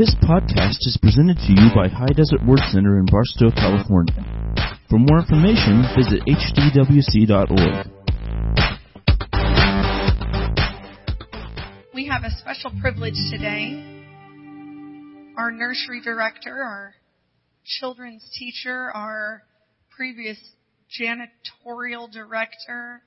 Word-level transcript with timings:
This 0.00 0.16
podcast 0.22 0.80
is 0.88 0.96
presented 1.02 1.36
to 1.36 1.52
you 1.52 1.68
by 1.74 1.86
High 1.86 2.14
Desert 2.16 2.40
Word 2.46 2.60
Center 2.70 2.98
in 2.98 3.04
Barstow, 3.04 3.50
California. 3.50 4.24
For 4.88 4.98
more 4.98 5.18
information, 5.18 5.84
visit 5.94 6.22
hdwc.org. 6.24 7.86
We 11.92 12.06
have 12.06 12.22
a 12.24 12.30
special 12.38 12.72
privilege 12.80 13.18
today. 13.30 13.76
Our 15.36 15.50
nursery 15.50 16.00
director, 16.02 16.62
our 16.62 16.94
children's 17.66 18.26
teacher, 18.38 18.90
our 18.94 19.42
previous 19.94 20.38
janitorial 20.98 22.10
director, 22.10 23.02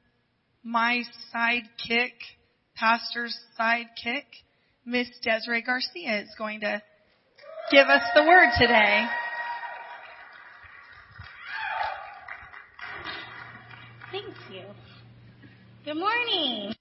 my 0.63 1.01
sidekick, 1.33 2.11
pastor's 2.75 3.35
sidekick, 3.59 4.25
Miss 4.85 5.07
Desiree 5.23 5.61
Garcia 5.61 6.23
is 6.23 6.29
going 6.37 6.59
to 6.59 6.81
give 7.71 7.87
us 7.87 8.01
the 8.15 8.23
word 8.23 8.49
today. 8.59 9.05
Thank 14.11 14.35
you. 14.51 14.63
Good 15.85 15.95
morning. 15.95 16.73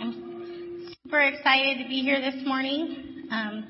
I'm 0.00 0.88
super 1.04 1.20
excited 1.20 1.82
to 1.82 1.88
be 1.88 2.00
here 2.00 2.22
this 2.22 2.46
morning. 2.46 3.28
Um, 3.30 3.66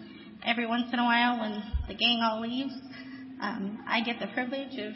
every 0.47 0.66
once 0.66 0.86
in 0.92 1.00
a 1.00 1.05
while, 1.05 1.41
when 1.41 1.64
the 1.88 1.94
gang 1.94 2.20
all 2.22 2.41
leaves, 2.41 2.74
um, 3.42 3.84
I 3.88 4.02
get 4.02 4.20
the 4.20 4.28
privilege 4.28 4.78
of 4.78 4.92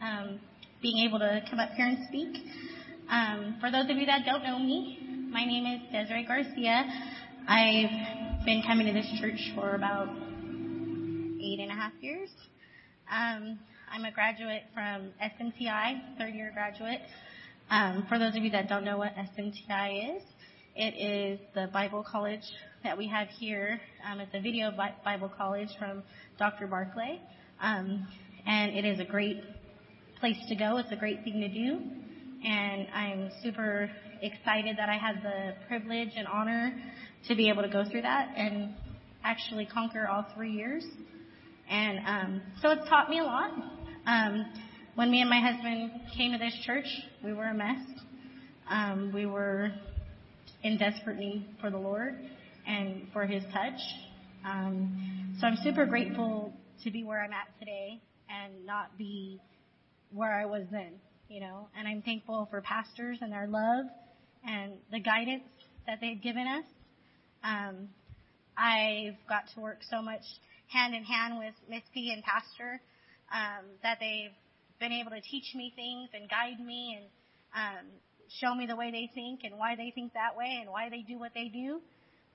um, 0.00 0.38
being 0.80 1.08
able 1.08 1.18
to 1.18 1.42
come 1.50 1.58
up 1.58 1.70
here 1.70 1.86
and 1.86 1.98
speak. 2.06 2.40
Um, 3.10 3.56
for 3.60 3.72
those 3.72 3.90
of 3.90 3.96
you 3.96 4.06
that 4.06 4.24
don't 4.24 4.44
know 4.44 4.60
me, 4.60 5.07
my 5.30 5.44
name 5.44 5.66
is 5.66 5.92
Desiree 5.92 6.24
Garcia. 6.24 6.84
I've 7.46 8.44
been 8.46 8.62
coming 8.66 8.86
to 8.86 8.92
this 8.92 9.10
church 9.20 9.52
for 9.54 9.74
about 9.74 10.08
eight 10.08 11.58
and 11.60 11.70
a 11.70 11.74
half 11.74 11.92
years. 12.00 12.30
Um, 13.10 13.58
I'm 13.92 14.04
a 14.04 14.12
graduate 14.12 14.62
from 14.72 15.10
SMTI, 15.22 16.18
third 16.18 16.34
year 16.34 16.50
graduate. 16.54 17.00
Um, 17.70 18.06
for 18.08 18.18
those 18.18 18.36
of 18.36 18.42
you 18.42 18.50
that 18.50 18.68
don't 18.68 18.84
know 18.84 18.96
what 18.96 19.12
SMTI 19.16 20.16
is, 20.16 20.22
it 20.74 20.94
is 20.96 21.40
the 21.54 21.68
Bible 21.72 22.04
college 22.10 22.44
that 22.82 22.96
we 22.96 23.06
have 23.08 23.28
here. 23.28 23.78
Um, 24.10 24.20
it's 24.20 24.34
a 24.34 24.40
video 24.40 24.72
Bible 25.04 25.30
college 25.36 25.68
from 25.78 26.02
Dr. 26.38 26.66
Barclay. 26.66 27.20
Um, 27.60 28.06
and 28.46 28.74
it 28.74 28.86
is 28.86 28.98
a 28.98 29.04
great 29.04 29.42
place 30.20 30.38
to 30.48 30.54
go. 30.54 30.78
It's 30.78 30.92
a 30.92 30.96
great 30.96 31.22
thing 31.22 31.40
to 31.40 31.48
do. 31.48 31.80
And 32.46 32.86
I'm 32.94 33.30
super 33.42 33.90
excited 34.22 34.76
that 34.78 34.88
I 34.88 34.96
had 34.96 35.22
the 35.22 35.54
privilege 35.66 36.10
and 36.16 36.26
honor 36.26 36.72
to 37.28 37.34
be 37.34 37.48
able 37.48 37.62
to 37.62 37.68
go 37.68 37.84
through 37.88 38.02
that 38.02 38.28
and 38.36 38.74
actually 39.24 39.66
conquer 39.66 40.06
all 40.08 40.26
three 40.34 40.52
years. 40.52 40.84
And 41.68 41.98
um, 42.06 42.42
so 42.62 42.70
it's 42.70 42.88
taught 42.88 43.10
me 43.10 43.18
a 43.18 43.24
lot. 43.24 43.50
Um, 44.06 44.46
when 44.94 45.10
me 45.10 45.20
and 45.20 45.30
my 45.30 45.40
husband 45.40 45.92
came 46.16 46.32
to 46.32 46.38
this 46.38 46.54
church, 46.64 46.86
we 47.22 47.32
were 47.32 47.46
a 47.46 47.54
mess. 47.54 47.80
Um, 48.68 49.12
we 49.14 49.26
were 49.26 49.70
in 50.62 50.78
desperate 50.78 51.18
need 51.18 51.46
for 51.60 51.70
the 51.70 51.78
Lord 51.78 52.16
and 52.66 53.06
for 53.12 53.26
His 53.26 53.42
touch. 53.52 53.80
Um, 54.44 55.36
so 55.40 55.46
I'm 55.46 55.56
super 55.62 55.86
grateful 55.86 56.52
to 56.84 56.90
be 56.90 57.04
where 57.04 57.22
I'm 57.22 57.32
at 57.32 57.48
today 57.58 58.00
and 58.28 58.66
not 58.66 58.96
be 58.96 59.40
where 60.12 60.32
I 60.32 60.46
was 60.46 60.64
then, 60.70 60.92
you 61.28 61.40
know. 61.40 61.68
And 61.76 61.86
I'm 61.86 62.02
thankful 62.02 62.48
for 62.50 62.60
pastors 62.60 63.18
and 63.20 63.32
their 63.32 63.46
love 63.46 63.86
and 64.48 64.72
the 64.90 65.00
guidance 65.00 65.44
that 65.86 65.98
they've 66.00 66.20
given 66.20 66.46
us. 66.46 66.64
Um, 67.44 67.88
I've 68.56 69.16
got 69.28 69.44
to 69.54 69.60
work 69.60 69.78
so 69.90 70.02
much 70.02 70.24
hand 70.72 70.94
in 70.94 71.04
hand 71.04 71.38
with 71.38 71.54
Miss 71.68 71.82
P 71.92 72.12
and 72.12 72.22
Pastor 72.24 72.80
um, 73.32 73.64
that 73.82 73.98
they've 74.00 74.34
been 74.80 74.92
able 74.92 75.10
to 75.10 75.20
teach 75.20 75.54
me 75.54 75.72
things 75.76 76.08
and 76.14 76.28
guide 76.28 76.58
me 76.64 76.96
and 76.98 77.06
um, 77.54 77.86
show 78.40 78.54
me 78.54 78.66
the 78.66 78.76
way 78.76 78.90
they 78.90 79.10
think 79.14 79.40
and 79.44 79.58
why 79.58 79.76
they 79.76 79.92
think 79.94 80.12
that 80.14 80.36
way 80.36 80.58
and 80.60 80.70
why 80.70 80.88
they 80.88 81.02
do 81.02 81.18
what 81.18 81.32
they 81.34 81.48
do. 81.48 81.80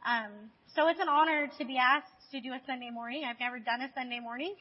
Um, 0.06 0.52
so 0.76 0.88
it's 0.88 1.00
an 1.00 1.10
honor 1.10 1.50
to 1.58 1.66
be 1.66 1.78
asked 1.78 2.14
to 2.32 2.42
do 2.42 2.54
a 2.54 2.62
Sunday 2.68 2.90
morning. 2.90 3.24
I've 3.28 3.40
never 3.40 3.60
done 3.60 3.82
a 3.82 3.90
Sunday 3.96 4.20
morning. 4.20 4.56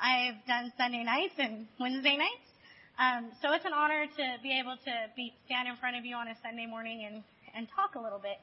I've 0.00 0.44
done 0.46 0.72
Sunday 0.76 1.04
nights 1.04 1.34
and 1.38 1.66
Wednesday 1.78 2.16
nights. 2.16 2.55
Um, 2.96 3.28
so 3.42 3.52
it's 3.52 3.64
an 3.68 3.76
honor 3.76 4.06
to 4.08 4.24
be 4.42 4.56
able 4.58 4.72
to 4.72 4.94
be 5.14 5.34
stand 5.44 5.68
in 5.68 5.76
front 5.76 6.00
of 6.00 6.04
you 6.06 6.16
on 6.16 6.28
a 6.28 6.34
Sunday 6.40 6.64
morning 6.64 7.04
and 7.04 7.22
and 7.52 7.68
talk 7.76 7.94
a 7.94 8.00
little 8.00 8.18
bit. 8.18 8.40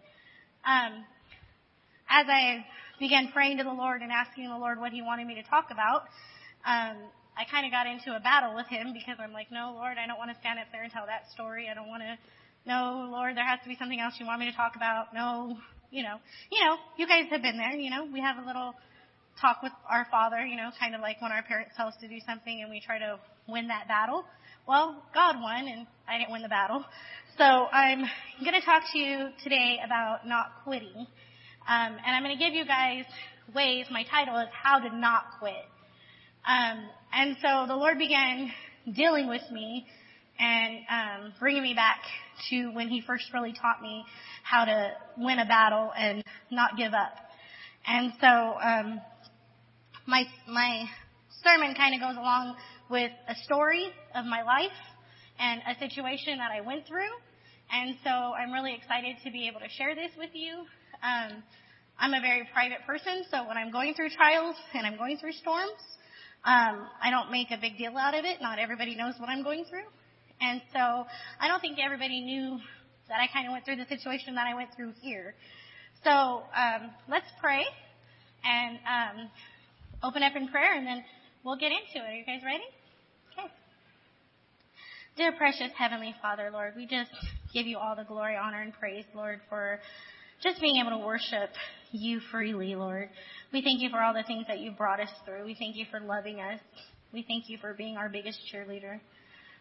Um, 0.61 1.05
as 2.05 2.29
I 2.29 2.61
began 2.99 3.33
praying 3.33 3.57
to 3.57 3.63
the 3.63 3.73
Lord 3.73 4.01
and 4.01 4.11
asking 4.11 4.49
the 4.49 4.57
Lord 4.57 4.79
what 4.79 4.91
He 4.91 5.01
wanted 5.01 5.25
me 5.25 5.33
to 5.41 5.43
talk 5.49 5.73
about, 5.73 6.05
um, 6.69 7.01
I 7.33 7.49
kind 7.49 7.65
of 7.65 7.71
got 7.73 7.89
into 7.89 8.13
a 8.13 8.21
battle 8.21 8.53
with 8.53 8.67
Him 8.67 8.93
because 8.93 9.17
I'm 9.17 9.33
like, 9.33 9.49
no, 9.51 9.73
Lord, 9.73 9.97
I 9.97 10.05
don't 10.05 10.21
want 10.21 10.29
to 10.29 10.37
stand 10.37 10.59
up 10.59 10.69
there 10.71 10.83
and 10.83 10.93
tell 10.93 11.09
that 11.09 11.33
story. 11.33 11.65
I 11.65 11.73
don't 11.73 11.89
want 11.89 12.03
to. 12.05 12.13
No, 12.69 13.09
Lord, 13.09 13.35
there 13.35 13.45
has 13.45 13.59
to 13.65 13.69
be 13.69 13.75
something 13.75 13.99
else 13.99 14.13
you 14.21 14.25
want 14.29 14.39
me 14.39 14.49
to 14.49 14.55
talk 14.55 14.75
about. 14.77 15.17
No, 15.17 15.57
you 15.89 16.03
know, 16.03 16.21
you 16.53 16.61
know, 16.61 16.77
you 16.97 17.07
guys 17.07 17.25
have 17.33 17.41
been 17.41 17.57
there. 17.57 17.73
You 17.73 17.89
know, 17.89 18.05
we 18.05 18.21
have 18.21 18.37
a 18.37 18.45
little 18.45 18.77
talk 19.41 19.65
with 19.65 19.73
our 19.89 20.05
Father. 20.13 20.45
You 20.45 20.57
know, 20.57 20.69
kind 20.79 20.93
of 20.93 21.01
like 21.01 21.21
when 21.25 21.31
our 21.31 21.41
parents 21.41 21.73
tell 21.75 21.87
us 21.87 21.97
to 22.01 22.07
do 22.07 22.21
something 22.21 22.61
and 22.61 22.69
we 22.69 22.81
try 22.85 22.99
to 22.99 23.17
win 23.47 23.67
that 23.67 23.87
battle. 23.87 24.25
Well, 24.65 25.03
God 25.13 25.41
won 25.41 25.67
and 25.67 25.85
I 26.07 26.17
didn't 26.17 26.31
win 26.31 26.41
the 26.41 26.47
battle. 26.47 26.85
So 27.37 27.43
I'm 27.43 27.99
going 28.39 28.53
to 28.53 28.65
talk 28.65 28.83
to 28.93 28.97
you 28.97 29.27
today 29.43 29.79
about 29.83 30.25
not 30.25 30.53
quitting. 30.63 30.95
Um, 30.95 31.05
and 31.67 32.15
I'm 32.15 32.23
going 32.23 32.37
to 32.37 32.41
give 32.41 32.53
you 32.53 32.65
guys 32.65 33.03
ways. 33.53 33.87
My 33.91 34.05
title 34.09 34.37
is 34.39 34.47
How 34.53 34.79
to 34.79 34.95
Not 34.95 35.25
Quit. 35.39 35.65
Um, 36.47 36.87
and 37.13 37.35
so 37.41 37.65
the 37.67 37.75
Lord 37.75 37.97
began 37.97 38.53
dealing 38.95 39.27
with 39.27 39.41
me 39.51 39.85
and 40.39 40.77
um, 40.89 41.33
bringing 41.41 41.63
me 41.63 41.73
back 41.73 41.99
to 42.49 42.69
when 42.69 42.87
He 42.87 43.01
first 43.05 43.25
really 43.33 43.51
taught 43.51 43.81
me 43.81 44.05
how 44.43 44.63
to 44.63 44.91
win 45.17 45.39
a 45.39 45.45
battle 45.45 45.91
and 45.97 46.23
not 46.51 46.77
give 46.77 46.93
up. 46.93 47.17
And 47.85 48.13
so 48.21 48.27
um, 48.27 49.01
my 50.05 50.23
my 50.47 50.85
sermon 51.43 51.75
kind 51.75 51.95
of 51.95 51.99
goes 51.99 52.17
along 52.17 52.55
with 52.89 53.11
a 53.27 53.35
story 53.43 53.87
of 54.15 54.25
my 54.25 54.43
life 54.43 54.77
and 55.39 55.61
a 55.67 55.79
situation 55.79 56.37
that 56.37 56.51
I 56.51 56.61
went 56.61 56.87
through. 56.87 57.11
And 57.71 57.95
so 58.03 58.09
I'm 58.09 58.51
really 58.51 58.75
excited 58.75 59.17
to 59.23 59.31
be 59.31 59.47
able 59.47 59.59
to 59.61 59.69
share 59.69 59.95
this 59.95 60.11
with 60.17 60.29
you. 60.33 60.65
Um, 61.01 61.43
I'm 61.99 62.13
a 62.13 62.21
very 62.21 62.47
private 62.53 62.85
person, 62.85 63.23
so 63.29 63.47
when 63.47 63.57
I'm 63.57 63.71
going 63.71 63.93
through 63.93 64.09
trials 64.09 64.55
and 64.73 64.85
I'm 64.85 64.97
going 64.97 65.17
through 65.17 65.33
storms, 65.33 65.79
um, 66.45 66.87
I 67.01 67.09
don't 67.09 67.31
make 67.31 67.51
a 67.51 67.57
big 67.57 67.77
deal 67.77 67.95
out 67.97 68.13
of 68.13 68.25
it. 68.25 68.41
Not 68.41 68.59
everybody 68.59 68.95
knows 68.95 69.15
what 69.17 69.29
I'm 69.29 69.43
going 69.43 69.65
through. 69.65 69.87
And 70.41 70.61
so 70.73 71.05
I 71.39 71.47
don't 71.47 71.61
think 71.61 71.77
everybody 71.83 72.21
knew 72.21 72.59
that 73.07 73.19
I 73.19 73.27
kind 73.31 73.47
of 73.47 73.53
went 73.53 73.65
through 73.65 73.77
the 73.77 73.87
situation 73.87 74.35
that 74.35 74.47
I 74.47 74.55
went 74.55 74.69
through 74.75 74.93
here. 75.01 75.35
So 76.03 76.11
um, 76.11 76.91
let's 77.07 77.27
pray 77.39 77.63
and 78.43 78.77
um, 78.83 79.29
open 80.03 80.21
up 80.21 80.35
in 80.35 80.49
prayer, 80.49 80.75
and 80.75 80.85
then 80.85 81.03
we'll 81.43 81.57
get 81.57 81.71
into 81.71 82.05
it. 82.05 82.09
Are 82.09 82.15
you 82.15 82.25
guys 82.25 82.41
ready? 82.43 82.63
Okay. 83.37 83.47
Dear 85.17 85.33
precious 85.33 85.71
Heavenly 85.77 86.15
Father, 86.21 86.49
Lord, 86.51 86.73
we 86.75 86.87
just 86.87 87.11
give 87.53 87.67
you 87.67 87.77
all 87.77 87.95
the 87.95 88.05
glory, 88.05 88.35
honor, 88.35 88.61
and 88.61 88.73
praise, 88.73 89.05
Lord, 89.13 89.39
for 89.49 89.79
just 90.41 90.59
being 90.61 90.77
able 90.77 90.97
to 90.97 91.05
worship 91.05 91.49
you 91.91 92.19
freely, 92.31 92.75
Lord. 92.75 93.09
We 93.51 93.61
thank 93.61 93.81
you 93.81 93.89
for 93.89 94.01
all 94.01 94.13
the 94.13 94.23
things 94.23 94.47
that 94.47 94.59
you 94.59 94.71
brought 94.71 94.99
us 94.99 95.09
through. 95.25 95.45
We 95.45 95.55
thank 95.55 95.75
you 95.75 95.85
for 95.91 95.99
loving 95.99 96.39
us. 96.39 96.59
We 97.13 97.23
thank 97.27 97.49
you 97.49 97.57
for 97.59 97.73
being 97.73 97.97
our 97.97 98.09
biggest 98.09 98.39
cheerleader. 98.51 98.99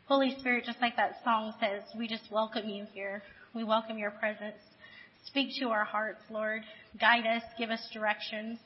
Holy 0.06 0.34
Spirit, 0.38 0.64
just 0.64 0.80
like 0.80 0.96
that 0.96 1.16
song 1.24 1.52
says, 1.60 1.82
we 1.98 2.08
just 2.08 2.24
welcome 2.30 2.68
you 2.68 2.86
here. 2.94 3.22
We 3.54 3.64
welcome 3.64 3.98
your 3.98 4.10
presence. 4.12 4.56
Speak 5.26 5.48
to 5.60 5.68
our 5.68 5.84
hearts, 5.84 6.22
Lord. 6.30 6.62
Guide 6.98 7.26
us, 7.26 7.42
give 7.58 7.70
us 7.70 7.80
directions. 7.92 8.58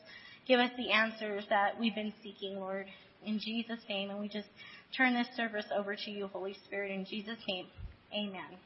Give 0.46 0.60
us 0.60 0.70
the 0.78 0.92
answers 0.92 1.44
that 1.50 1.78
we've 1.78 1.94
been 1.94 2.14
seeking, 2.22 2.60
Lord. 2.60 2.86
In 3.26 3.40
Jesus' 3.40 3.80
name. 3.88 4.10
And 4.10 4.20
we 4.20 4.28
just 4.28 4.48
turn 4.96 5.14
this 5.14 5.26
service 5.36 5.66
over 5.76 5.96
to 5.96 6.10
you, 6.10 6.28
Holy 6.28 6.56
Spirit, 6.64 6.92
in 6.92 7.04
Jesus' 7.04 7.38
name. 7.46 7.66
Amen. 8.14 8.56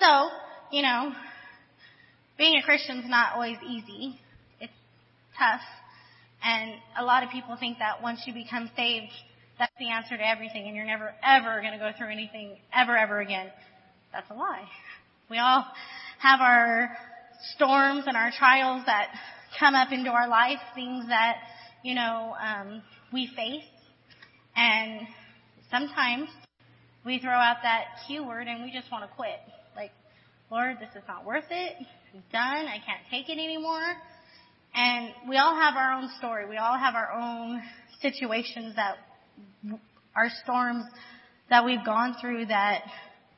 So, 0.00 0.28
you 0.72 0.82
know, 0.82 1.12
being 2.38 2.58
a 2.58 2.64
Christian 2.64 2.98
is 2.98 3.08
not 3.08 3.34
always 3.34 3.58
easy. 3.68 4.18
It's 4.58 4.72
tough. 5.38 5.60
And 6.42 6.72
a 6.98 7.04
lot 7.04 7.22
of 7.22 7.30
people 7.30 7.56
think 7.60 7.78
that 7.78 8.02
once 8.02 8.22
you 8.26 8.32
become 8.32 8.70
saved, 8.74 9.12
that's 9.58 9.72
the 9.78 9.90
answer 9.90 10.16
to 10.16 10.26
everything 10.26 10.66
and 10.66 10.74
you're 10.74 10.86
never 10.86 11.12
ever 11.22 11.60
going 11.60 11.74
to 11.74 11.78
go 11.78 11.90
through 11.98 12.10
anything 12.10 12.56
ever, 12.74 12.96
ever 12.96 13.20
again. 13.20 13.48
That's 14.10 14.30
a 14.30 14.34
lie. 14.34 14.64
We 15.30 15.38
all 15.38 15.66
have 16.20 16.40
our 16.40 16.96
storms 17.54 18.04
and 18.06 18.16
our 18.16 18.30
trials 18.36 18.82
that 18.86 19.08
come 19.58 19.74
up 19.74 19.92
into 19.92 20.10
our 20.10 20.28
life, 20.28 20.58
things 20.74 21.06
that, 21.08 21.36
you 21.82 21.94
know, 21.94 22.34
um, 22.42 22.82
we 23.12 23.30
face. 23.34 23.64
And 24.56 25.06
sometimes 25.70 26.28
we 27.04 27.18
throw 27.18 27.32
out 27.32 27.58
that 27.62 27.84
Q 28.06 28.26
word 28.26 28.46
and 28.46 28.62
we 28.62 28.72
just 28.72 28.90
want 28.90 29.08
to 29.08 29.16
quit. 29.16 29.40
Like, 29.76 29.92
Lord, 30.50 30.76
this 30.80 30.90
is 30.94 31.02
not 31.08 31.24
worth 31.24 31.44
it. 31.50 31.76
I'm 32.14 32.22
done. 32.32 32.66
I 32.66 32.78
can't 32.84 33.02
take 33.10 33.28
it 33.28 33.40
anymore. 33.40 33.94
And 34.74 35.10
we 35.28 35.36
all 35.36 35.54
have 35.54 35.74
our 35.76 35.92
own 35.92 36.10
story. 36.18 36.48
We 36.48 36.56
all 36.56 36.78
have 36.78 36.94
our 36.94 37.12
own 37.12 37.62
situations 38.00 38.76
that 38.76 38.96
are 40.14 40.28
storms 40.44 40.84
that 41.48 41.64
we've 41.64 41.84
gone 41.84 42.16
through 42.20 42.46
that 42.46 42.82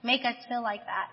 make 0.02 0.24
us 0.24 0.34
feel 0.48 0.62
like 0.62 0.84
that. 0.86 1.08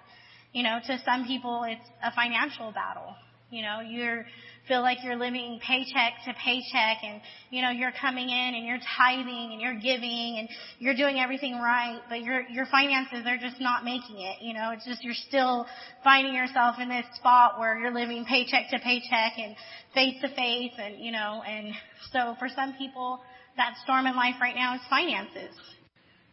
You 0.53 0.63
know, 0.63 0.79
to 0.88 0.97
some 1.06 1.25
people 1.25 1.63
it's 1.67 1.88
a 2.03 2.11
financial 2.13 2.71
battle. 2.71 3.15
You 3.51 3.61
know, 3.61 3.79
you're 3.79 4.25
feel 4.69 4.81
like 4.81 5.00
you're 5.04 5.18
living 5.18 5.60
paycheck 5.66 6.13
to 6.25 6.33
paycheck 6.45 7.04
and, 7.04 7.19
you 7.50 7.62
know, 7.62 7.71
you're 7.71 7.92
coming 8.00 8.30
in 8.30 8.54
and 8.56 8.66
you're 8.66 8.80
tithing 8.95 9.50
and 9.51 9.60
you're 9.60 9.80
giving 9.81 10.38
and 10.38 10.48
you're 10.77 10.95
doing 10.95 11.19
everything 11.19 11.56
right, 11.56 12.00
but 12.07 12.21
your, 12.21 12.44
your 12.50 12.68
finances 12.68 13.25
are 13.25 13.38
just 13.38 13.60
not 13.60 13.83
making 13.83 14.19
it. 14.19 14.38
You 14.42 14.54
know, 14.54 14.71
it's 14.71 14.86
just 14.86 15.04
you're 15.04 15.18
still 15.27 15.66
finding 16.04 16.36
yourself 16.36 16.75
in 16.80 16.88
this 16.88 17.06
spot 17.16 17.60
where 17.60 17.77
you're 17.80 17.94
living 17.94 18.24
paycheck 18.24 18.69
to 18.69 18.80
paycheck 18.80 19.33
and 19.38 19.56
faith 19.94 20.21
to 20.21 20.30
faith 20.36 20.74
and, 20.77 21.04
you 21.04 21.12
know, 21.12 21.42
and 21.45 21.74
so 22.13 22.36
for 22.38 22.48
some 22.56 22.75
people, 22.77 23.19
that 23.57 23.74
storm 23.83 24.06
in 24.06 24.16
life 24.16 24.36
right 24.39 24.56
now 24.56 24.75
is 24.75 24.81
finances. 24.89 25.54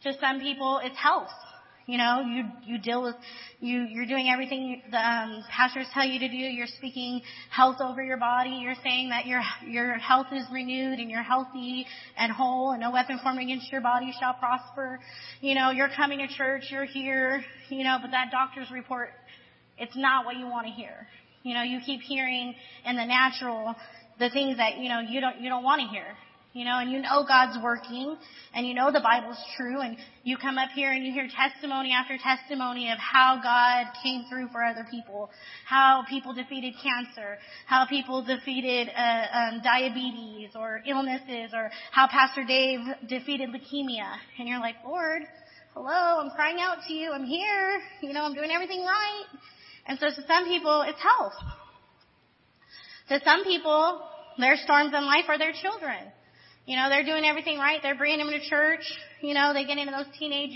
To 0.03 0.13
some 0.21 0.39
people, 0.41 0.81
it's 0.85 0.97
health. 0.97 1.33
You 1.87 1.99
know, 1.99 2.21
you 2.21 2.45
you 2.65 2.79
deal 2.79 3.01
with 3.01 3.15
you 3.61 3.87
you're 3.89 4.07
doing 4.07 4.29
everything 4.29 4.83
the 4.91 4.99
um, 4.99 5.45
pastors 5.49 5.87
tell 5.95 6.05
you 6.05 6.19
to 6.19 6.29
do. 6.29 6.37
You're 6.37 6.67
speaking 6.67 7.23
health 7.49 7.77
over 7.81 8.03
your 8.03 8.17
body. 8.17 8.59
You're 8.61 8.75
saying 8.83 9.11
that 9.11 9.27
your 9.27 9.41
your 9.65 9.95
health 9.95 10.27
is 10.33 10.45
renewed 10.51 10.99
and 10.99 11.09
you're 11.09 11.23
healthy 11.23 11.87
and 12.19 12.33
whole, 12.33 12.73
and 12.73 12.81
no 12.81 12.91
weapon 12.91 13.21
formed 13.23 13.39
against 13.39 13.71
your 13.71 13.81
body 13.81 14.13
shall 14.19 14.35
prosper. 14.35 14.99
You 15.41 15.55
know, 15.55 15.71
you're 15.71 15.91
coming 15.95 16.19
to 16.19 16.27
church. 16.27 16.65
You're 16.71 16.87
here. 16.87 17.45
You 17.69 17.85
know, 17.85 17.99
but 18.03 18.11
that 18.11 18.33
doctor's 18.33 18.71
report, 18.73 19.11
it's 19.79 19.97
not 19.97 20.25
what 20.25 20.37
you 20.37 20.47
want 20.47 20.67
to 20.67 20.73
hear. 20.73 21.07
You 21.45 21.55
know, 21.55 21.63
you 21.63 21.79
keep 21.87 22.01
hearing 22.01 22.57
in 22.85 22.97
the 22.97 23.07
natural 23.07 23.77
the 24.19 24.29
things 24.31 24.57
that 24.57 24.79
you 24.79 24.89
know 24.89 24.99
you 24.99 25.21
don't 25.21 25.41
you 25.41 25.49
don't 25.49 25.63
want 25.63 25.83
to 25.83 25.87
hear 25.87 26.17
you 26.57 26.65
know, 26.65 26.79
and 26.79 26.91
you 26.91 27.03
know 27.03 27.23
God's 27.29 27.63
working, 27.63 28.17
and 28.55 28.67
you 28.67 28.73
know 28.73 28.91
the 28.91 29.03
Bible's 29.03 29.37
true, 29.59 29.83
and 29.83 29.99
you 30.25 30.39
come 30.39 30.57
up 30.57 30.71
here 30.75 30.91
and 30.91 31.05
you 31.05 31.13
hear 31.13 31.29
testimony 31.29 31.93
after 31.93 32.17
testimony 32.17 32.91
of 32.91 32.97
how 32.97 33.39
God 33.43 33.93
came 34.03 34.25
through 34.31 34.49
for 34.49 34.65
other 34.65 34.87
people, 34.91 35.29
how 35.67 36.05
people 36.09 36.33
defeated 36.33 36.73
cancer, 36.83 37.37
how 37.67 37.85
people 37.85 38.25
defeated 38.25 38.89
uh, 38.89 39.27
um, 39.35 39.61
diabetes 39.63 40.49
or 40.59 40.81
illnesses, 40.89 41.53
or 41.53 41.71
how 41.93 42.09
Pastor 42.09 42.43
Dave 42.49 42.81
defeated 43.07 43.51
leukemia, 43.51 44.17
and 44.39 44.49
you're 44.49 44.61
like, 44.61 44.77
Lord, 44.83 45.25
hello, 45.75 46.23
I'm 46.25 46.31
crying 46.31 46.57
out 46.59 46.79
to 46.89 46.95
you, 46.95 47.13
I'm 47.13 47.27
here, 47.27 47.81
you 48.01 48.15
know, 48.15 48.23
I'm 48.23 48.35
doing 48.35 48.51
everything 48.51 48.81
right. 48.81 49.25
And 49.89 49.99
so 49.99 50.07
to 50.07 50.27
some 50.27 50.47
people, 50.47 50.87
it's 50.89 51.03
health. 51.03 51.35
To 53.11 53.21
some 53.27 53.45
people, 53.45 54.01
their 54.39 54.57
storms 54.57 54.95
in 54.97 55.05
life 55.05 55.27
are 55.29 55.37
their 55.37 55.53
children. 55.53 56.13
You 56.67 56.77
know, 56.77 56.89
they're 56.89 57.05
doing 57.05 57.25
everything 57.25 57.59
right. 57.59 57.81
They're 57.83 57.97
bringing 57.97 58.19
them 58.19 58.31
to 58.31 58.41
church. 58.49 58.83
You 59.23 59.35
know, 59.35 59.53
they 59.55 59.65
get 59.65 59.79
into 59.79 59.93
those 59.93 60.07
teenage 60.19 60.51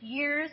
years 0.00 0.50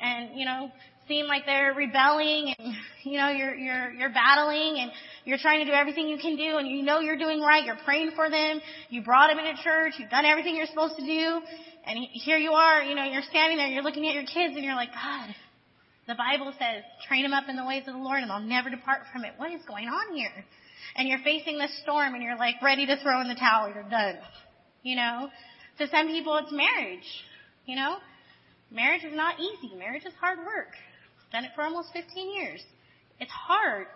and, 0.00 0.36
you 0.38 0.44
know, 0.44 0.72
seem 1.06 1.26
like 1.26 1.46
they're 1.46 1.72
rebelling 1.72 2.54
and, 2.58 2.74
you 3.04 3.16
know, 3.16 3.30
you're, 3.30 3.54
you're, 3.54 3.92
you're 3.92 4.12
battling 4.12 4.78
and 4.78 4.90
you're 5.24 5.38
trying 5.38 5.64
to 5.64 5.70
do 5.70 5.72
everything 5.72 6.08
you 6.08 6.18
can 6.18 6.36
do 6.36 6.58
and 6.58 6.66
you 6.66 6.82
know 6.82 6.98
you're 6.98 7.18
doing 7.18 7.40
right. 7.40 7.64
You're 7.64 7.78
praying 7.84 8.12
for 8.16 8.28
them. 8.28 8.60
You 8.88 9.02
brought 9.02 9.28
them 9.28 9.38
into 9.38 9.62
church. 9.62 9.94
You've 9.98 10.10
done 10.10 10.24
everything 10.24 10.56
you're 10.56 10.66
supposed 10.66 10.96
to 10.96 11.06
do. 11.06 11.40
And 11.86 11.98
here 12.12 12.36
you 12.36 12.52
are, 12.52 12.82
you 12.82 12.94
know, 12.94 13.04
you're 13.04 13.22
standing 13.30 13.56
there, 13.56 13.68
you're 13.68 13.82
looking 13.82 14.06
at 14.08 14.14
your 14.14 14.24
kids 14.24 14.54
and 14.54 14.64
you're 14.64 14.74
like, 14.74 14.90
God, 14.92 15.34
the 16.06 16.14
Bible 16.14 16.52
says, 16.58 16.82
train 17.06 17.22
them 17.22 17.32
up 17.32 17.44
in 17.48 17.56
the 17.56 17.64
ways 17.64 17.84
of 17.86 17.94
the 17.94 18.00
Lord 18.00 18.20
and 18.20 18.30
they'll 18.30 18.40
never 18.40 18.68
depart 18.68 19.02
from 19.12 19.24
it. 19.24 19.32
What 19.36 19.52
is 19.52 19.62
going 19.66 19.86
on 19.86 20.14
here? 20.14 20.44
And 20.96 21.08
you're 21.08 21.20
facing 21.24 21.58
this 21.58 21.70
storm 21.82 22.14
and 22.14 22.22
you're 22.22 22.36
like 22.36 22.56
ready 22.62 22.86
to 22.86 22.96
throw 23.02 23.20
in 23.20 23.28
the 23.28 23.34
towel, 23.34 23.72
you're 23.72 23.88
done. 23.88 24.16
You 24.82 24.96
know? 24.96 25.28
To 25.78 25.88
some 25.88 26.08
people 26.08 26.36
it's 26.36 26.52
marriage. 26.52 27.06
You 27.66 27.76
know? 27.76 27.96
Marriage 28.70 29.04
is 29.04 29.14
not 29.14 29.40
easy. 29.40 29.74
Marriage 29.76 30.04
is 30.04 30.12
hard 30.20 30.38
work. 30.38 30.74
I've 31.26 31.32
done 31.32 31.44
it 31.44 31.50
for 31.54 31.62
almost 31.62 31.92
15 31.92 32.32
years. 32.34 32.62
It's 33.18 33.30
hard. 33.30 33.86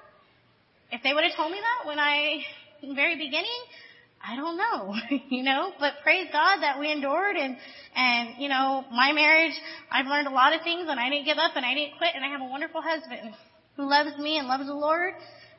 If 0.90 1.02
they 1.02 1.12
would 1.12 1.25
have 1.25 1.36
told 1.36 1.50
me 1.50 1.58
that 1.58 1.88
when 1.88 1.98
I, 1.98 2.44
in 2.82 2.90
the 2.90 2.94
very 2.94 3.16
beginning, 3.16 3.60
I 4.26 4.37
don't 4.37 4.56
know, 4.56 4.94
you 5.28 5.42
know, 5.42 5.72
but 5.78 5.94
praise 6.02 6.28
God 6.32 6.60
that 6.62 6.80
we 6.80 6.90
endured 6.90 7.37
and, 7.37 7.56
and, 7.94 8.30
you 8.38 8.48
know, 8.48 8.84
my 8.90 9.12
marriage, 9.12 9.52
I've 9.90 10.06
learned 10.06 10.28
a 10.28 10.30
lot 10.30 10.54
of 10.54 10.62
things 10.62 10.87
and 10.88 10.98
I 10.98 11.10
didn't 11.10 11.26
give 11.26 11.38
up 11.38 11.52
and 11.56 11.64
I 11.64 11.75
didn't 11.75 11.98
quit 11.98 12.10
and 12.14 12.25
I 12.25 12.28
have 12.28 12.40
a 12.40 12.50
wonderful 12.50 12.80
husband 12.80 13.34
who 13.76 13.88
loves 13.88 14.16
me 14.19 14.38
and 14.38 14.48
loves 14.48 14.66
the 14.66 14.75
Lord 14.75 15.14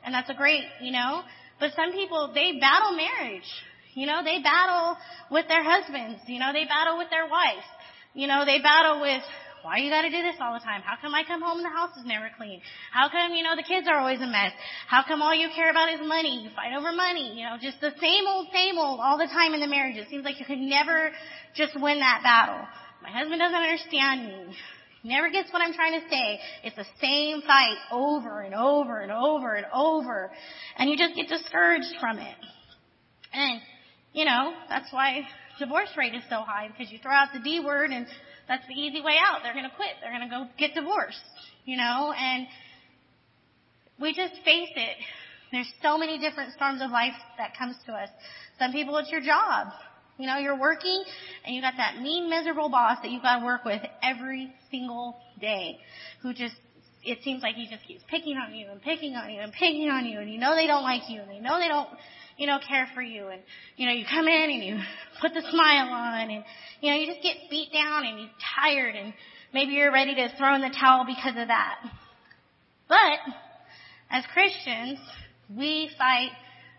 and 0.06 0.14
that's 0.14 0.30
a 0.30 0.34
great, 0.34 0.62
you 0.80 0.92
know. 0.92 1.22
But 1.58 1.72
some 1.74 1.92
people, 1.92 2.30
they 2.32 2.58
battle 2.60 2.96
marriage. 2.96 3.50
You 3.94 4.06
know, 4.06 4.22
they 4.22 4.40
battle 4.40 4.96
with 5.30 5.48
their 5.48 5.64
husbands. 5.64 6.22
You 6.26 6.38
know, 6.38 6.52
they 6.52 6.64
battle 6.64 6.96
with 6.96 7.10
their 7.10 7.26
wives. 7.26 7.66
You 8.14 8.28
know, 8.28 8.46
they 8.46 8.60
battle 8.62 9.00
with, 9.00 9.22
why 9.62 9.78
you 9.78 9.90
gotta 9.90 10.08
do 10.08 10.22
this 10.22 10.36
all 10.40 10.54
the 10.54 10.62
time? 10.62 10.80
How 10.80 10.94
come 11.00 11.12
I 11.14 11.24
come 11.24 11.42
home 11.42 11.58
and 11.58 11.66
the 11.66 11.74
house 11.74 11.90
is 11.98 12.06
never 12.06 12.30
clean? 12.38 12.62
How 12.92 13.08
come, 13.10 13.34
you 13.34 13.42
know, 13.42 13.56
the 13.56 13.66
kids 13.66 13.88
are 13.90 13.98
always 13.98 14.20
a 14.20 14.30
mess? 14.30 14.52
How 14.86 15.02
come 15.02 15.20
all 15.20 15.34
you 15.34 15.48
care 15.56 15.70
about 15.70 15.92
is 15.92 16.00
money? 16.06 16.44
You 16.44 16.50
fight 16.54 16.76
over 16.76 16.92
money. 16.92 17.34
You 17.34 17.44
know, 17.50 17.56
just 17.60 17.80
the 17.80 17.92
same 18.00 18.24
old, 18.28 18.46
same 18.54 18.78
old 18.78 19.00
all 19.00 19.18
the 19.18 19.26
time 19.26 19.54
in 19.54 19.60
the 19.60 19.66
marriage. 19.66 19.96
It 19.96 20.08
seems 20.08 20.24
like 20.24 20.38
you 20.38 20.46
could 20.46 20.62
never 20.62 21.10
just 21.56 21.74
win 21.74 21.98
that 21.98 22.20
battle. 22.22 22.62
My 23.02 23.10
husband 23.10 23.40
doesn't 23.40 23.58
understand 23.58 24.28
me 24.28 24.54
never 25.06 25.30
gets 25.30 25.52
what 25.52 25.62
I'm 25.62 25.72
trying 25.72 26.00
to 26.00 26.08
say. 26.08 26.40
It's 26.64 26.76
the 26.76 26.86
same 27.00 27.42
fight 27.42 27.76
over 27.92 28.40
and 28.40 28.54
over 28.54 29.00
and 29.00 29.12
over 29.12 29.54
and 29.54 29.66
over. 29.72 30.30
And 30.76 30.90
you 30.90 30.96
just 30.96 31.14
get 31.14 31.28
discouraged 31.28 31.94
from 32.00 32.18
it. 32.18 32.36
And, 33.32 33.60
you 34.12 34.24
know, 34.24 34.52
that's 34.68 34.92
why 34.92 35.22
divorce 35.58 35.90
rate 35.96 36.14
is 36.14 36.22
so 36.28 36.42
high 36.42 36.68
because 36.68 36.92
you 36.92 36.98
throw 36.98 37.12
out 37.12 37.28
the 37.32 37.40
D 37.40 37.60
word 37.64 37.90
and 37.90 38.06
that's 38.48 38.66
the 38.68 38.74
easy 38.74 39.02
way 39.02 39.16
out. 39.22 39.40
They're 39.42 39.54
going 39.54 39.68
to 39.68 39.76
quit. 39.76 39.90
They're 40.00 40.12
going 40.12 40.28
to 40.28 40.34
go 40.34 40.46
get 40.58 40.74
divorced, 40.74 41.18
you 41.64 41.76
know, 41.76 42.12
and 42.16 42.46
we 44.00 44.12
just 44.14 44.34
face 44.44 44.70
it. 44.76 44.96
There's 45.52 45.70
so 45.82 45.96
many 45.96 46.18
different 46.18 46.52
storms 46.52 46.82
of 46.82 46.90
life 46.90 47.14
that 47.38 47.56
comes 47.56 47.76
to 47.86 47.92
us. 47.92 48.08
Some 48.58 48.72
people 48.72 48.96
it's 48.98 49.10
your 49.10 49.20
job. 49.20 49.68
You 50.18 50.26
know, 50.26 50.38
you're 50.38 50.58
working 50.58 51.04
and 51.44 51.54
you 51.54 51.60
got 51.60 51.74
that 51.76 52.00
mean, 52.00 52.30
miserable 52.30 52.68
boss 52.68 52.98
that 53.02 53.10
you 53.10 53.20
got 53.20 53.40
to 53.40 53.44
work 53.44 53.64
with 53.64 53.82
every 54.02 54.52
single 54.70 55.16
day 55.40 55.78
who 56.22 56.32
just, 56.32 56.54
it 57.04 57.18
seems 57.22 57.42
like 57.42 57.54
he 57.54 57.68
just 57.68 57.84
keeps 57.86 58.02
picking 58.08 58.36
on 58.36 58.54
you 58.54 58.68
and 58.70 58.80
picking 58.80 59.14
on 59.14 59.30
you 59.30 59.40
and 59.40 59.52
picking 59.52 59.88
on 59.88 60.06
you 60.06 60.18
and 60.18 60.32
you 60.32 60.38
know 60.38 60.56
they 60.56 60.66
don't 60.66 60.82
like 60.82 61.02
you 61.08 61.20
and 61.20 61.30
they 61.30 61.38
know 61.38 61.58
they 61.60 61.68
don't, 61.68 61.88
you 62.38 62.46
know, 62.46 62.58
care 62.66 62.86
for 62.94 63.02
you 63.02 63.28
and, 63.28 63.42
you 63.76 63.86
know, 63.86 63.92
you 63.92 64.04
come 64.10 64.26
in 64.26 64.50
and 64.50 64.64
you 64.64 64.78
put 65.20 65.32
the 65.34 65.42
smile 65.50 65.88
on 65.88 66.30
and, 66.30 66.44
you 66.80 66.90
know, 66.90 66.96
you 66.96 67.06
just 67.06 67.22
get 67.22 67.36
beat 67.50 67.72
down 67.72 68.04
and 68.06 68.18
you're 68.18 68.28
tired 68.56 68.94
and 68.94 69.12
maybe 69.52 69.72
you're 69.72 69.92
ready 69.92 70.14
to 70.14 70.28
throw 70.36 70.54
in 70.54 70.60
the 70.60 70.74
towel 70.80 71.04
because 71.06 71.34
of 71.36 71.48
that. 71.48 71.76
But, 72.88 73.18
as 74.10 74.24
Christians, 74.32 74.98
we 75.54 75.90
fight 75.98 76.30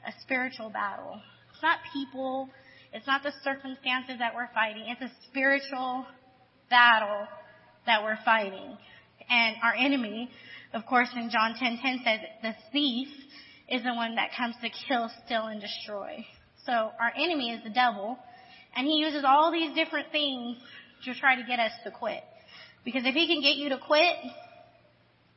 a 0.07 0.11
spiritual 0.21 0.69
battle. 0.69 1.19
It's 1.51 1.61
not 1.61 1.79
people, 1.93 2.49
it's 2.93 3.07
not 3.07 3.23
the 3.23 3.33
circumstances 3.43 4.15
that 4.19 4.33
we're 4.35 4.49
fighting. 4.53 4.85
It's 4.87 5.01
a 5.01 5.11
spiritual 5.29 6.05
battle 6.69 7.27
that 7.85 8.03
we're 8.03 8.17
fighting. 8.23 8.77
And 9.29 9.55
our 9.63 9.73
enemy, 9.73 10.29
of 10.73 10.85
course, 10.85 11.09
in 11.15 11.29
John 11.29 11.53
10:10 11.55 11.79
10, 11.81 11.99
10 11.99 12.01
says 12.03 12.19
the 12.41 12.55
thief 12.71 13.09
is 13.69 13.83
the 13.83 13.93
one 13.93 14.15
that 14.15 14.29
comes 14.37 14.55
to 14.61 14.69
kill, 14.87 15.09
steal, 15.25 15.45
and 15.45 15.59
destroy. 15.59 16.25
So 16.65 16.73
our 16.73 17.11
enemy 17.15 17.51
is 17.51 17.63
the 17.63 17.69
devil, 17.69 18.17
and 18.75 18.87
he 18.87 18.93
uses 18.95 19.23
all 19.25 19.51
these 19.51 19.73
different 19.73 20.11
things 20.11 20.57
to 21.05 21.13
try 21.13 21.35
to 21.35 21.43
get 21.43 21.59
us 21.59 21.71
to 21.83 21.91
quit. 21.91 22.23
Because 22.83 23.03
if 23.05 23.13
he 23.13 23.27
can 23.27 23.41
get 23.41 23.55
you 23.55 23.69
to 23.69 23.77
quit, 23.77 24.15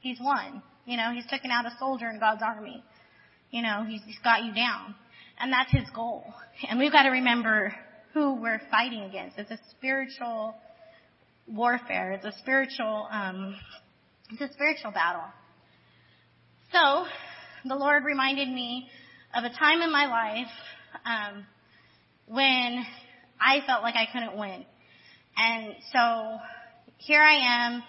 he's 0.01 0.19
won. 0.21 0.63
You 0.87 0.97
know, 0.97 1.13
he's 1.13 1.27
taken 1.27 1.51
out 1.51 1.67
a 1.67 1.73
soldier 1.79 2.09
in 2.09 2.19
God's 2.19 2.43
army. 2.43 2.83
You 3.51 3.63
know, 3.63 3.85
he's, 3.87 4.03
he's 4.05 4.19
got 4.23 4.45
you 4.45 4.55
down. 4.55 4.95
And 5.41 5.53
that's 5.53 5.73
his 5.73 5.89
goal. 5.95 6.25
And 6.69 6.79
we've 6.79 6.93
got 6.93 7.05
to 7.05 7.11
remember 7.11 7.75
who 8.13 8.35
we're 8.35 8.61
fighting 8.71 9.03
against. 9.03 9.39
It's 9.39 9.51
a 9.51 9.59
spiritual 9.71 10.55
warfare. 11.47 12.13
It's 12.13 12.25
a 12.25 12.33
spiritual, 12.39 13.09
um, 13.11 13.57
it's 14.31 14.41
a 14.41 14.53
spiritual 14.53 14.91
battle. 14.91 15.25
So, 16.73 17.07
the 17.65 17.75
Lord 17.75 18.05
reminded 18.05 18.49
me 18.49 18.89
of 19.35 19.45
a 19.45 19.51
time 19.51 19.83
in 19.83 19.93
my 19.93 20.07
life 20.07 20.53
um, 21.05 21.47
when 22.27 22.85
I 23.41 23.61
felt 23.67 23.83
like 23.83 23.95
I 23.97 24.07
couldn't 24.13 24.39
win. 24.39 24.65
And 25.37 25.75
so 25.93 26.39
here 26.99 27.23
I 27.23 27.67
am. 27.67 27.83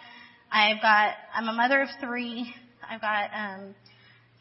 I've 0.51 0.81
got, 0.81 1.13
I'm 1.33 1.47
a 1.47 1.53
mother 1.53 1.81
of 1.81 1.89
three. 1.99 2.53
I've 2.89 3.01
got 3.01 3.29
um, 3.33 3.75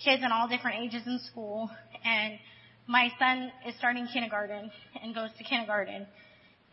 kids 0.02 0.22
in 0.24 0.30
all 0.32 0.48
different 0.48 0.78
ages 0.80 1.02
in 1.06 1.20
school. 1.30 1.70
And 2.04 2.38
my 2.86 3.08
son 3.18 3.52
is 3.66 3.74
starting 3.78 4.06
kindergarten 4.12 4.70
and 5.02 5.14
goes 5.14 5.30
to 5.38 5.44
kindergarten. 5.44 6.06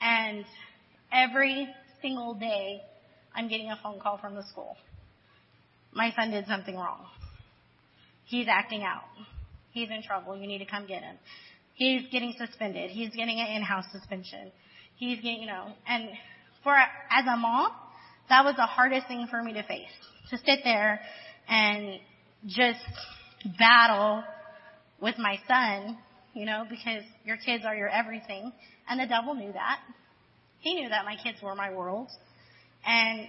And 0.02 0.46
every 1.12 1.68
single 2.02 2.34
day, 2.34 2.82
I'm 3.36 3.48
getting 3.48 3.70
a 3.70 3.80
phone 3.82 4.00
call 4.00 4.18
from 4.18 4.36
the 4.36 4.44
school. 4.50 4.76
My 5.92 6.12
son 6.16 6.32
did 6.32 6.46
something 6.48 6.76
wrong. 6.76 7.06
He's 8.26 8.48
acting 8.50 8.84
out. 8.84 9.04
He's 9.72 9.90
in 9.90 10.02
trouble. 10.04 10.38
You 10.38 10.48
need 10.48 10.60
to 10.60 10.66
come 10.66 10.88
get 10.88 11.02
him. 11.02 11.16
He's 11.76 12.02
getting 12.12 12.34
suspended. 12.38 12.90
He's 12.90 13.10
getting 13.12 13.40
an 13.40 13.48
in-house 13.56 13.86
suspension. 13.92 14.52
He's 14.96 15.18
getting, 15.18 15.42
you 15.42 15.48
know, 15.48 15.68
and 15.88 16.10
for, 16.64 16.76
as 16.76 17.26
a 17.32 17.38
mom, 17.38 17.72
that 18.30 18.44
was 18.44 18.56
the 18.56 18.66
hardest 18.66 19.08
thing 19.08 19.28
for 19.30 19.42
me 19.42 19.54
to 19.54 19.64
face. 19.64 19.88
To 20.32 20.38
sit 20.38 20.60
there 20.64 21.00
and 21.48 22.00
just 22.48 22.80
battle 23.58 24.24
with 25.02 25.18
my 25.18 25.38
son, 25.48 25.98
you 26.34 26.46
know, 26.46 26.66
because 26.70 27.04
your 27.26 27.38
kids 27.38 27.64
are 27.66 27.76
your 27.76 27.90
everything. 27.90 28.52
And 28.90 29.00
the 29.00 29.08
devil 29.08 29.34
knew 29.36 29.52
that. 29.54 29.80
He 30.60 30.76
knew 30.76 30.90
that 30.90 31.06
my 31.06 31.16
kids 31.22 31.38
were 31.42 31.56
my 31.56 31.74
world. 31.74 32.10
And 32.86 33.28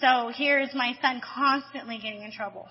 so 0.00 0.30
here's 0.34 0.74
my 0.74 0.92
son 1.00 1.20
constantly 1.34 1.98
getting 1.98 2.22
in 2.22 2.32
trouble. 2.32 2.66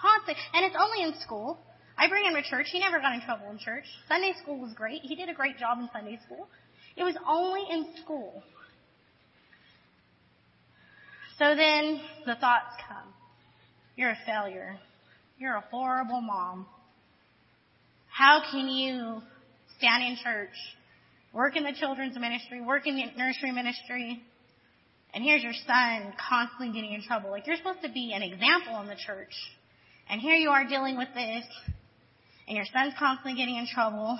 Constant. 0.00 0.36
And 0.54 0.64
it's 0.64 0.76
only 0.78 1.02
in 1.02 1.20
school. 1.20 1.58
I 1.96 2.08
bring 2.08 2.24
him 2.24 2.34
to 2.34 2.42
church. 2.42 2.66
He 2.70 2.78
never 2.78 3.00
got 3.00 3.14
in 3.14 3.20
trouble 3.22 3.50
in 3.50 3.58
church. 3.58 3.84
Sunday 4.06 4.32
school 4.40 4.60
was 4.60 4.72
great. 4.74 5.02
He 5.02 5.16
did 5.16 5.28
a 5.28 5.34
great 5.34 5.58
job 5.58 5.78
in 5.80 5.88
Sunday 5.92 6.18
school. 6.24 6.48
It 6.96 7.02
was 7.02 7.16
only 7.28 7.62
in 7.70 7.86
school. 8.02 8.42
So 11.38 11.54
then 11.54 12.00
the 12.26 12.34
thoughts 12.34 12.74
come. 12.88 13.12
You're 13.96 14.10
a 14.10 14.18
failure. 14.26 14.76
You're 15.38 15.54
a 15.54 15.64
horrible 15.70 16.20
mom. 16.20 16.66
How 18.18 18.42
can 18.50 18.66
you 18.66 19.22
stand 19.76 20.02
in 20.02 20.16
church, 20.24 20.56
work 21.32 21.54
in 21.54 21.62
the 21.62 21.72
children's 21.78 22.18
ministry, 22.18 22.60
work 22.60 22.84
in 22.84 22.96
the 22.96 23.04
nursery 23.16 23.52
ministry, 23.52 24.20
and 25.14 25.22
here's 25.22 25.40
your 25.40 25.52
son 25.64 26.12
constantly 26.28 26.74
getting 26.74 26.94
in 26.94 27.02
trouble. 27.04 27.30
Like 27.30 27.46
you're 27.46 27.56
supposed 27.56 27.82
to 27.82 27.92
be 27.92 28.12
an 28.12 28.22
example 28.22 28.80
in 28.80 28.88
the 28.88 28.96
church. 28.96 29.30
And 30.10 30.20
here 30.20 30.34
you 30.34 30.50
are 30.50 30.66
dealing 30.66 30.96
with 30.96 31.06
this, 31.14 31.44
and 32.48 32.56
your 32.56 32.66
son's 32.72 32.92
constantly 32.98 33.38
getting 33.38 33.54
in 33.54 33.68
trouble. 33.72 34.18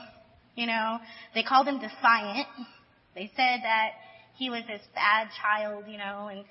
You 0.55 0.69
know, 0.69 0.99
they 1.35 1.43
called 1.43 1.67
him 1.67 1.81
defiant. 1.81 2.47
They 3.17 3.33
said 3.35 3.67
that 3.67 3.91
he 4.37 4.49
was 4.49 4.63
this 4.69 4.83
bad 4.95 5.27
child, 5.43 5.87
you 5.89 5.99
know, 5.99 6.29
and 6.31 6.45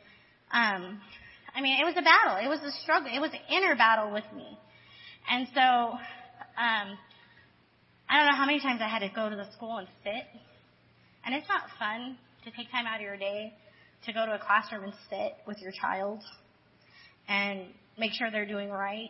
um 0.51 0.99
I 1.55 1.61
mean, 1.61 1.79
it 1.79 1.85
was 1.85 1.95
a 1.97 2.03
battle. 2.03 2.43
It 2.43 2.49
was 2.49 2.59
a 2.59 2.77
struggle. 2.83 3.09
It 3.09 3.21
was 3.21 3.31
an 3.31 3.55
inner 3.55 3.77
battle 3.77 4.11
with 4.11 4.25
me. 4.35 4.59
And 5.31 5.47
so 5.55 5.97
um 6.59 6.97
I 8.09 8.17
don't 8.17 8.27
know 8.27 8.37
how 8.37 8.45
many 8.45 8.59
times 8.59 8.79
I 8.81 8.87
had 8.87 8.99
to 8.99 9.09
go 9.13 9.29
to 9.29 9.35
the 9.35 9.51
school 9.53 9.77
and 9.77 9.87
sit. 10.03 10.23
And 11.25 11.35
it's 11.35 11.47
not 11.49 11.63
fun 11.77 12.17
to 12.45 12.51
take 12.51 12.71
time 12.71 12.85
out 12.85 12.95
of 12.95 13.01
your 13.01 13.17
day 13.17 13.53
to 14.05 14.13
go 14.13 14.25
to 14.25 14.33
a 14.33 14.39
classroom 14.39 14.83
and 14.83 14.93
sit 15.09 15.33
with 15.45 15.57
your 15.61 15.71
child 15.71 16.23
and 17.27 17.65
make 17.97 18.13
sure 18.13 18.31
they're 18.31 18.45
doing 18.45 18.69
right 18.69 19.09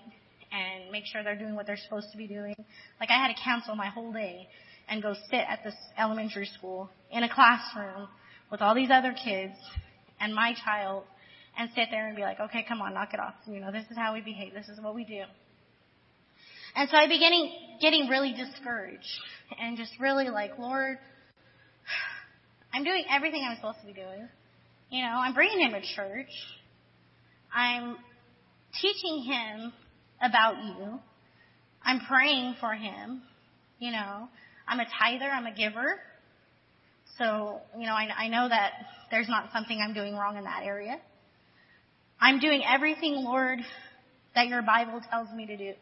and 0.51 0.91
make 0.91 1.03
sure 1.05 1.23
they're 1.23 1.37
doing 1.37 1.55
what 1.55 1.67
they're 1.67 1.77
supposed 1.77 2.07
to 2.11 2.17
be 2.17 2.27
doing. 2.27 2.55
Like 2.99 3.09
I 3.11 3.21
had 3.21 3.27
to 3.27 3.41
cancel 3.41 3.75
my 3.75 3.87
whole 3.87 4.11
day 4.11 4.47
and 4.89 5.03
go 5.03 5.13
sit 5.29 5.41
at 5.47 5.59
this 5.63 5.75
elementary 5.97 6.49
school 6.57 6.89
in 7.11 7.23
a 7.23 7.33
classroom 7.33 8.07
with 8.49 8.61
all 8.61 8.73
these 8.73 8.89
other 8.89 9.13
kids 9.13 9.53
and 10.19 10.33
my 10.33 10.55
child 10.65 11.03
and 11.57 11.69
sit 11.75 11.89
there 11.91 12.07
and 12.07 12.15
be 12.15 12.21
like, 12.21 12.39
okay, 12.39 12.65
come 12.67 12.81
on, 12.81 12.93
knock 12.93 13.13
it 13.13 13.19
off. 13.19 13.35
You 13.45 13.59
know, 13.59 13.71
this 13.71 13.85
is 13.91 13.97
how 13.97 14.13
we 14.13 14.21
behave. 14.21 14.53
This 14.53 14.69
is 14.69 14.79
what 14.81 14.95
we 14.95 15.03
do. 15.03 15.23
And 16.77 16.87
so 16.91 16.95
I 16.95 17.07
began 17.07 17.31
getting 17.81 18.07
really 18.07 18.33
discouraged 18.33 19.03
and 19.59 19.77
just 19.77 19.91
really 19.99 20.29
like, 20.29 20.59
Lord, 20.59 20.99
I'm 22.71 22.83
doing 22.83 23.03
everything 23.09 23.43
I'm 23.43 23.55
supposed 23.55 23.79
to 23.81 23.87
be 23.87 23.93
doing. 23.93 24.29
You 24.91 25.01
know, 25.01 25.13
I'm 25.13 25.33
bringing 25.33 25.59
him 25.59 25.71
to 25.71 25.81
church. 25.95 26.29
I'm 27.51 27.97
teaching 28.79 29.23
him 29.23 29.73
about 30.21 30.63
you. 30.63 30.99
I'm 31.83 31.99
praying 32.07 32.57
for 32.59 32.73
him. 32.73 33.23
You 33.79 33.91
know, 33.91 34.29
I'm 34.67 34.79
a 34.79 34.85
tither. 34.85 35.25
I'm 35.25 35.47
a 35.47 35.55
giver. 35.55 35.99
So, 37.17 37.59
you 37.75 37.87
know, 37.87 37.93
I, 37.93 38.07
I 38.15 38.27
know 38.27 38.47
that 38.47 38.73
there's 39.09 39.27
not 39.27 39.49
something 39.51 39.81
I'm 39.81 39.95
doing 39.95 40.15
wrong 40.15 40.37
in 40.37 40.43
that 40.43 40.61
area. 40.63 40.99
I'm 42.21 42.39
doing 42.39 42.61
everything, 42.67 43.15
Lord, 43.15 43.57
that 44.35 44.47
your 44.47 44.61
Bible 44.61 45.01
tells 45.09 45.29
me 45.35 45.47
to 45.47 45.57
do. 45.57 45.73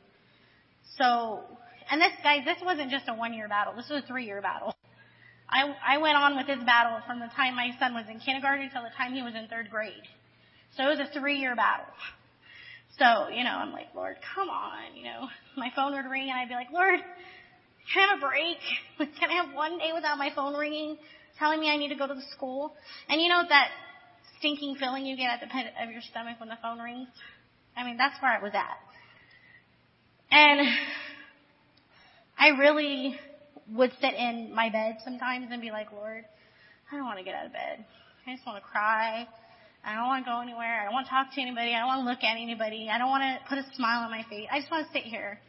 So, 0.97 1.43
and 1.89 2.01
this, 2.01 2.11
guys, 2.23 2.45
this 2.45 2.57
wasn't 2.63 2.91
just 2.91 3.05
a 3.07 3.13
one 3.13 3.33
year 3.33 3.47
battle. 3.47 3.73
This 3.75 3.89
was 3.89 4.03
a 4.03 4.07
three 4.07 4.25
year 4.25 4.41
battle. 4.41 4.75
I, 5.49 5.75
I 5.85 5.97
went 5.99 6.17
on 6.17 6.35
with 6.35 6.47
this 6.47 6.63
battle 6.65 6.99
from 7.05 7.19
the 7.19 7.27
time 7.35 7.55
my 7.55 7.69
son 7.79 7.93
was 7.93 8.05
in 8.09 8.19
kindergarten 8.19 8.65
until 8.65 8.83
the 8.83 8.95
time 8.97 9.13
he 9.13 9.21
was 9.21 9.35
in 9.35 9.47
third 9.47 9.69
grade. 9.69 10.03
So 10.75 10.83
it 10.83 10.97
was 10.97 10.99
a 10.99 11.19
three 11.19 11.39
year 11.39 11.55
battle. 11.55 11.85
So, 12.97 13.27
you 13.27 13.43
know, 13.43 13.51
I'm 13.51 13.71
like, 13.71 13.87
Lord, 13.93 14.15
come 14.35 14.49
on, 14.49 14.95
you 14.95 15.03
know. 15.03 15.27
My 15.57 15.71
phone 15.75 15.93
would 15.93 16.09
ring 16.09 16.29
and 16.29 16.39
I'd 16.39 16.47
be 16.47 16.55
like, 16.55 16.71
Lord, 16.71 16.99
can 17.93 18.03
I 18.03 18.13
have 18.13 18.17
a 18.17 18.21
break? 18.21 18.57
Can 19.19 19.29
I 19.29 19.43
have 19.43 19.53
one 19.53 19.77
day 19.77 19.91
without 19.93 20.17
my 20.17 20.31
phone 20.33 20.55
ringing, 20.55 20.97
telling 21.37 21.59
me 21.59 21.69
I 21.69 21.77
need 21.77 21.89
to 21.89 21.95
go 21.95 22.07
to 22.07 22.13
the 22.13 22.25
school? 22.31 22.73
And 23.09 23.21
you 23.21 23.29
know 23.29 23.43
that 23.47 23.69
stinking 24.39 24.75
feeling 24.75 25.05
you 25.05 25.17
get 25.17 25.29
at 25.29 25.41
the 25.41 25.47
pit 25.47 25.67
of 25.81 25.91
your 25.91 26.01
stomach 26.01 26.39
when 26.39 26.49
the 26.49 26.57
phone 26.61 26.79
rings? 26.79 27.09
I 27.75 27.83
mean, 27.83 27.97
that's 27.97 28.15
where 28.21 28.31
I 28.31 28.41
was 28.41 28.53
at. 28.53 28.79
And 30.31 30.67
I 32.37 32.49
really 32.59 33.19
would 33.73 33.91
sit 33.99 34.13
in 34.13 34.53
my 34.53 34.69
bed 34.69 34.97
sometimes 35.03 35.47
and 35.51 35.61
be 35.61 35.71
like, 35.71 35.91
Lord, 35.91 36.25
I 36.91 36.95
don't 36.95 37.05
want 37.05 37.17
to 37.19 37.25
get 37.25 37.35
out 37.35 37.47
of 37.47 37.53
bed. 37.53 37.85
I 38.27 38.35
just 38.35 38.45
want 38.45 38.63
to 38.63 38.69
cry. 38.69 39.27
I 39.85 39.95
don't 39.95 40.07
want 40.07 40.25
to 40.25 40.31
go 40.31 40.41
anywhere. 40.41 40.81
I 40.81 40.85
don't 40.85 40.93
want 40.93 41.05
to 41.07 41.11
talk 41.11 41.33
to 41.35 41.41
anybody. 41.41 41.73
I 41.73 41.79
don't 41.79 41.87
want 41.87 42.01
to 42.05 42.09
look 42.09 42.23
at 42.23 42.37
anybody. 42.37 42.89
I 42.91 42.97
don't 42.97 43.09
want 43.09 43.23
to 43.23 43.49
put 43.49 43.57
a 43.57 43.65
smile 43.75 44.03
on 44.03 44.11
my 44.11 44.23
face. 44.29 44.47
I 44.51 44.59
just 44.59 44.71
want 44.71 44.87
to 44.87 44.93
sit 44.93 45.03
here. 45.03 45.39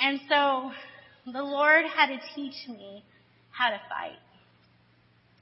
And 0.00 0.20
so 0.28 0.70
the 1.32 1.42
Lord 1.42 1.84
had 1.86 2.06
to 2.06 2.18
teach 2.34 2.68
me 2.68 3.04
how 3.50 3.70
to 3.70 3.80
fight 3.88 4.18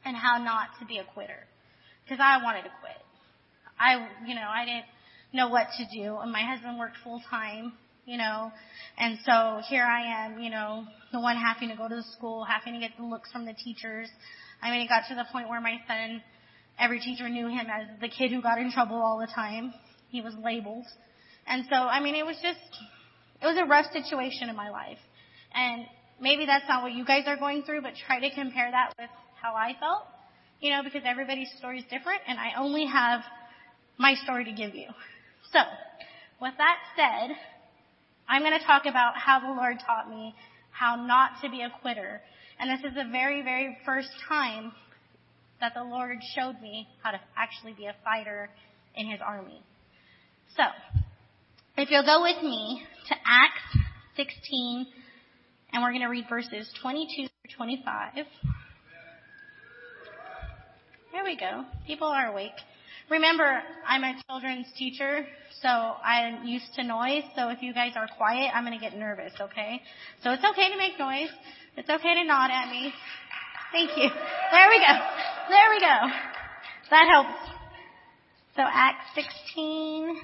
and 0.05 0.17
how 0.17 0.39
not 0.39 0.69
to 0.81 0.87
be 0.87 0.99
a 0.99 1.05
quitter 1.13 1.45
because 2.05 2.21
I 2.23 2.43
wanted 2.43 2.63
to 2.63 2.73
quit. 2.81 3.01
I, 3.79 4.09
you 4.27 4.35
know, 4.35 4.49
I 4.49 4.65
didn't 4.65 4.87
know 5.33 5.49
what 5.49 5.67
to 5.79 5.85
do 5.93 6.17
and 6.19 6.31
my 6.31 6.43
husband 6.43 6.79
worked 6.79 6.97
full 7.03 7.21
time 7.29 7.73
you 8.07 8.17
know. 8.17 8.53
And 8.99 9.19
so 9.25 9.61
here 9.69 9.85
I 9.85 10.25
am, 10.25 10.39
you 10.39 10.51
know, 10.51 10.85
the 11.13 11.21
one 11.21 11.37
having 11.37 11.69
to 11.71 11.77
go 11.77 11.89
to 11.89 11.97
the 11.97 12.05
school, 12.17 12.45
having 12.45 12.75
to 12.75 12.81
get 12.81 12.97
the 12.99 13.05
looks 13.05 13.31
from 13.33 13.45
the 13.45 13.55
teachers. 13.55 14.09
I 14.63 14.71
mean, 14.71 14.83
it 14.83 14.89
got 14.89 15.09
to 15.09 15.15
the 15.15 15.25
point 15.33 15.49
where 15.49 15.61
my 15.61 15.77
son, 15.87 16.23
every 16.79 17.01
teacher 17.01 17.29
knew 17.29 17.49
him 17.49 17.67
as 17.67 18.01
the 18.01 18.09
kid 18.09 18.31
who 18.31 18.43
got 18.43 18.59
in 18.59 18.71
trouble 18.71 18.97
all 18.97 19.19
the 19.19 19.33
time. 19.33 19.73
He 20.11 20.21
was 20.21 20.35
labeled. 20.43 20.87
And 21.47 21.65
so, 21.69 21.77
I 21.77 22.01
mean, 22.01 22.15
it 22.15 22.25
was 22.25 22.37
just, 22.43 22.59
it 23.43 23.47
was 23.47 23.57
a 23.59 23.67
rough 23.67 23.87
situation 23.93 24.49
in 24.49 24.57
my 24.57 24.71
life. 24.71 24.99
And 25.55 25.85
maybe 26.21 26.47
that's 26.47 26.65
not 26.69 26.83
what 26.83 26.93
you 26.93 27.05
guys 27.05 27.25
are 27.27 27.37
going 27.37 27.63
through, 27.63 27.83
but 27.83 27.93
try 28.07 28.21
to 28.21 28.35
compare 28.35 28.71
that 28.71 28.95
with 28.99 29.11
how 29.41 29.55
I 29.55 29.77
felt, 29.79 30.05
you 30.61 30.71
know, 30.71 30.83
because 30.83 31.03
everybody's 31.05 31.51
story 31.59 31.81
is 31.81 31.85
different 31.91 32.23
and 32.27 32.39
I 32.39 32.53
only 32.59 32.87
have 32.87 33.21
my 33.99 34.15
story 34.15 34.45
to 34.47 34.53
give 34.53 34.75
you. 34.75 34.87
So, 35.53 35.61
with 36.41 36.55
that 36.59 36.77
said, 36.97 37.37
I'm 38.29 38.43
going 38.43 38.59
to 38.59 38.65
talk 38.65 38.87
about 38.87 39.17
how 39.17 39.41
the 39.41 39.49
Lord 39.49 39.77
taught 39.87 40.09
me 40.09 40.35
how 40.71 40.97
not 40.97 41.41
to 41.43 41.51
be 41.51 41.63
a 41.63 41.71
quitter. 41.81 42.21
And 42.59 42.71
this 42.71 42.85
is 42.85 42.95
the 42.95 43.09
very, 43.11 43.43
very 43.43 43.77
first 43.85 44.09
time 44.29 44.73
that 45.61 45.73
the 45.75 45.85
Lord 45.85 46.19
showed 46.37 46.61
me 46.61 46.89
how 47.03 47.13
to 47.13 47.21
actually 47.37 47.73
be 47.73 47.87
a 47.87 47.95
fighter 48.05 48.51
in 48.97 49.09
His 49.09 49.21
army. 49.25 49.63
So, 50.57 50.63
if 51.77 51.91
you'll 51.91 52.05
go 52.05 52.23
with 52.23 52.43
me 52.43 52.83
to 53.09 53.15
Acts 53.27 53.79
16, 54.17 54.87
and 55.73 55.83
we're 55.83 55.91
going 55.91 56.03
to 56.03 56.09
read 56.09 56.27
verses 56.29 56.71
22 56.83 57.27
through 57.27 57.57
25. 57.57 58.15
There 61.13 61.25
we 61.25 61.37
go. 61.37 61.65
People 61.87 62.09
are 62.09 62.27
awake. 62.27 62.53
Remember, 63.11 63.63
I'm 63.87 64.03
a 64.03 64.15
children's 64.29 64.67
teacher, 64.79 65.27
so 65.61 65.69
I'm 65.69 66.47
used 66.47 66.73
to 66.77 66.85
noise. 66.85 67.25
So 67.37 67.51
if 67.51 67.61
you 67.61 67.75
guys 67.75 67.93
are 67.97 68.09
quiet, 68.17 68.51
I'm 68.55 68.65
going 68.65 68.79
to 68.79 68.83
get 68.83 68.97
nervous, 68.97 69.33
okay? 69.41 69.81
So 70.23 70.31
it's 70.31 70.45
okay 70.53 70.71
to 70.71 70.79
make 70.79 70.99
noise. 70.99 71.29
It's 71.77 71.91
okay 71.91 72.15
to 72.15 72.25
nod 72.25 72.51
at 72.51 72.71
me. 72.71 72.93
Thank 73.73 73.91
you. 73.97 74.09
There 74.09 74.69
we 74.69 74.79
go. 74.79 74.95
There 75.49 75.71
we 75.71 75.81
go. 75.81 76.15
That 76.91 77.09
helps. 77.11 77.55
So 78.57 78.63
Acts 78.63 79.07
16. 79.15 80.17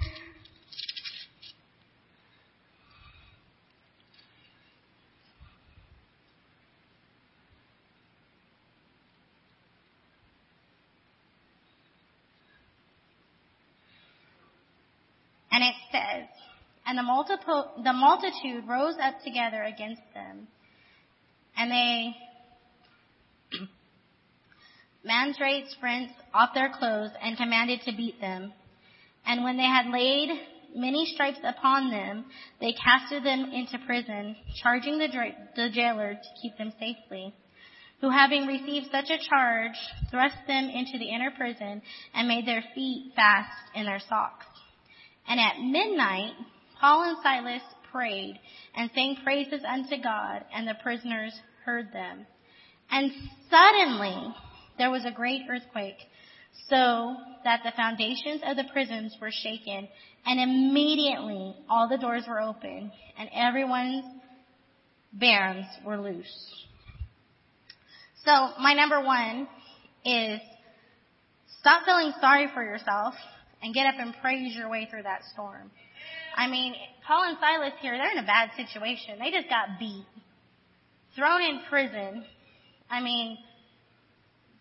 And 15.52 15.64
it 15.64 15.74
says, 15.90 16.28
And 16.90 16.98
the, 16.98 17.64
the 17.84 17.92
multitude 17.92 18.66
rose 18.66 18.96
up 19.00 19.22
together 19.22 19.62
against 19.62 20.02
them, 20.12 20.48
and 21.56 21.70
they 21.70 22.16
mandrate 25.04 25.68
sprints 25.68 26.12
off 26.34 26.50
their 26.52 26.68
clothes 26.68 27.12
and 27.22 27.36
commanded 27.36 27.82
to 27.82 27.92
beat 27.96 28.20
them. 28.20 28.52
And 29.24 29.44
when 29.44 29.56
they 29.56 29.68
had 29.68 29.86
laid 29.86 30.30
many 30.74 31.06
stripes 31.14 31.38
upon 31.44 31.92
them, 31.92 32.24
they 32.60 32.72
casted 32.72 33.22
them 33.22 33.52
into 33.52 33.78
prison, 33.86 34.34
charging 34.60 34.98
the, 34.98 35.06
the 35.54 35.70
jailer 35.70 36.14
to 36.14 36.42
keep 36.42 36.58
them 36.58 36.72
safely. 36.80 37.32
Who 38.00 38.10
having 38.10 38.48
received 38.48 38.86
such 38.90 39.10
a 39.10 39.28
charge, 39.28 39.78
thrust 40.10 40.38
them 40.48 40.68
into 40.68 40.98
the 40.98 41.08
inner 41.08 41.30
prison 41.30 41.82
and 42.14 42.26
made 42.26 42.48
their 42.48 42.64
feet 42.74 43.12
fast 43.14 43.76
in 43.76 43.86
their 43.86 44.00
socks. 44.00 44.46
And 45.28 45.38
at 45.38 45.60
midnight, 45.60 46.32
Paul 46.80 47.02
and 47.02 47.18
Silas 47.22 47.62
prayed 47.92 48.40
and 48.74 48.90
sang 48.94 49.16
praises 49.22 49.60
unto 49.68 50.02
God, 50.02 50.44
and 50.54 50.66
the 50.66 50.76
prisoners 50.82 51.32
heard 51.64 51.92
them. 51.92 52.26
And 52.90 53.12
suddenly 53.50 54.34
there 54.78 54.90
was 54.90 55.04
a 55.04 55.12
great 55.12 55.42
earthquake, 55.50 55.98
so 56.68 57.16
that 57.44 57.60
the 57.64 57.72
foundations 57.76 58.42
of 58.44 58.56
the 58.56 58.64
prisons 58.72 59.16
were 59.20 59.30
shaken, 59.30 59.88
and 60.26 60.40
immediately 60.40 61.54
all 61.68 61.88
the 61.88 61.98
doors 61.98 62.24
were 62.26 62.40
open, 62.40 62.90
and 63.18 63.28
everyone's 63.34 64.04
bands 65.12 65.66
were 65.84 65.98
loose. 65.98 66.66
So 68.24 68.30
my 68.60 68.74
number 68.74 69.02
one 69.02 69.48
is 70.04 70.40
stop 71.60 71.84
feeling 71.84 72.12
sorry 72.20 72.48
for 72.54 72.62
yourself 72.62 73.14
and 73.62 73.74
get 73.74 73.86
up 73.86 73.94
and 73.98 74.14
praise 74.20 74.54
your 74.54 74.70
way 74.70 74.88
through 74.90 75.02
that 75.02 75.22
storm. 75.32 75.70
I 76.36 76.48
mean, 76.48 76.74
Paul 77.06 77.24
and 77.28 77.38
Silas 77.40 77.72
here, 77.80 77.96
they're 77.96 78.12
in 78.12 78.18
a 78.18 78.26
bad 78.26 78.50
situation. 78.56 79.18
They 79.18 79.30
just 79.30 79.48
got 79.48 79.78
beat, 79.78 80.06
thrown 81.16 81.42
in 81.42 81.60
prison. 81.68 82.24
I 82.90 83.00
mean, 83.00 83.38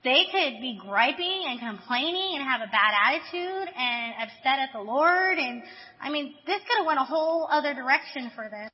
they 0.03 0.23
could 0.31 0.61
be 0.61 0.79
griping 0.81 1.43
and 1.47 1.59
complaining 1.59 2.35
and 2.35 2.43
have 2.43 2.61
a 2.61 2.71
bad 2.71 2.93
attitude 2.95 3.73
and 3.75 4.13
upset 4.23 4.59
at 4.59 4.69
the 4.73 4.79
Lord. 4.79 5.37
And 5.37 5.61
I 6.01 6.09
mean, 6.09 6.33
this 6.45 6.61
could 6.67 6.77
have 6.77 6.85
went 6.85 6.99
a 6.99 7.03
whole 7.03 7.47
other 7.51 7.73
direction 7.73 8.31
for 8.35 8.47
them. 8.49 8.69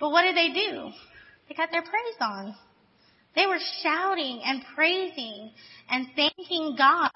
But 0.00 0.10
what 0.10 0.22
did 0.22 0.36
they 0.36 0.52
do? 0.52 0.90
They 1.48 1.54
got 1.54 1.70
their 1.70 1.82
praise 1.82 2.18
on. 2.20 2.54
They 3.34 3.46
were 3.46 3.58
shouting 3.82 4.40
and 4.44 4.62
praising 4.74 5.52
and 5.90 6.06
thanking 6.16 6.74
God. 6.76 7.10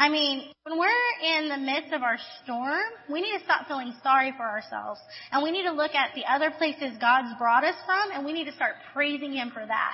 I 0.00 0.08
mean, 0.08 0.48
when 0.64 0.78
we're 0.78 1.36
in 1.36 1.50
the 1.50 1.58
midst 1.58 1.92
of 1.92 2.00
our 2.00 2.16
storm, 2.42 2.88
we 3.12 3.20
need 3.20 3.36
to 3.36 3.44
stop 3.44 3.68
feeling 3.68 3.92
sorry 4.02 4.32
for 4.32 4.48
ourselves. 4.48 4.98
And 5.30 5.42
we 5.44 5.50
need 5.50 5.64
to 5.64 5.72
look 5.72 5.94
at 5.94 6.14
the 6.14 6.24
other 6.24 6.50
places 6.56 6.96
God's 6.98 7.36
brought 7.36 7.64
us 7.64 7.76
from 7.84 8.08
and 8.16 8.24
we 8.24 8.32
need 8.32 8.46
to 8.46 8.56
start 8.56 8.76
praising 8.94 9.34
Him 9.34 9.50
for 9.52 9.60
that. 9.60 9.92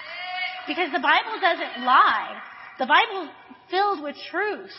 Because 0.68 0.92
the 0.92 1.02
Bible 1.02 1.42
doesn't 1.42 1.82
lie. 1.82 2.38
The 2.78 2.86
Bible's 2.86 3.34
filled 3.68 4.04
with 4.04 4.14
truth. 4.30 4.70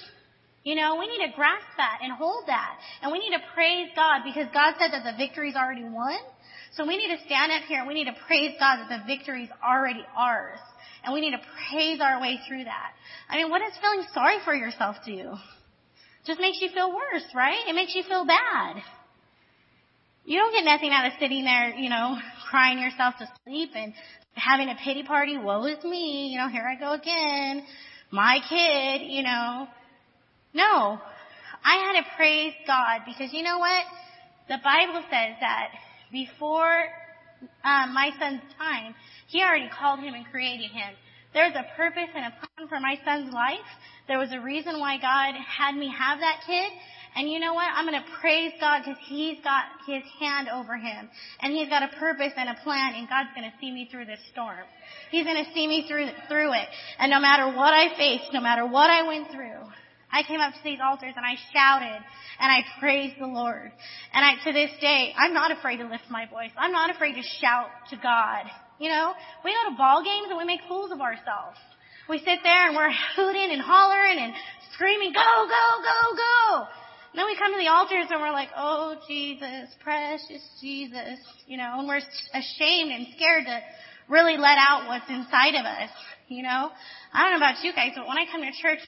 You 0.64 0.76
know, 0.76 0.96
we 0.96 1.12
need 1.12 1.28
to 1.28 1.36
grasp 1.36 1.76
that 1.76 2.00
and 2.02 2.14
hold 2.14 2.48
that. 2.48 2.80
And 3.02 3.12
we 3.12 3.20
need 3.20 3.36
to 3.36 3.44
praise 3.54 3.90
God 3.98 4.22
because 4.24 4.48
God 4.54 4.76
said 4.80 4.96
that 4.96 5.04
the 5.04 5.18
victory's 5.18 5.56
already 5.56 5.84
won. 5.84 6.20
So 6.72 6.88
we 6.88 6.96
need 6.96 7.12
to 7.12 7.20
stand 7.26 7.52
up 7.52 7.68
here 7.68 7.80
and 7.80 7.88
we 7.88 7.96
need 7.96 8.08
to 8.08 8.16
praise 8.28 8.56
God 8.60 8.80
that 8.80 8.88
the 8.88 9.04
victory's 9.04 9.50
already 9.60 10.06
ours. 10.16 10.60
And 11.08 11.14
we 11.14 11.22
need 11.22 11.32
to 11.32 11.42
praise 11.72 12.02
our 12.02 12.20
way 12.20 12.38
through 12.46 12.66
that. 12.66 12.92
I 13.30 13.38
mean, 13.38 13.50
what 13.50 13.60
does 13.60 13.72
feeling 13.82 14.06
sorry 14.14 14.40
for 14.44 14.54
yourself 14.54 14.98
do? 15.06 15.36
Just 16.26 16.42
makes 16.42 16.60
you 16.60 16.68
feel 16.68 16.94
worse, 16.94 17.24
right? 17.34 17.64
It 17.66 17.74
makes 17.74 17.96
you 17.96 18.04
feel 18.04 18.26
bad. 18.26 18.84
You 20.26 20.38
don't 20.38 20.52
get 20.52 20.66
nothing 20.66 20.92
out 20.92 21.06
of 21.08 21.14
sitting 21.18 21.46
there, 21.46 21.70
you 21.70 21.90
know, 21.90 22.18
crying 22.50 22.80
yourself 22.80 23.14
to 23.20 23.32
sleep 23.46 23.70
and 23.74 23.94
having 24.34 24.68
a 24.68 24.76
pity 24.84 25.04
party. 25.04 25.38
Woe 25.38 25.64
is 25.64 25.82
me, 25.86 26.28
you 26.28 26.40
know, 26.40 26.50
here 26.50 26.68
I 26.68 26.78
go 26.78 26.92
again. 26.92 27.64
My 28.12 28.40
kid, 28.50 29.10
you 29.10 29.24
know. 29.24 29.66
No. 30.54 31.00
I 31.64 31.76
had 31.86 32.02
to 32.02 32.08
praise 32.18 32.54
God 32.68 33.04
because 33.06 33.32
you 33.32 33.44
know 33.44 33.60
what? 33.60 33.86
The 34.50 34.58
Bible 34.62 35.02
says 35.10 35.38
that 35.40 35.70
before 36.12 36.84
um, 37.64 37.94
my 37.94 38.12
son's 38.20 38.42
time, 38.58 38.96
he 39.28 39.42
already 39.42 39.70
called 39.70 40.00
him 40.00 40.14
and 40.14 40.26
created 40.26 40.72
him. 40.72 40.94
There's 41.34 41.54
a 41.54 41.66
purpose 41.76 42.10
and 42.16 42.26
a 42.26 42.32
plan 42.32 42.68
for 42.70 42.80
my 42.80 42.98
son's 43.06 43.34
life. 43.34 43.68
There 44.08 44.18
was 44.18 44.32
a 44.32 44.40
reason 44.40 44.80
why 44.80 44.98
God 44.98 45.36
had 45.36 45.76
me 45.76 45.92
have 45.92 46.20
that 46.20 46.42
kid. 46.48 46.72
And 47.16 47.30
you 47.30 47.40
know 47.40 47.54
what? 47.54 47.68
I'm 47.74 47.86
going 47.86 48.00
to 48.00 48.08
praise 48.22 48.54
God 48.60 48.82
because 48.86 49.00
He's 49.08 49.38
got 49.44 49.66
His 49.86 50.04
hand 50.20 50.50
over 50.50 50.78
him. 50.78 51.10
And 51.42 51.52
He's 51.52 51.68
got 51.68 51.84
a 51.84 51.90
purpose 51.98 52.32
and 52.38 52.50
a 52.50 52.56
plan 52.64 52.94
and 52.96 53.10
God's 53.10 53.30
going 53.36 53.50
to 53.50 53.58
see 53.60 53.72
me 53.72 53.88
through 53.92 54.06
this 54.06 54.20
storm. 54.32 54.66
He's 55.12 55.26
going 55.26 55.44
to 55.44 55.52
see 55.54 55.68
me 55.68 55.86
through, 55.88 56.08
through 56.30 56.54
it. 56.54 56.68
And 57.00 57.12
no 57.12 57.20
matter 57.20 57.48
what 57.48 57.74
I 57.74 57.96
faced, 57.98 58.34
no 58.34 58.40
matter 58.40 58.66
what 58.66 58.90
I 58.90 59.08
went 59.08 59.32
through, 59.32 59.66
I 60.12 60.24
came 60.24 60.40
up 60.40 60.54
to 60.54 60.60
these 60.64 60.80
altars 60.82 61.14
and 61.16 61.26
I 61.26 61.36
shouted 61.52 62.02
and 62.40 62.52
I 62.52 62.64
praised 62.80 63.16
the 63.20 63.28
Lord. 63.28 63.72
And 64.14 64.26
I, 64.26 64.44
to 64.46 64.54
this 64.54 64.72
day, 64.80 65.14
I'm 65.18 65.34
not 65.34 65.52
afraid 65.52 65.78
to 65.78 65.88
lift 65.88 66.06
my 66.10 66.26
voice. 66.28 66.52
I'm 66.58 66.72
not 66.72 66.90
afraid 66.94 67.16
to 67.16 67.24
shout 67.42 67.70
to 67.90 67.98
God. 67.98 68.46
You 68.80 68.90
know, 68.90 69.14
we 69.44 69.52
go 69.52 69.72
to 69.72 69.78
ball 69.78 70.04
games 70.04 70.28
and 70.30 70.38
we 70.38 70.46
make 70.46 70.62
fools 70.68 70.92
of 70.92 71.02
ourselves. 71.02 71.58
We 72.10 72.20
sit 72.20 72.40
there 72.44 72.68
and 72.68 72.76
we're 72.76 72.94
hooting 73.16 73.52
and 73.52 73.62
hollering 73.62 74.20
and 74.20 74.34
screaming, 74.74 75.12
go, 75.12 75.20
go, 75.20 75.66
go, 75.84 76.16
go. 76.16 76.68
And 77.12 77.20
then 77.20 77.26
we 77.26 77.36
come 77.36 77.52
to 77.52 77.60
the 77.60 77.68
altars 77.68 78.08
and 78.10 78.22
we're 78.22 78.32
like, 78.32 78.50
oh 78.56 78.96
Jesus, 79.08 79.74
precious 79.84 80.44
Jesus, 80.62 81.20
you 81.48 81.58
know, 81.58 81.80
and 81.80 81.88
we're 81.88 82.00
ashamed 82.34 82.92
and 82.92 83.08
scared 83.16 83.46
to 83.46 83.60
really 84.08 84.38
let 84.38 84.58
out 84.58 84.88
what's 84.88 85.10
inside 85.10 85.56
of 85.56 85.66
us, 85.66 85.90
you 86.28 86.44
know. 86.44 86.70
I 87.14 87.24
don't 87.24 87.32
know 87.32 87.44
about 87.44 87.64
you 87.64 87.74
guys, 87.74 87.92
but 87.96 88.08
when 88.08 88.18
I 88.18 88.26
come 88.32 88.42
to 88.42 88.52
church, 88.62 88.80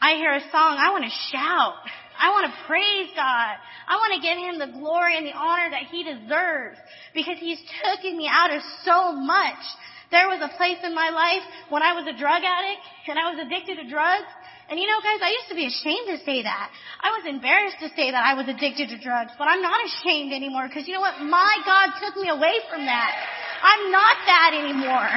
I 0.00 0.14
hear 0.14 0.32
a 0.34 0.44
song, 0.50 0.78
I 0.78 0.90
want 0.90 1.04
to 1.04 1.14
shout. 1.34 1.74
I 2.18 2.30
want 2.34 2.50
to 2.50 2.54
praise 2.66 3.10
God. 3.14 3.54
I 3.86 3.94
want 3.94 4.18
to 4.18 4.20
give 4.22 4.38
Him 4.38 4.58
the 4.58 4.78
glory 4.78 5.14
and 5.14 5.26
the 5.26 5.34
honor 5.34 5.70
that 5.70 5.86
He 5.90 6.02
deserves 6.02 6.78
because 7.14 7.38
He's 7.38 7.62
taken 7.82 8.18
me 8.18 8.26
out 8.30 8.50
of 8.50 8.62
so 8.82 9.12
much. 9.14 9.62
There 10.10 10.26
was 10.26 10.40
a 10.40 10.50
place 10.56 10.80
in 10.82 10.94
my 10.94 11.10
life 11.10 11.44
when 11.68 11.82
I 11.82 11.92
was 11.92 12.08
a 12.08 12.16
drug 12.16 12.42
addict 12.42 12.82
and 13.06 13.18
I 13.18 13.30
was 13.30 13.38
addicted 13.44 13.76
to 13.78 13.86
drugs. 13.86 14.26
And 14.68 14.80
you 14.80 14.88
know, 14.88 15.00
guys, 15.00 15.20
I 15.20 15.32
used 15.32 15.48
to 15.48 15.56
be 15.56 15.68
ashamed 15.68 16.08
to 16.12 16.18
say 16.24 16.42
that. 16.42 16.68
I 17.00 17.12
was 17.16 17.24
embarrassed 17.28 17.80
to 17.80 17.88
say 17.92 18.10
that 18.10 18.24
I 18.24 18.34
was 18.34 18.48
addicted 18.48 18.88
to 18.92 18.98
drugs, 18.98 19.32
but 19.38 19.46
I'm 19.46 19.62
not 19.62 19.78
ashamed 19.84 20.32
anymore 20.32 20.66
because 20.66 20.88
you 20.88 20.94
know 20.96 21.04
what? 21.04 21.20
My 21.22 21.54
God 21.64 21.96
took 22.00 22.16
me 22.16 22.28
away 22.28 22.60
from 22.68 22.84
that. 22.84 23.12
I'm 23.62 23.92
not 23.92 24.16
that 24.26 24.50
anymore. 24.58 25.12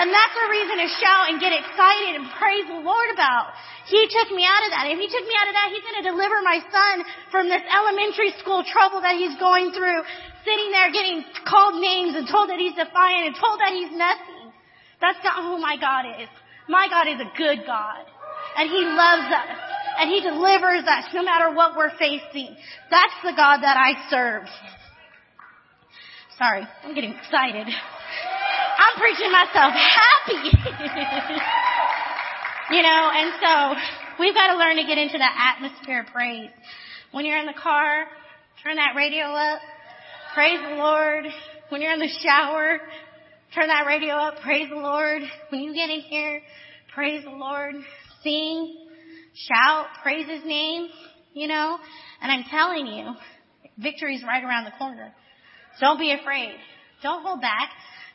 And 0.00 0.08
that's 0.08 0.36
a 0.36 0.46
reason 0.48 0.76
to 0.80 0.88
shout 0.96 1.24
and 1.28 1.36
get 1.42 1.52
excited 1.52 2.16
and 2.16 2.24
praise 2.40 2.64
the 2.68 2.80
Lord 2.80 3.08
about. 3.12 3.52
He 3.90 4.06
took 4.06 4.30
me 4.30 4.46
out 4.46 4.62
of 4.64 4.70
that. 4.70 4.86
If 4.88 5.02
He 5.02 5.10
took 5.10 5.26
me 5.26 5.34
out 5.34 5.50
of 5.50 5.54
that, 5.58 5.68
He's 5.74 5.82
going 5.82 6.00
to 6.00 6.06
deliver 6.14 6.38
my 6.46 6.62
son 6.70 6.94
from 7.34 7.50
this 7.50 7.62
elementary 7.66 8.30
school 8.38 8.62
trouble 8.62 9.02
that 9.02 9.18
he's 9.18 9.34
going 9.42 9.74
through, 9.74 10.06
sitting 10.46 10.70
there 10.70 10.94
getting 10.94 11.26
called 11.42 11.82
names 11.82 12.14
and 12.14 12.30
told 12.30 12.48
that 12.50 12.62
he's 12.62 12.78
defiant 12.78 13.26
and 13.26 13.34
told 13.34 13.58
that 13.58 13.74
he's 13.74 13.90
nothing. 13.90 14.54
That's 15.00 15.18
not 15.24 15.42
who 15.42 15.58
my 15.58 15.76
God 15.80 16.06
is. 16.20 16.28
My 16.68 16.86
God 16.86 17.08
is 17.08 17.18
a 17.18 17.30
good 17.36 17.66
God. 17.66 18.04
And 18.56 18.68
He 18.68 18.82
loves 18.84 19.26
us. 19.32 19.58
And 19.98 20.10
He 20.10 20.20
delivers 20.20 20.84
us 20.86 21.04
no 21.14 21.22
matter 21.22 21.52
what 21.52 21.76
we're 21.76 21.96
facing. 21.98 22.56
That's 22.90 23.18
the 23.24 23.32
God 23.34 23.58
that 23.62 23.76
I 23.76 24.08
serve. 24.08 24.44
Sorry, 26.38 26.66
I'm 26.84 26.94
getting 26.94 27.14
excited. 27.14 27.66
I'm 27.66 28.96
preaching 28.98 29.32
myself 29.32 29.72
happy. 29.74 31.66
you 32.70 32.82
know, 32.82 33.10
and 33.12 33.32
so 33.40 33.80
we've 34.20 34.34
got 34.34 34.52
to 34.52 34.58
learn 34.58 34.76
to 34.76 34.84
get 34.84 34.96
into 34.96 35.18
that 35.18 35.54
atmosphere 35.56 36.02
of 36.02 36.06
praise. 36.06 36.50
When 37.10 37.24
you're 37.24 37.38
in 37.38 37.46
the 37.46 37.60
car, 37.60 38.06
turn 38.62 38.76
that 38.76 38.94
radio 38.94 39.26
up, 39.26 39.60
praise 40.34 40.60
the 40.60 40.76
Lord. 40.76 41.24
When 41.70 41.82
you're 41.82 41.92
in 41.92 41.98
the 41.98 42.12
shower, 42.22 42.78
turn 43.54 43.66
that 43.68 43.86
radio 43.86 44.14
up, 44.14 44.40
praise 44.42 44.68
the 44.70 44.76
Lord. 44.76 45.22
When 45.50 45.62
you 45.62 45.74
get 45.74 45.90
in 45.90 46.00
here, 46.00 46.42
praise 46.94 47.24
the 47.24 47.30
Lord. 47.30 47.74
Sing, 48.22 48.86
shout, 49.34 49.86
praise 50.02 50.28
His 50.28 50.44
name, 50.44 50.88
you 51.34 51.48
know. 51.48 51.76
And 52.22 52.30
I'm 52.30 52.44
telling 52.50 52.86
you, 52.86 53.14
victory's 53.78 54.22
right 54.22 54.44
around 54.44 54.64
the 54.64 54.72
corner. 54.78 55.12
Don't 55.80 55.98
be 55.98 56.12
afraid. 56.12 56.54
Don't 57.02 57.24
hold 57.24 57.40
back. 57.40 57.70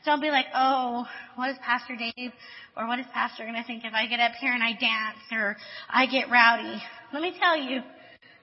Don't 0.06 0.22
be 0.22 0.30
like, 0.30 0.46
oh, 0.54 1.08
what 1.36 1.50
is 1.50 1.58
Pastor 1.66 1.96
Dave 1.96 2.32
or 2.78 2.88
what 2.88 3.00
is 3.00 3.06
Pastor 3.12 3.44
going 3.44 3.56
to 3.56 3.64
think 3.64 3.84
if 3.84 3.94
I 3.94 4.06
get 4.06 4.20
up 4.20 4.34
here 4.40 4.54
and 4.54 4.62
I 4.62 4.74
dance 4.74 5.18
or 5.32 5.58
I 5.90 6.06
get 6.06 6.30
rowdy? 6.30 6.82
Let 7.12 7.24
me 7.24 7.34
tell 7.40 7.58
you, 7.58 7.82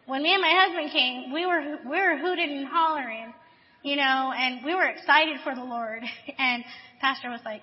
when 0.06 0.22
me 0.22 0.32
and 0.32 0.42
my 0.42 0.52
husband 0.66 0.90
came, 0.90 1.32
we 1.32 1.46
were 1.46 1.78
we 1.84 1.96
were 1.96 2.18
hooting 2.18 2.58
and 2.58 2.66
hollering, 2.66 3.32
you 3.84 3.94
know, 3.94 4.32
and 4.34 4.64
we 4.64 4.74
were 4.74 4.86
excited 4.86 5.38
for 5.44 5.54
the 5.54 5.64
Lord. 5.64 6.02
And 6.38 6.64
Pastor 7.00 7.30
was 7.30 7.40
like, 7.44 7.62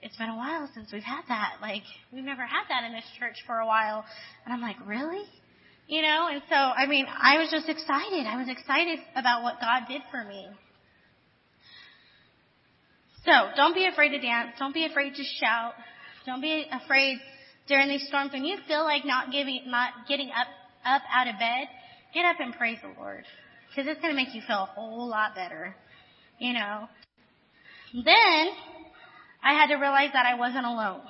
"It's 0.00 0.16
been 0.16 0.30
a 0.30 0.36
while 0.36 0.70
since 0.74 0.90
we've 0.90 1.02
had 1.02 1.22
that. 1.28 1.56
Like, 1.60 1.84
we've 2.12 2.24
never 2.24 2.46
had 2.46 2.64
that 2.70 2.84
in 2.84 2.92
this 2.92 3.04
church 3.18 3.36
for 3.46 3.58
a 3.58 3.66
while." 3.66 4.04
And 4.46 4.54
I'm 4.54 4.62
like, 4.62 4.76
"Really?" 4.86 5.24
You 5.88 6.00
know, 6.00 6.28
and 6.32 6.42
so 6.48 6.56
I 6.56 6.86
mean, 6.86 7.06
I 7.06 7.36
was 7.38 7.50
just 7.50 7.68
excited. 7.68 8.26
I 8.26 8.38
was 8.38 8.48
excited 8.48 8.98
about 9.14 9.42
what 9.42 9.60
God 9.60 9.82
did 9.88 10.00
for 10.10 10.24
me. 10.24 10.48
So 13.24 13.32
don't 13.56 13.74
be 13.74 13.86
afraid 13.86 14.10
to 14.10 14.20
dance. 14.20 14.52
Don't 14.58 14.74
be 14.74 14.86
afraid 14.86 15.14
to 15.14 15.24
shout. 15.40 15.72
Don't 16.26 16.40
be 16.40 16.66
afraid 16.70 17.18
during 17.66 17.88
these 17.88 18.06
storms 18.08 18.32
when 18.32 18.44
you 18.44 18.58
feel 18.68 18.84
like 18.84 19.04
not 19.04 19.32
giving, 19.32 19.62
not 19.66 19.90
getting 20.08 20.30
up, 20.30 20.46
up 20.84 21.02
out 21.12 21.28
of 21.28 21.38
bed 21.38 21.68
get 22.14 22.24
up 22.24 22.36
and 22.38 22.54
praise 22.54 22.78
the 22.80 22.98
Lord. 22.98 23.24
Cause 23.74 23.86
it's 23.88 24.00
gonna 24.00 24.14
make 24.14 24.32
you 24.34 24.40
feel 24.46 24.62
a 24.62 24.66
whole 24.66 25.08
lot 25.08 25.34
better. 25.34 25.74
You 26.38 26.52
know. 26.52 26.88
Then, 27.92 28.48
I 29.42 29.52
had 29.52 29.66
to 29.66 29.74
realize 29.74 30.10
that 30.12 30.24
I 30.24 30.36
wasn't 30.36 30.64
alone. 30.64 31.02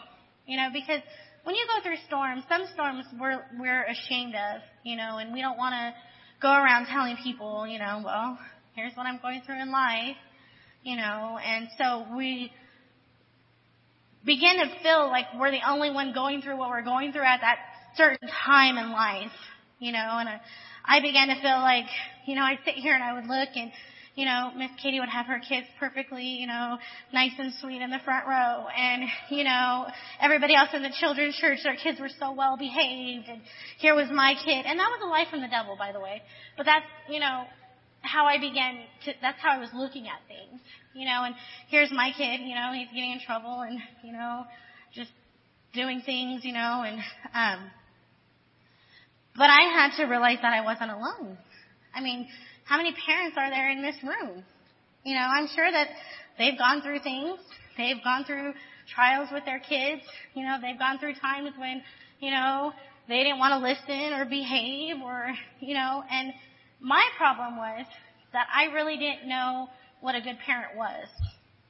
You 0.47 0.57
know, 0.57 0.69
because 0.73 1.01
when 1.45 1.55
you 1.55 1.67
go 1.67 1.83
through 1.83 1.97
storms, 2.07 2.45
some 2.49 2.65
storms 2.73 3.05
we're, 3.21 3.43
we're 3.59 3.85
ashamed 3.85 4.35
of, 4.35 4.63
you 4.83 4.97
know, 4.97 5.19
and 5.19 5.33
we 5.33 5.41
don't 5.41 5.57
want 5.59 5.73
to 5.73 5.95
go 6.41 6.53
around 6.53 6.87
telling 6.87 7.17
people, 7.23 7.67
you 7.67 7.79
know, 7.79 8.03
well, 8.05 8.39
here's 8.75 8.95
what 8.95 9.07
I'm 9.07 9.19
going 9.21 9.43
through 9.45 9.61
in 9.61 9.71
life, 9.71 10.17
you 10.85 10.97
know, 10.97 11.39
and 11.43 11.69
so 11.79 12.07
we 12.15 12.53
begin 14.25 14.57
to 14.59 14.83
feel 14.83 15.09
like 15.09 15.27
we're 15.39 15.51
the 15.51 15.67
only 15.67 15.91
one 15.91 16.13
going 16.13 16.43
through 16.43 16.59
what 16.59 16.69
we're 16.69 16.85
going 16.85 17.13
through 17.13 17.25
at 17.25 17.41
that 17.41 17.59
certain 17.97 18.29
time 18.45 18.77
in 18.77 18.93
life, 18.93 19.33
you 19.79 19.93
know, 19.93 19.99
and 19.99 20.29
I, 20.29 20.41
I 20.85 21.01
began 21.01 21.29
to 21.29 21.37
feel 21.41 21.59
like, 21.61 21.87
you 22.27 22.35
know, 22.35 22.43
I'd 22.43 22.59
sit 22.65 22.75
here 22.75 22.95
and 22.95 23.03
I 23.03 23.15
would 23.15 23.27
look 23.27 23.49
and, 23.57 23.73
you 24.15 24.27
know, 24.27 24.53
Miss 24.57 24.71
Katie 24.81 25.01
would 25.01 25.09
have 25.09 25.27
her 25.27 25.41
kids 25.41 25.67
perfectly, 25.81 26.23
you 26.23 26.47
know, 26.47 26.77
nice 27.13 27.33
and 27.39 27.53
sweet 27.61 27.83
in 27.83 27.91
the 27.91 27.99
front 28.05 28.27
row. 28.29 28.67
And, 28.69 29.05
you 29.31 29.43
know, 29.43 29.87
everybody 30.21 30.55
else 30.55 30.69
in 30.73 30.83
the 30.83 30.95
children's 31.01 31.35
church, 31.37 31.59
their 31.65 31.77
kids 31.77 31.99
were 31.99 32.11
so 32.21 32.33
well 32.33 32.57
behaved. 32.57 33.27
And 33.29 33.41
here 33.79 33.95
was 33.95 34.09
my 34.13 34.35
kid. 34.45 34.67
And 34.67 34.79
that 34.79 34.89
was 34.93 35.01
a 35.03 35.09
lie 35.09 35.25
from 35.31 35.41
the 35.41 35.49
devil, 35.49 35.77
by 35.77 35.93
the 35.93 36.01
way. 36.01 36.23
But 36.57 36.67
that's, 36.67 36.87
you 37.09 37.19
know, 37.19 37.45
how 38.05 38.27
I 38.27 38.39
began 38.39 38.85
to, 39.05 39.13
that's 39.21 39.41
how 39.41 39.51
I 39.51 39.59
was 39.59 39.71
looking 39.75 40.07
at 40.07 40.21
things. 40.29 40.61
You 40.95 41.07
know, 41.07 41.25
and 41.25 41.35
here's 41.69 41.91
my 41.91 42.13
kid, 42.17 42.41
you 42.41 42.55
know, 42.55 42.73
he's 42.73 42.89
getting 42.89 43.11
in 43.11 43.21
trouble 43.27 43.61
and, 43.61 43.81
you 44.05 44.13
know, 44.13 44.45
just 44.95 45.11
doing 45.73 46.03
things, 46.07 46.45
you 46.45 46.53
know, 46.53 46.85
and, 46.87 46.99
um, 47.35 47.71
but 49.37 49.51
I 49.51 49.63
had 49.75 49.97
to 49.97 50.05
realize 50.05 50.39
that 50.43 50.53
I 50.53 50.61
wasn't 50.61 50.93
alone. 50.93 51.37
I 51.95 52.01
mean, 52.01 52.29
how 52.65 52.77
many 52.77 52.95
parents 53.07 53.37
are 53.37 53.51
there 53.51 53.71
in 53.71 53.83
this 53.83 53.97
room? 54.03 54.45
You 55.03 55.15
know, 55.15 55.27
I'm 55.27 55.49
sure 55.55 55.71
that 55.71 55.89
they've 56.39 56.57
gone 56.57 56.83
through 56.83 57.01
things. 57.01 57.39
They've 57.77 58.03
gone 58.05 58.25
through 58.25 58.55
trials 58.95 59.29
with 59.33 59.45
their 59.45 59.59
kids. 59.59 60.03
You 60.35 60.45
know, 60.45 60.59
they've 60.63 60.79
gone 60.79 60.99
through 60.99 61.15
times 61.15 61.51
when, 61.59 61.83
you 62.21 62.31
know, 62.31 62.73
they 63.09 63.23
didn't 63.25 63.39
want 63.39 63.53
to 63.53 63.69
listen 63.69 64.15
or 64.15 64.25
behave 64.25 64.97
or, 65.05 65.29
you 65.61 65.75
know, 65.75 66.03
and 66.11 66.33
my 66.85 67.03
problem 67.17 67.57
was 67.57 67.87
that 68.35 68.47
I 68.55 68.67
really 68.75 68.99
didn't 68.99 69.27
know 69.27 69.69
what 70.03 70.15
a 70.15 70.21
good 70.21 70.37
parent 70.45 70.77
was. 70.77 71.09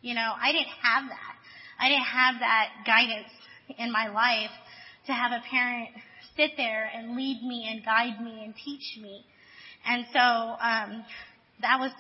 You 0.03 0.15
know, 0.15 0.33
I 0.37 0.51
didn't 0.51 0.75
have 0.83 1.05
that. 1.09 1.35
I 1.79 1.89
didn't 1.89 2.05
have 2.05 2.35
that 2.41 2.69
guidance 2.85 3.31
in 3.79 3.93
my 3.93 4.09
life 4.09 4.51
to 5.07 5.13
have 5.13 5.31
a 5.31 5.41
parent 5.49 5.91
sit 6.37 6.51
there 6.57 6.91
and 6.93 7.17
lead 7.17 7.43
me 7.43 7.69
and 7.71 7.85
guide 7.85 8.21
me 8.21 8.43
and 8.45 8.55
teach 8.57 8.99
me. 9.01 9.25
And 9.87 10.05
so 10.13 10.19
um, 10.19 11.05
that 11.63 11.79
was 11.79 11.93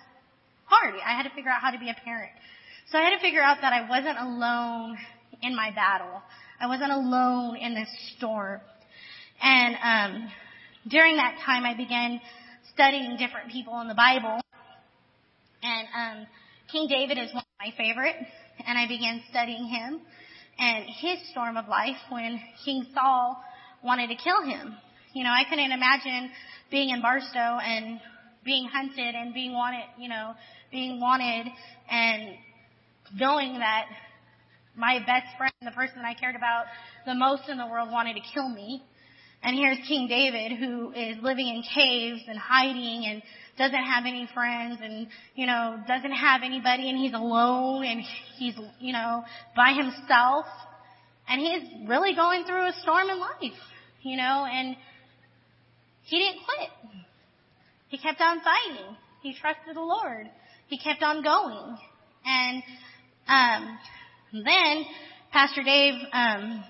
hard. 0.65 0.95
I 1.07 1.17
had 1.17 1.23
to 1.23 1.35
figure 1.35 1.51
out 1.51 1.61
how 1.61 1.71
to 1.71 1.79
be 1.79 1.91
a 1.91 1.97
parent. 2.05 2.33
So 2.91 2.99
I 2.99 3.03
had 3.03 3.15
to 3.15 3.21
figure 3.21 3.43
out 3.43 3.59
that 3.61 3.73
I 3.73 3.89
wasn't 3.89 4.19
alone 4.19 4.99
in 5.41 5.55
my 5.55 5.71
battle. 5.71 6.21
I 6.61 6.67
wasn't 6.67 6.91
alone 6.91 7.57
in 7.57 7.75
this 7.75 7.89
storm. 8.17 8.61
And 9.41 9.77
um, 9.83 10.31
during 10.89 11.17
that 11.17 11.39
time, 11.45 11.65
I 11.65 11.77
began 11.77 12.21
studying 12.75 13.17
different 13.17 13.51
people 13.51 13.81
in 13.81 13.89
the 13.89 13.95
Bible. 13.95 14.41
And 15.63 15.89
um, 15.97 16.27
King 16.71 16.89
David 16.89 17.19
is 17.19 17.33
one 17.33 17.45
of 17.45 17.59
my 17.59 17.73
favorite, 17.77 18.17
and 18.67 18.79
I 18.79 18.87
began 18.87 19.23
studying 19.31 19.67
him 19.67 20.01
and 20.59 20.85
his 21.01 21.19
storm 21.31 21.57
of 21.57 21.69
life 21.69 21.97
when 22.11 22.41
King 22.65 22.87
Saul 22.95 23.43
wanted 23.83 24.09
to 24.09 24.17
kill 24.17 24.43
him. 24.43 24.77
You 25.15 25.25
know, 25.25 25.31
I 25.31 25.45
couldn't 25.49 25.73
imagine 25.73 26.31
being 26.71 26.91
in 26.91 27.01
Barstow 27.01 27.59
and 27.63 28.01
being 28.45 28.69
hunted 28.69 29.15
and 29.15 29.33
being 29.33 29.53
wanted, 29.53 29.85
you 29.99 30.09
know, 30.09 30.35
being 30.71 31.01
wanted 31.01 31.47
and 31.91 32.35
knowing 33.15 33.59
that 33.59 33.87
my 34.77 34.99
best 34.99 35.37
friend, 35.39 35.53
the 35.63 35.71
person 35.71 36.03
I 36.05 36.15
cared 36.15 36.37
about 36.37 36.65
the 37.07 37.15
most 37.15 37.49
in 37.49 37.59
the 37.59 37.67
world 37.67 37.91
wanted 37.91 38.15
to 38.15 38.21
kill 38.33 38.49
me. 38.49 38.83
And 39.45 39.59
here's 39.59 39.77
King 39.87 40.09
David 40.09 40.59
who 40.59 40.91
is 40.93 41.19
living 41.23 41.49
in 41.49 41.63
caves 41.75 42.23
and 42.27 42.39
hiding 42.39 43.05
and 43.05 43.23
doesn't 43.59 43.85
have 43.85 44.05
any 44.07 44.27
friends 44.33 44.79
and, 44.83 45.07
you 45.35 45.45
know, 45.45 45.79
doesn't 45.87 46.13
have 46.13 46.41
anybody 46.43 46.89
and 46.89 46.99
he's 46.99 47.13
alone 47.13 47.85
and 47.85 48.01
he's, 48.39 48.55
you 48.81 48.95
know, 48.95 49.23
by 49.55 49.75
himself. 49.75 50.47
And 51.29 51.41
he's 51.41 51.89
really 51.89 52.15
going 52.15 52.45
through 52.45 52.69
a 52.69 52.73
storm 52.81 53.11
in 53.11 53.21
life, 53.21 53.61
you 54.03 54.17
know, 54.17 54.47
and 54.51 54.77
he 56.05 56.19
didn't 56.19 56.41
quit. 56.45 56.71
He 57.89 57.99
kept 57.99 58.23
on 58.23 58.41
fighting. 58.41 58.97
He 59.23 59.35
trusted 59.35 59.77
the 59.77 59.81
Lord. 59.81 60.27
He 60.69 60.79
kept 60.79 61.03
on 61.03 61.23
going. 61.23 61.77
And 62.25 62.63
um, 63.29 63.79
then 64.33 64.85
Pastor 65.33 65.63
Dave 65.63 65.95
um, 66.15 66.65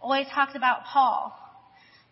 always 0.00 0.26
talks 0.32 0.54
about 0.54 0.84
Paul. 0.92 1.36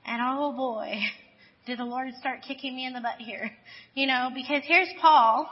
And 0.07 0.21
oh 0.23 0.53
boy, 0.53 0.99
did 1.67 1.79
the 1.79 1.85
Lord 1.85 2.09
start 2.21 2.41
kicking 2.47 2.77
me 2.77 2.87
in 2.87 2.93
the 2.93 3.01
butt 3.01 3.19
here. 3.19 3.51
You 3.97 4.09
know, 4.09 4.31
because 4.35 4.63
here's 4.67 4.89
Paul, 5.01 5.49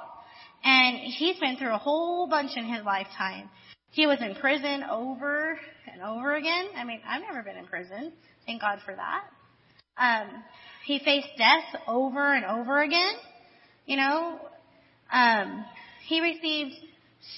and 0.65 0.97
he's 0.97 1.39
been 1.39 1.57
through 1.59 1.75
a 1.75 1.79
whole 1.79 2.27
bunch 2.29 2.51
in 2.57 2.65
his 2.65 2.85
lifetime. 2.85 3.49
He 3.93 4.05
was 4.09 4.19
in 4.21 4.35
prison 4.35 4.83
over 4.91 5.57
and 5.93 6.03
over 6.03 6.35
again. 6.35 6.67
I 6.77 6.83
mean, 6.83 7.01
I've 7.07 7.23
never 7.23 7.45
been 7.45 7.57
in 7.57 7.67
prison. 7.67 8.13
Thank 8.45 8.61
God 8.61 8.81
for 8.85 8.97
that. 8.97 9.23
Um, 9.97 10.43
he 10.85 10.99
faced 11.05 11.29
death 11.39 11.83
over 11.87 12.35
and 12.35 12.45
over 12.45 12.83
again. 12.83 13.13
You 13.87 13.99
know, 13.99 14.41
um, 15.13 15.65
he 16.09 16.21
received 16.21 16.75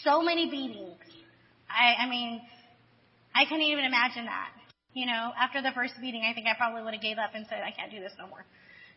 so 0.03 0.23
many 0.23 0.49
beatings. 0.51 0.97
I, 1.69 2.05
I 2.05 2.09
mean, 2.09 2.41
I 3.35 3.45
couldn't 3.45 3.63
even 3.63 3.85
imagine 3.85 4.25
that. 4.25 4.49
You 4.95 5.07
know, 5.07 5.33
after 5.39 5.61
the 5.61 5.73
first 5.75 5.95
beating, 6.01 6.23
I 6.23 6.33
think 6.35 6.47
I 6.47 6.55
probably 6.57 6.83
would 6.83 6.95
have 6.95 7.03
gave 7.03 7.19
up 7.19 7.35
and 7.35 7.45
said, 7.49 7.61
I 7.67 7.73
can't 7.73 7.91
do 7.91 8.01
this 8.01 8.13
no 8.19 8.29
more. 8.29 8.47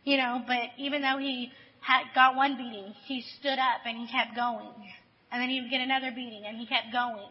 You 0.04 0.18
know, 0.18 0.42
but 0.46 0.78
even 0.78 1.02
though 1.02 1.18
he 1.18 1.52
had 1.82 2.04
got 2.14 2.36
one 2.36 2.56
beating, 2.56 2.94
he 3.06 3.24
stood 3.40 3.58
up 3.58 3.82
and 3.86 3.98
he 3.98 4.06
kept 4.06 4.36
going. 4.36 4.72
And 5.32 5.42
then 5.42 5.50
he 5.50 5.60
would 5.60 5.70
get 5.70 5.82
another 5.82 6.12
beating 6.12 6.44
and 6.46 6.56
he 6.56 6.66
kept 6.66 6.94
going. 6.94 7.28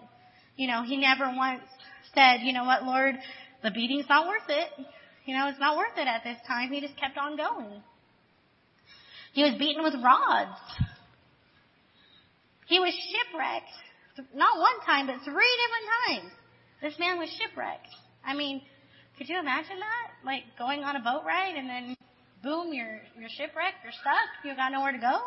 You 0.57 0.67
know, 0.67 0.83
he 0.83 0.97
never 0.97 1.33
once 1.35 1.63
said, 2.15 2.41
you 2.43 2.53
know 2.53 2.65
what, 2.65 2.83
Lord, 2.85 3.15
the 3.63 3.71
beating's 3.71 4.07
not 4.09 4.27
worth 4.27 4.49
it. 4.49 4.69
You 5.25 5.37
know, 5.37 5.49
it's 5.49 5.61
not 5.61 5.77
worth 5.77 5.97
it 5.97 6.07
at 6.07 6.23
this 6.25 6.39
time. 6.47 6.71
He 6.71 6.81
just 6.81 6.97
kept 6.99 7.17
on 7.17 7.37
going. 7.37 7.83
He 9.33 9.43
was 9.43 9.55
beaten 9.59 9.83
with 9.83 9.95
rods. 10.03 10.59
He 12.67 12.81
was 12.81 12.95
shipwrecked. 12.95 14.33
Not 14.35 14.59
one 14.59 14.81
time, 14.85 15.07
but 15.07 15.17
three 15.25 15.53
different 15.63 15.87
times. 16.07 16.33
This 16.83 16.99
man 16.99 17.19
was 17.19 17.29
shipwrecked. 17.31 17.89
I 18.27 18.35
mean, 18.35 18.61
could 19.17 19.29
you 19.29 19.39
imagine 19.39 19.79
that? 19.79 20.27
Like 20.27 20.43
going 20.59 20.83
on 20.83 20.97
a 20.97 21.01
boat 21.01 21.23
ride 21.25 21.55
and 21.57 21.69
then 21.69 21.97
boom, 22.43 22.73
you're, 22.73 23.01
you're 23.19 23.31
shipwrecked, 23.31 23.83
you're 23.83 23.93
stuck, 23.93 24.29
you've 24.45 24.57
got 24.57 24.73
nowhere 24.73 24.93
to 24.93 24.99
go. 24.99 25.21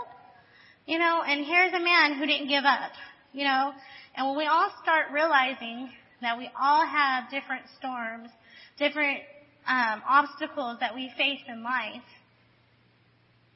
You 0.85 0.99
know, 0.99 1.21
and 1.25 1.45
here's 1.45 1.73
a 1.73 1.79
man 1.79 2.17
who 2.17 2.25
didn't 2.25 2.49
give 2.49 2.65
up. 2.65 2.91
You 3.31 3.45
know, 3.45 3.71
and 4.15 4.27
when 4.27 4.37
we 4.37 4.45
all 4.45 4.71
start 4.81 5.07
realizing 5.13 5.89
that 6.21 6.37
we 6.37 6.49
all 6.59 6.85
have 6.85 7.29
different 7.29 7.63
storms, 7.77 8.29
different 8.77 9.19
um, 9.67 10.01
obstacles 10.07 10.77
that 10.79 10.95
we 10.95 11.11
face 11.15 11.39
in 11.47 11.63
life, 11.63 12.01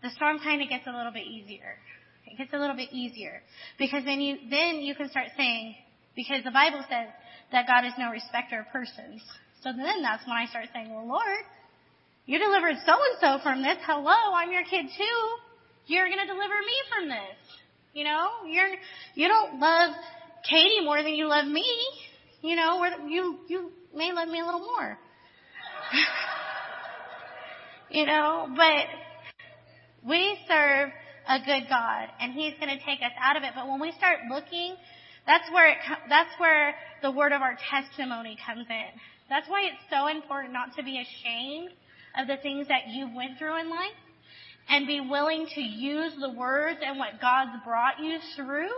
the 0.03 0.10
storm 0.12 0.39
kind 0.39 0.62
of 0.62 0.69
gets 0.69 0.86
a 0.86 0.91
little 0.91 1.12
bit 1.12 1.25
easier. 1.25 1.75
It 2.27 2.38
gets 2.38 2.53
a 2.53 2.58
little 2.58 2.75
bit 2.75 2.89
easier 2.91 3.41
because 3.79 4.03
then 4.06 4.21
you 4.21 4.38
then 4.49 4.77
you 4.77 4.95
can 4.95 5.10
start 5.10 5.27
saying 5.38 5.75
because 6.15 6.43
the 6.43 6.51
Bible 6.51 6.84
says 6.89 7.08
that 7.54 7.68
God 7.68 7.86
is 7.86 7.94
no 7.98 8.10
respecter 8.10 8.60
of 8.60 8.68
persons. 8.74 9.22
So 9.62 9.72
then 9.72 10.02
that's 10.02 10.26
when 10.28 10.36
I 10.36 10.46
start 10.48 10.66
saying, 10.74 10.94
"Well, 10.94 11.08
Lord, 11.08 11.46
you 12.26 12.39
delivered 12.39 12.76
so 12.86 12.94
and 12.94 13.18
so 13.22 13.39
from 13.42 13.62
this. 13.62 13.78
Hello, 13.86 14.34
I'm 14.36 14.52
your 14.52 14.63
kid 14.63 14.88
too. 14.98 15.38
You're 15.86 16.08
going 16.08 16.20
to 16.20 16.26
deliver 16.26 16.60
me 16.60 16.78
from 16.89 17.10
this. 17.10 17.38
You 17.94 18.04
know, 18.04 18.28
you're 18.48 18.76
you 19.16 19.28
don't 19.28 19.60
love 19.60 19.96
Katie 20.50 20.84
more 20.84 21.02
than 21.02 21.13
you 21.13 21.28
love 21.28 21.46
me. 21.46 21.66
You 22.42 22.56
know, 22.58 22.80
or 22.80 23.08
you 23.08 23.39
you 23.48 23.72
may 23.96 24.12
love 24.12 24.28
me 24.28 24.42
a 24.42 24.46
little 24.46 24.66
more." 24.66 24.98
you 27.92 28.06
know, 28.06 28.48
but 28.56 28.86
we 30.04 30.38
serve 30.48 30.89
a 31.30 31.39
good 31.39 31.70
God 31.70 32.10
and 32.20 32.34
He's 32.34 32.54
going 32.60 32.78
to 32.78 32.84
take 32.84 33.00
us 33.00 33.13
out 33.22 33.38
of 33.38 33.44
it. 33.44 33.52
But 33.56 33.68
when 33.68 33.80
we 33.80 33.92
start 33.92 34.20
looking, 34.30 34.76
that's 35.25 35.49
where 35.51 35.71
it, 35.71 35.77
that's 36.09 36.33
where 36.38 36.75
the 37.01 37.12
word 37.12 37.31
of 37.31 37.41
our 37.41 37.57
testimony 37.69 38.38
comes 38.45 38.65
in. 38.69 38.99
That's 39.29 39.47
why 39.47 39.63
it's 39.63 39.83
so 39.89 40.07
important 40.07 40.53
not 40.53 40.75
to 40.77 40.83
be 40.83 40.99
ashamed 41.01 41.69
of 42.19 42.27
the 42.27 42.38
things 42.38 42.67
that 42.67 42.89
you 42.89 43.09
went 43.15 43.38
through 43.39 43.59
in 43.59 43.69
life 43.69 43.97
and 44.69 44.88
be 44.88 45.01
willing 45.01 45.47
to 45.55 45.62
use 45.62 46.13
the 46.19 46.29
words 46.29 46.79
and 46.86 46.99
what 46.99 47.19
God's 47.21 47.63
brought 47.65 47.99
you 47.99 48.17
through 48.36 48.69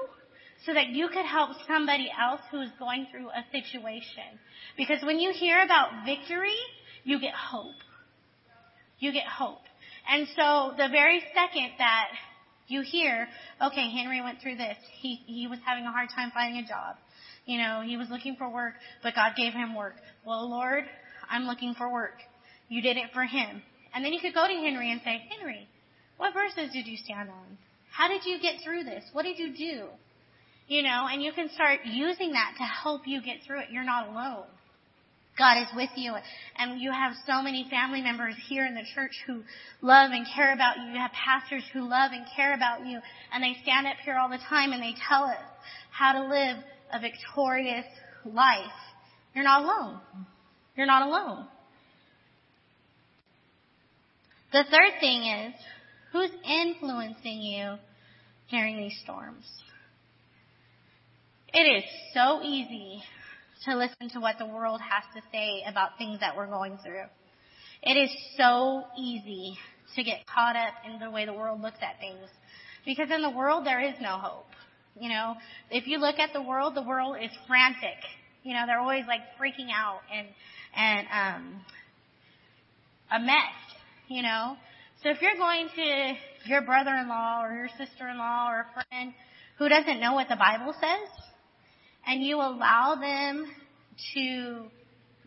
so 0.65 0.73
that 0.73 0.87
you 0.87 1.07
could 1.09 1.25
help 1.25 1.51
somebody 1.67 2.09
else 2.19 2.41
who 2.49 2.61
is 2.61 2.69
going 2.79 3.07
through 3.11 3.29
a 3.29 3.43
situation. 3.51 4.39
Because 4.77 5.03
when 5.03 5.19
you 5.19 5.31
hear 5.31 5.61
about 5.63 6.05
victory, 6.05 6.55
you 7.03 7.19
get 7.19 7.33
hope. 7.33 7.75
You 8.99 9.11
get 9.11 9.27
hope. 9.27 9.61
And 10.09 10.27
so 10.35 10.73
the 10.77 10.87
very 10.89 11.21
second 11.33 11.71
that 11.77 12.07
you 12.67 12.81
hear, 12.81 13.27
okay, 13.61 13.89
Henry 13.91 14.21
went 14.21 14.41
through 14.41 14.55
this. 14.55 14.77
He, 14.99 15.21
he 15.25 15.47
was 15.47 15.59
having 15.65 15.85
a 15.85 15.91
hard 15.91 16.09
time 16.15 16.31
finding 16.33 16.63
a 16.63 16.67
job. 16.67 16.95
You 17.45 17.59
know, 17.59 17.83
he 17.85 17.95
was 17.97 18.09
looking 18.09 18.35
for 18.35 18.49
work, 18.49 18.73
but 19.03 19.13
God 19.13 19.33
gave 19.37 19.53
him 19.53 19.75
work. 19.75 19.95
Well, 20.25 20.49
Lord, 20.49 20.85
I'm 21.29 21.43
looking 21.43 21.75
for 21.75 21.91
work. 21.91 22.15
You 22.69 22.81
did 22.81 22.97
it 22.97 23.11
for 23.13 23.23
him. 23.23 23.61
And 23.93 24.03
then 24.03 24.13
you 24.13 24.19
could 24.19 24.33
go 24.33 24.47
to 24.47 24.53
Henry 24.53 24.91
and 24.91 24.99
say, 25.03 25.23
Henry, 25.29 25.67
what 26.17 26.33
verses 26.33 26.73
did 26.73 26.87
you 26.87 26.97
stand 26.97 27.29
on? 27.29 27.57
How 27.91 28.07
did 28.07 28.25
you 28.25 28.39
get 28.41 28.55
through 28.63 28.83
this? 28.83 29.03
What 29.13 29.23
did 29.23 29.37
you 29.37 29.55
do? 29.55 29.87
You 30.67 30.81
know, 30.81 31.07
and 31.09 31.21
you 31.21 31.31
can 31.31 31.49
start 31.49 31.81
using 31.85 32.31
that 32.31 32.55
to 32.57 32.63
help 32.63 33.03
you 33.05 33.21
get 33.21 33.37
through 33.45 33.59
it. 33.59 33.67
You're 33.71 33.83
not 33.83 34.09
alone. 34.09 34.45
God 35.37 35.61
is 35.61 35.67
with 35.75 35.89
you. 35.95 36.13
And 36.57 36.79
you 36.79 36.91
have 36.91 37.13
so 37.27 37.41
many 37.41 37.67
family 37.69 38.01
members 38.01 38.35
here 38.47 38.65
in 38.65 38.73
the 38.73 38.85
church 38.93 39.11
who 39.27 39.43
love 39.81 40.11
and 40.11 40.25
care 40.33 40.53
about 40.53 40.77
you. 40.77 40.93
You 40.93 40.99
have 40.99 41.11
pastors 41.11 41.63
who 41.73 41.81
love 41.81 42.11
and 42.13 42.25
care 42.35 42.53
about 42.53 42.85
you. 42.85 42.99
And 43.33 43.43
they 43.43 43.57
stand 43.61 43.87
up 43.87 43.97
here 44.03 44.15
all 44.15 44.29
the 44.29 44.39
time 44.49 44.71
and 44.71 44.81
they 44.81 44.95
tell 45.09 45.23
us 45.23 45.37
how 45.91 46.13
to 46.13 46.21
live 46.27 46.57
a 46.93 46.99
victorious 46.99 47.85
life. 48.25 48.71
You're 49.33 49.43
not 49.43 49.63
alone. 49.63 49.99
You're 50.77 50.87
not 50.87 51.07
alone. 51.07 51.47
The 54.53 54.63
third 54.63 54.99
thing 55.01 55.23
is, 55.23 55.53
who's 56.13 56.31
influencing 56.49 57.41
you 57.41 57.75
during 58.49 58.77
these 58.77 58.97
storms? 59.03 59.45
It 61.53 61.59
is 61.59 61.83
so 62.13 62.41
easy 62.41 63.01
to 63.65 63.75
listen 63.75 64.09
to 64.13 64.19
what 64.19 64.37
the 64.37 64.45
world 64.45 64.81
has 64.81 65.03
to 65.15 65.21
say 65.31 65.63
about 65.67 65.97
things 65.97 66.19
that 66.19 66.37
we're 66.37 66.47
going 66.47 66.77
through. 66.83 67.05
It 67.83 67.93
is 67.93 68.09
so 68.37 68.83
easy 68.97 69.57
to 69.95 70.03
get 70.03 70.25
caught 70.27 70.55
up 70.55 70.73
in 70.85 70.99
the 70.99 71.11
way 71.11 71.25
the 71.25 71.33
world 71.33 71.61
looks 71.61 71.77
at 71.81 71.99
things. 71.99 72.29
Because 72.85 73.09
in 73.11 73.21
the 73.21 73.29
world, 73.29 73.65
there 73.65 73.81
is 73.81 73.95
no 74.01 74.17
hope. 74.17 74.45
You 74.99 75.09
know, 75.09 75.35
if 75.71 75.87
you 75.87 75.97
look 75.97 76.19
at 76.19 76.31
the 76.33 76.41
world, 76.41 76.75
the 76.75 76.81
world 76.81 77.17
is 77.21 77.31
frantic. 77.47 77.97
You 78.43 78.53
know, 78.53 78.63
they're 78.65 78.79
always 78.79 79.05
like 79.07 79.21
freaking 79.39 79.69
out 79.73 79.99
and, 80.13 80.27
and, 80.75 81.07
um, 81.11 81.61
a 83.11 83.19
mess, 83.19 83.55
you 84.07 84.21
know. 84.21 84.55
So 85.03 85.09
if 85.09 85.21
you're 85.21 85.35
going 85.35 85.69
to 85.75 86.13
your 86.49 86.61
brother-in-law 86.61 87.43
or 87.43 87.53
your 87.53 87.69
sister-in-law 87.77 88.49
or 88.49 88.61
a 88.61 88.85
friend 88.89 89.13
who 89.57 89.69
doesn't 89.69 89.99
know 89.99 90.13
what 90.13 90.29
the 90.29 90.35
Bible 90.35 90.73
says, 90.79 91.09
and 92.07 92.23
you 92.23 92.37
allow 92.37 92.95
them 92.95 93.45
to 94.13 94.65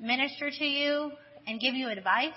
minister 0.00 0.50
to 0.50 0.64
you 0.64 1.10
and 1.46 1.60
give 1.60 1.74
you 1.74 1.88
advice, 1.88 2.32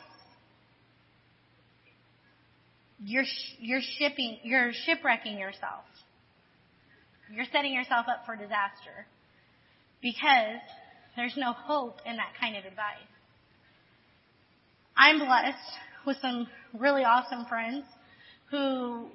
you're, 3.04 3.25
you're 3.60 3.82
shipping, 3.97 4.39
you're 4.43 4.71
shipwrecking 4.86 5.38
yourself. 5.38 5.84
You're 7.34 7.45
setting 7.51 7.73
yourself 7.73 8.08
up 8.10 8.25
for 8.25 8.36
disaster 8.36 9.08
because 10.01 10.60
there's 11.15 11.36
no 11.38 11.54
hope 11.54 11.99
in 12.06 12.17
that 12.17 12.34
kind 12.39 12.58
of 12.58 12.65
advice. 12.65 12.97
I'm 14.97 15.19
blessed 15.19 15.58
with 16.06 16.17
some 16.21 16.47
really 16.77 17.04
awesome 17.04 17.45
friends 17.45 17.86
who 18.49 19.08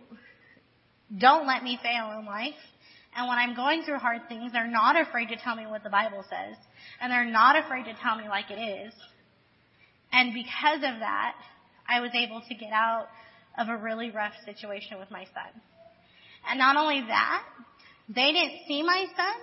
don't 1.18 1.46
let 1.46 1.62
me 1.62 1.78
fail 1.82 2.18
in 2.18 2.26
life 2.26 2.54
and 3.16 3.26
when 3.28 3.38
I'm 3.38 3.56
going 3.56 3.82
through 3.82 3.98
hard 3.98 4.28
things, 4.28 4.52
they're 4.52 4.70
not 4.70 5.00
afraid 5.00 5.30
to 5.30 5.36
tell 5.36 5.56
me 5.56 5.66
what 5.66 5.82
the 5.82 5.88
Bible 5.90 6.22
says. 6.28 6.56
And 7.00 7.10
they're 7.10 7.24
not 7.24 7.56
afraid 7.64 7.84
to 7.84 7.94
tell 7.94 8.16
me 8.16 8.28
like 8.28 8.50
it 8.50 8.60
is. 8.60 8.92
And 10.12 10.34
because 10.34 10.76
of 10.76 11.00
that, 11.00 11.34
I 11.88 12.00
was 12.00 12.10
able 12.14 12.42
to 12.46 12.54
get 12.54 12.72
out 12.72 13.06
of 13.58 13.68
a 13.68 13.76
really 13.76 14.10
rough 14.10 14.34
situation 14.44 14.98
with 14.98 15.10
my 15.10 15.24
son. 15.24 15.62
And 16.48 16.58
not 16.58 16.76
only 16.76 17.00
that, 17.08 17.42
they 18.08 18.32
didn't 18.32 18.66
see 18.68 18.82
my 18.82 19.06
son 19.16 19.34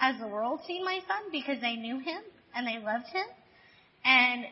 as 0.00 0.20
the 0.20 0.26
world 0.26 0.60
seen 0.66 0.84
my 0.84 0.98
son 1.06 1.30
because 1.30 1.60
they 1.60 1.76
knew 1.76 2.00
him 2.00 2.22
and 2.56 2.66
they 2.66 2.84
loved 2.84 3.06
him. 3.06 3.24
And 4.04 4.44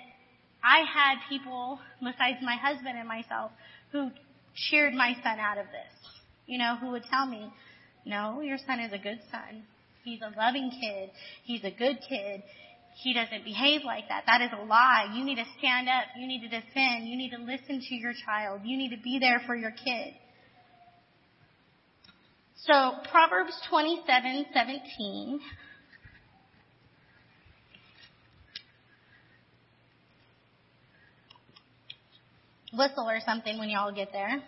I 0.62 0.84
had 0.92 1.16
people 1.28 1.80
besides 1.98 2.38
my 2.40 2.54
husband 2.54 2.96
and 2.96 3.08
myself 3.08 3.50
who 3.90 4.10
cheered 4.54 4.94
my 4.94 5.14
son 5.24 5.40
out 5.40 5.58
of 5.58 5.66
this. 5.66 6.10
You 6.46 6.58
know, 6.58 6.76
who 6.80 6.92
would 6.92 7.04
tell 7.04 7.26
me, 7.26 7.50
no, 8.10 8.40
your 8.40 8.58
son 8.66 8.80
is 8.80 8.92
a 8.92 8.98
good 8.98 9.20
son. 9.30 9.62
He's 10.04 10.20
a 10.20 10.36
loving 10.36 10.70
kid. 10.70 11.10
He's 11.44 11.62
a 11.62 11.70
good 11.70 11.98
kid. 12.08 12.42
He 13.02 13.14
doesn't 13.14 13.44
behave 13.44 13.82
like 13.84 14.08
that. 14.08 14.24
That 14.26 14.42
is 14.42 14.50
a 14.52 14.64
lie. 14.64 15.14
You 15.14 15.24
need 15.24 15.36
to 15.36 15.44
stand 15.58 15.88
up. 15.88 16.04
You 16.18 16.26
need 16.26 16.40
to 16.40 16.48
defend. 16.48 17.06
You 17.06 17.16
need 17.16 17.30
to 17.30 17.38
listen 17.38 17.80
to 17.80 17.94
your 17.94 18.12
child. 18.26 18.62
You 18.64 18.76
need 18.76 18.90
to 18.90 19.00
be 19.02 19.18
there 19.20 19.40
for 19.46 19.54
your 19.54 19.70
kid. 19.70 20.14
So 22.66 22.92
Proverbs 23.10 23.54
27:17 23.70 25.38
Whistle 32.72 33.08
or 33.08 33.20
something 33.24 33.58
when 33.58 33.70
y'all 33.70 33.92
get 33.92 34.12
there. 34.12 34.42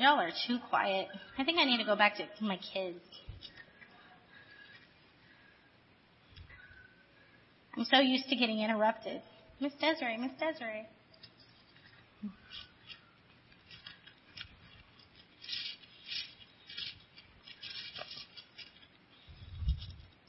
Y'all 0.00 0.18
are 0.18 0.30
too 0.46 0.56
quiet. 0.70 1.08
I 1.36 1.44
think 1.44 1.58
I 1.58 1.64
need 1.64 1.76
to 1.76 1.84
go 1.84 1.94
back 1.94 2.16
to 2.16 2.24
my 2.40 2.58
kids. 2.72 2.96
I'm 7.76 7.84
so 7.84 7.98
used 7.98 8.26
to 8.30 8.36
getting 8.36 8.60
interrupted. 8.60 9.20
Miss 9.60 9.74
Desiree, 9.74 10.16
Miss 10.16 10.30
Desiree. 10.40 10.86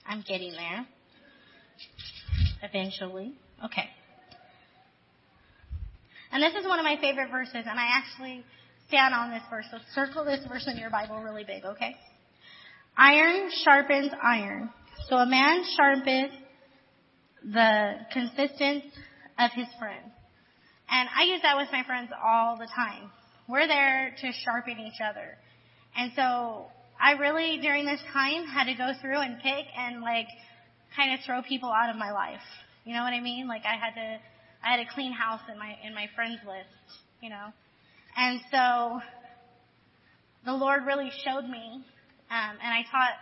I'm 0.05 0.21
getting 0.27 0.51
there. 0.51 0.85
Eventually. 2.61 3.35
Okay. 3.63 3.89
And 6.33 6.43
this 6.43 6.55
is 6.55 6.67
one 6.67 6.77
of 6.77 6.83
my 6.83 6.97
favorite 6.99 7.31
verses, 7.31 7.63
and 7.65 7.79
I 7.79 7.87
actually 7.93 8.43
stand 8.91 9.13
on 9.13 9.31
this 9.31 9.41
verse. 9.49 9.65
So 9.71 9.77
circle 9.95 10.25
this 10.25 10.45
verse 10.47 10.67
in 10.67 10.77
your 10.77 10.89
Bible 10.89 11.23
really 11.23 11.45
big, 11.45 11.63
okay? 11.63 11.95
Iron 12.97 13.49
sharpens 13.63 14.11
iron. 14.21 14.69
So 15.07 15.15
a 15.15 15.25
man 15.25 15.63
sharpens 15.77 16.33
the 17.43 17.93
consistence 18.11 18.83
of 19.39 19.51
his 19.55 19.67
friend. 19.79 20.11
And 20.91 21.09
I 21.15 21.23
use 21.23 21.39
that 21.41 21.55
with 21.55 21.69
my 21.71 21.83
friends 21.87 22.11
all 22.21 22.57
the 22.57 22.67
time. 22.75 23.09
We're 23.47 23.67
there 23.67 24.13
to 24.21 24.31
sharpen 24.43 24.77
each 24.79 24.99
other. 25.01 25.37
And 25.95 26.11
so 26.15 26.67
I 26.99 27.13
really, 27.13 27.59
during 27.61 27.85
this 27.85 28.01
time, 28.11 28.45
had 28.45 28.65
to 28.65 28.75
go 28.75 28.91
through 29.01 29.19
and 29.19 29.37
pick 29.41 29.65
and 29.77 30.01
like 30.01 30.27
kind 30.95 31.13
of 31.13 31.21
throw 31.25 31.41
people 31.41 31.71
out 31.71 31.89
of 31.89 31.95
my 31.95 32.11
life. 32.11 32.43
You 32.83 32.93
know 32.93 33.03
what 33.03 33.13
I 33.13 33.21
mean? 33.21 33.47
Like 33.47 33.63
I 33.65 33.75
had 33.79 33.95
to, 33.95 34.19
I 34.63 34.75
had 34.75 34.83
to 34.83 34.93
clean 34.93 35.13
house 35.13 35.41
in 35.51 35.57
my, 35.57 35.75
in 35.83 35.95
my 35.95 36.07
friends 36.13 36.39
list, 36.45 36.99
you 37.21 37.29
know. 37.29 37.53
And 38.15 38.39
so 38.51 38.99
the 40.45 40.53
Lord 40.53 40.85
really 40.85 41.11
showed 41.25 41.47
me, 41.47 41.83
um, 42.29 42.57
and 42.61 42.73
I 42.73 42.83
taught 42.91 43.15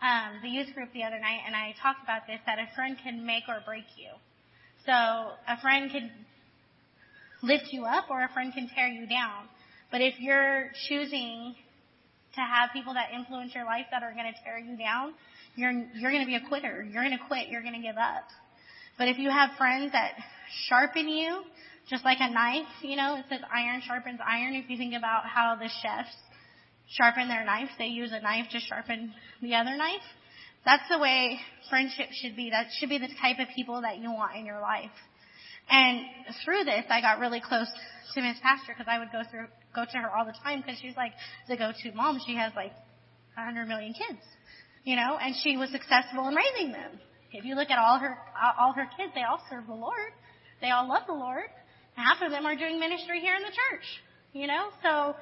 um, 0.00 0.40
the 0.42 0.48
youth 0.48 0.74
group 0.74 0.92
the 0.92 1.04
other 1.04 1.18
night, 1.18 1.40
and 1.46 1.56
I 1.56 1.74
talked 1.82 2.02
about 2.02 2.26
this 2.26 2.38
that 2.46 2.58
a 2.58 2.68
friend 2.74 2.96
can 3.02 3.26
make 3.26 3.44
or 3.48 3.60
break 3.66 3.84
you. 3.96 4.10
So 4.86 4.92
a 4.92 5.60
friend 5.60 5.90
can 5.90 6.10
lift 7.42 7.72
you 7.72 7.84
up, 7.84 8.06
or 8.10 8.22
a 8.22 8.28
friend 8.32 8.52
can 8.52 8.68
tear 8.74 8.88
you 8.88 9.06
down. 9.06 9.48
But 9.90 10.00
if 10.00 10.14
you're 10.18 10.70
choosing 10.88 11.54
to 12.34 12.40
have 12.40 12.70
people 12.72 12.94
that 12.94 13.08
influence 13.14 13.54
your 13.54 13.64
life 13.64 13.86
that 13.90 14.02
are 14.02 14.12
going 14.12 14.32
to 14.32 14.38
tear 14.44 14.58
you 14.58 14.76
down, 14.76 15.14
you're 15.56 15.72
you're 15.96 16.10
going 16.12 16.22
to 16.22 16.26
be 16.26 16.36
a 16.36 16.46
quitter. 16.48 16.86
You're 16.90 17.02
going 17.02 17.16
to 17.16 17.24
quit. 17.26 17.48
You're 17.48 17.62
going 17.62 17.74
to 17.74 17.82
give 17.82 17.96
up. 17.96 18.24
But 18.96 19.08
if 19.08 19.18
you 19.18 19.30
have 19.30 19.50
friends 19.56 19.92
that 19.92 20.12
sharpen 20.68 21.08
you 21.08 21.42
just 21.88 22.04
like 22.04 22.18
a 22.20 22.30
knife, 22.30 22.68
you 22.82 22.96
know, 22.96 23.16
it 23.16 23.24
says 23.28 23.40
iron 23.52 23.80
sharpens 23.86 24.20
iron. 24.24 24.54
If 24.54 24.68
you 24.68 24.76
think 24.76 24.94
about 24.94 25.24
how 25.24 25.56
the 25.56 25.70
chefs 25.82 26.14
sharpen 26.90 27.28
their 27.28 27.44
knives, 27.44 27.70
they 27.78 27.86
use 27.86 28.12
a 28.12 28.20
knife 28.20 28.46
to 28.52 28.60
sharpen 28.60 29.12
the 29.40 29.54
other 29.54 29.76
knife. 29.76 30.04
That's 30.64 30.82
the 30.90 30.98
way 30.98 31.38
friendship 31.70 32.08
should 32.12 32.36
be. 32.36 32.50
That 32.50 32.66
should 32.78 32.90
be 32.90 32.98
the 32.98 33.08
type 33.20 33.38
of 33.38 33.48
people 33.56 33.80
that 33.82 33.98
you 33.98 34.12
want 34.12 34.36
in 34.36 34.44
your 34.44 34.60
life. 34.60 34.92
And 35.70 36.00
through 36.44 36.64
this, 36.64 36.84
I 36.90 37.00
got 37.00 37.20
really 37.20 37.40
close 37.40 37.68
to 38.14 38.22
Miss 38.22 38.36
Pastor 38.42 38.74
because 38.76 38.88
I 38.88 38.98
would 38.98 39.12
go 39.12 39.22
through, 39.30 39.48
go 39.74 39.84
to 39.84 39.98
her 39.98 40.10
all 40.10 40.24
the 40.24 40.36
time 40.42 40.60
because 40.60 40.80
she's 40.80 40.96
like 40.96 41.12
the 41.48 41.56
go-to 41.56 41.92
mom. 41.94 42.20
She 42.26 42.36
has 42.36 42.52
like 42.56 42.72
a 43.36 43.44
hundred 43.44 43.68
million 43.68 43.94
kids, 43.94 44.20
you 44.84 44.96
know, 44.96 45.18
and 45.20 45.34
she 45.42 45.56
was 45.56 45.70
successful 45.70 46.28
in 46.28 46.34
raising 46.34 46.72
them. 46.72 47.00
If 47.32 47.44
you 47.44 47.54
look 47.54 47.70
at 47.70 47.78
all 47.78 47.98
her, 47.98 48.16
all 48.58 48.72
her 48.72 48.88
kids, 48.96 49.12
they 49.14 49.22
all 49.22 49.40
serve 49.48 49.66
the 49.66 49.74
Lord. 49.74 50.12
They 50.60 50.70
all 50.70 50.88
love 50.88 51.02
the 51.06 51.14
Lord 51.14 51.48
half 51.98 52.22
of 52.22 52.30
them 52.30 52.46
are 52.46 52.54
doing 52.54 52.78
ministry 52.78 53.20
here 53.20 53.34
in 53.34 53.42
the 53.42 53.48
church, 53.50 53.86
you 54.32 54.46
know? 54.46 54.68
So 54.82 55.14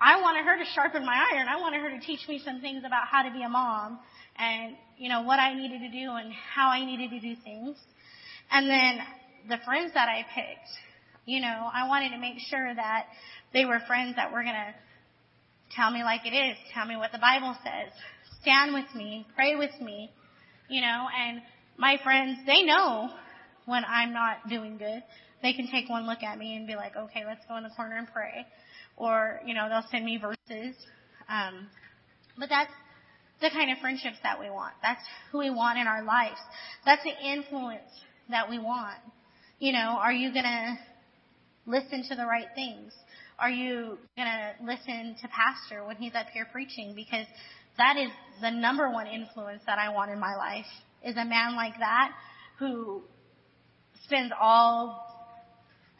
I 0.00 0.20
wanted 0.20 0.44
her 0.44 0.58
to 0.58 0.64
sharpen 0.74 1.04
my 1.04 1.16
iron. 1.32 1.48
I 1.48 1.60
wanted 1.60 1.80
her 1.80 1.90
to 1.90 2.00
teach 2.04 2.28
me 2.28 2.40
some 2.44 2.60
things 2.60 2.84
about 2.86 3.08
how 3.10 3.22
to 3.22 3.32
be 3.32 3.42
a 3.42 3.48
mom 3.48 3.98
and, 4.36 4.76
you 4.98 5.08
know, 5.08 5.22
what 5.22 5.40
I 5.40 5.54
needed 5.54 5.80
to 5.80 5.90
do 5.90 6.10
and 6.12 6.32
how 6.32 6.68
I 6.68 6.84
needed 6.84 7.10
to 7.10 7.20
do 7.20 7.34
things. 7.42 7.76
And 8.50 8.68
then 8.68 8.98
the 9.48 9.58
friends 9.64 9.92
that 9.94 10.08
I 10.08 10.24
picked, 10.34 10.68
you 11.26 11.40
know, 11.40 11.68
I 11.72 11.88
wanted 11.88 12.10
to 12.10 12.18
make 12.18 12.38
sure 12.48 12.74
that 12.74 13.06
they 13.52 13.64
were 13.64 13.80
friends 13.86 14.16
that 14.16 14.32
were 14.32 14.42
going 14.42 14.54
to 14.54 14.74
tell 15.74 15.90
me 15.90 16.02
like 16.02 16.24
it 16.24 16.34
is, 16.34 16.56
tell 16.74 16.86
me 16.86 16.96
what 16.96 17.12
the 17.12 17.18
Bible 17.18 17.56
says, 17.62 17.92
stand 18.40 18.72
with 18.72 18.86
me, 18.94 19.26
pray 19.34 19.56
with 19.56 19.78
me, 19.80 20.10
you 20.68 20.80
know, 20.80 21.06
and 21.18 21.42
my 21.76 21.96
friends, 22.02 22.38
they 22.46 22.62
know 22.62 23.10
when 23.66 23.84
I'm 23.84 24.12
not 24.12 24.48
doing 24.48 24.78
good. 24.78 25.02
They 25.42 25.52
can 25.52 25.68
take 25.70 25.88
one 25.88 26.06
look 26.06 26.22
at 26.22 26.38
me 26.38 26.56
and 26.56 26.66
be 26.66 26.74
like, 26.74 26.96
okay, 26.96 27.24
let's 27.26 27.44
go 27.46 27.56
in 27.56 27.62
the 27.62 27.70
corner 27.70 27.96
and 27.96 28.08
pray. 28.12 28.46
Or, 28.96 29.40
you 29.46 29.54
know, 29.54 29.68
they'll 29.68 29.88
send 29.90 30.04
me 30.04 30.18
verses. 30.18 30.74
Um, 31.28 31.68
but 32.38 32.48
that's 32.48 32.72
the 33.40 33.50
kind 33.50 33.70
of 33.70 33.78
friendships 33.78 34.16
that 34.22 34.40
we 34.40 34.50
want. 34.50 34.74
That's 34.82 35.02
who 35.30 35.38
we 35.38 35.50
want 35.50 35.78
in 35.78 35.86
our 35.86 36.02
lives. 36.02 36.38
That's 36.84 37.02
the 37.04 37.32
influence 37.32 37.90
that 38.30 38.48
we 38.48 38.58
want. 38.58 38.98
You 39.58 39.72
know, 39.72 39.98
are 40.00 40.12
you 40.12 40.32
gonna 40.32 40.78
listen 41.66 42.04
to 42.08 42.16
the 42.16 42.26
right 42.26 42.46
things? 42.54 42.92
Are 43.38 43.50
you 43.50 43.98
gonna 44.16 44.54
listen 44.64 45.16
to 45.20 45.28
pastor 45.28 45.86
when 45.86 45.96
he's 45.96 46.14
up 46.14 46.26
here 46.32 46.46
preaching? 46.50 46.94
Because 46.96 47.26
that 47.76 47.96
is 47.96 48.10
the 48.40 48.50
number 48.50 48.90
one 48.90 49.06
influence 49.06 49.62
that 49.66 49.78
I 49.78 49.90
want 49.90 50.10
in 50.10 50.18
my 50.18 50.34
life 50.34 50.66
is 51.04 51.16
a 51.16 51.24
man 51.24 51.54
like 51.54 51.78
that 51.78 52.12
who 52.58 53.02
spends 54.04 54.32
all 54.40 55.07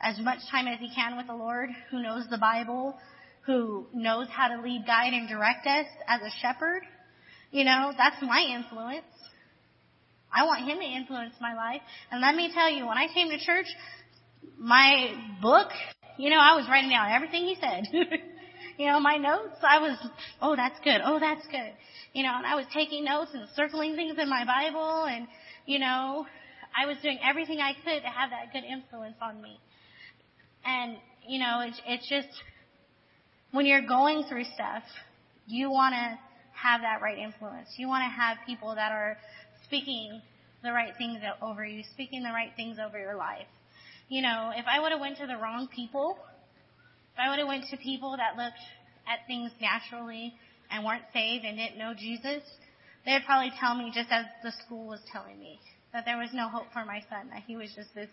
as 0.01 0.19
much 0.21 0.39
time 0.51 0.67
as 0.67 0.79
he 0.79 0.91
can 0.95 1.17
with 1.17 1.27
the 1.27 1.35
Lord, 1.35 1.71
who 1.91 2.03
knows 2.03 2.27
the 2.31 2.39
Bible, 2.39 2.97
who 3.47 3.87
knows 3.93 4.29
how 4.31 4.49
to 4.49 4.63
lead, 4.63 4.85
guide, 4.87 5.13
and 5.13 5.29
direct 5.29 5.67
us 5.67 5.87
as 6.07 6.21
a 6.21 6.31
shepherd. 6.41 6.83
You 7.51 7.65
know, 7.65 7.93
that's 7.97 8.17
my 8.23 8.41
influence. 8.55 9.07
I 10.33 10.45
want 10.45 10.65
him 10.69 10.79
to 10.79 10.85
influence 10.85 11.35
my 11.41 11.55
life. 11.55 11.81
And 12.11 12.21
let 12.21 12.35
me 12.35 12.51
tell 12.53 12.71
you, 12.71 12.87
when 12.87 12.99
I 12.99 13.07
came 13.13 13.31
to 13.31 13.39
church, 13.39 13.67
my 14.59 15.15
book, 15.41 15.69
you 16.19 16.31
know, 16.31 16.39
I 16.39 16.55
was 16.57 16.67
writing 16.69 16.91
down 16.91 17.11
everything 17.11 17.45
he 17.45 17.57
said. 17.61 17.85
you 18.79 18.87
know, 18.87 19.01
my 19.01 19.17
notes, 19.17 19.57
I 19.67 19.79
was, 19.79 19.99
oh, 20.43 20.55
that's 20.55 20.79
good. 20.85 21.01
Oh, 21.05 21.19
that's 21.19 21.47
good. 21.47 21.73
You 22.13 22.25
know, 22.25 22.33
and 22.37 22.47
I 22.47 22.55
was 22.55 22.67
taking 22.75 23.05
notes 23.05 23.31
and 23.33 23.49
circling 23.57 23.97
things 23.97 24.17
in 24.19 24.29
my 24.29 24.45
Bible 24.45 25.05
and, 25.05 25.27
you 25.67 25.79
know, 25.79 26.27
I 26.77 26.87
was 26.87 26.97
doing 27.03 27.19
everything 27.25 27.61
I 27.61 27.73
could 27.73 28.03
to 28.03 28.09
have 28.09 28.31
that 28.31 28.53
good 28.53 28.65
influence 28.65 29.17
on 29.23 29.41
me. 29.41 29.59
And, 30.69 30.99
you 31.27 31.39
know, 31.39 31.61
it's, 31.67 31.81
it's 31.87 32.07
just, 32.09 32.29
when 33.53 33.65
you're 33.65 33.87
going 33.87 34.25
through 34.29 34.45
stuff, 34.55 34.83
you 35.47 35.71
want 35.71 35.95
to 35.95 36.19
have 36.53 36.83
that 36.83 37.01
right 37.01 37.17
influence. 37.17 37.69
You 37.79 37.89
want 37.89 38.03
to 38.05 38.11
have 38.11 38.37
people 38.47 38.75
that 38.75 38.93
are 38.93 39.17
speaking 39.65 40.21
the 40.63 40.71
right 40.73 40.93
things 40.99 41.21
over 41.41 41.65
you, 41.65 41.83
speaking 41.95 42.23
the 42.23 42.33
right 42.33 42.53
things 42.55 42.77
over 42.85 42.99
your 42.99 43.17
life. 43.17 43.47
You 44.11 44.21
know, 44.21 44.53
if 44.55 44.67
I 44.69 44.81
would 44.81 44.93
have 44.93 45.01
went 45.01 45.17
to 45.19 45.27
the 45.27 45.37
wrong 45.37 45.69
people, 45.75 46.19
if 47.15 47.19
I 47.19 47.31
would 47.31 47.39
have 47.39 47.49
went 47.49 47.65
to 47.71 47.79
people 47.79 48.17
that 48.19 48.37
looked 48.37 48.61
at 49.07 49.27
things 49.27 49.51
naturally 49.61 50.35
and 50.71 50.85
weren't 50.85 51.05
saved 51.15 51.47
and 51.47 51.57
didn't 51.57 51.79
know 51.79 51.95
Jesus, 51.97 52.43
they'd 53.07 53.25
probably 53.25 53.53
tell 53.59 53.75
me 53.75 53.91
just 53.95 54.11
as 54.11 54.27
the 54.43 54.53
school 54.67 54.87
was 54.87 55.01
telling 55.11 55.39
me 55.39 55.59
that 55.95 56.05
there 56.05 56.19
was 56.19 56.29
no 56.35 56.49
hope 56.49 56.67
for 56.75 56.85
my 56.85 57.01
son, 57.09 57.31
that 57.33 57.45
he 57.47 57.57
was 57.57 57.73
just 57.75 57.95
this 57.95 58.11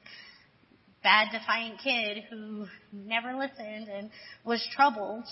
bad, 1.06 1.28
defiant 1.32 1.80
kid 1.84 2.24
who 2.32 2.66
never 2.92 3.36
listened 3.36 3.88
and 3.88 4.10
was 4.44 4.68
troubled, 4.76 5.24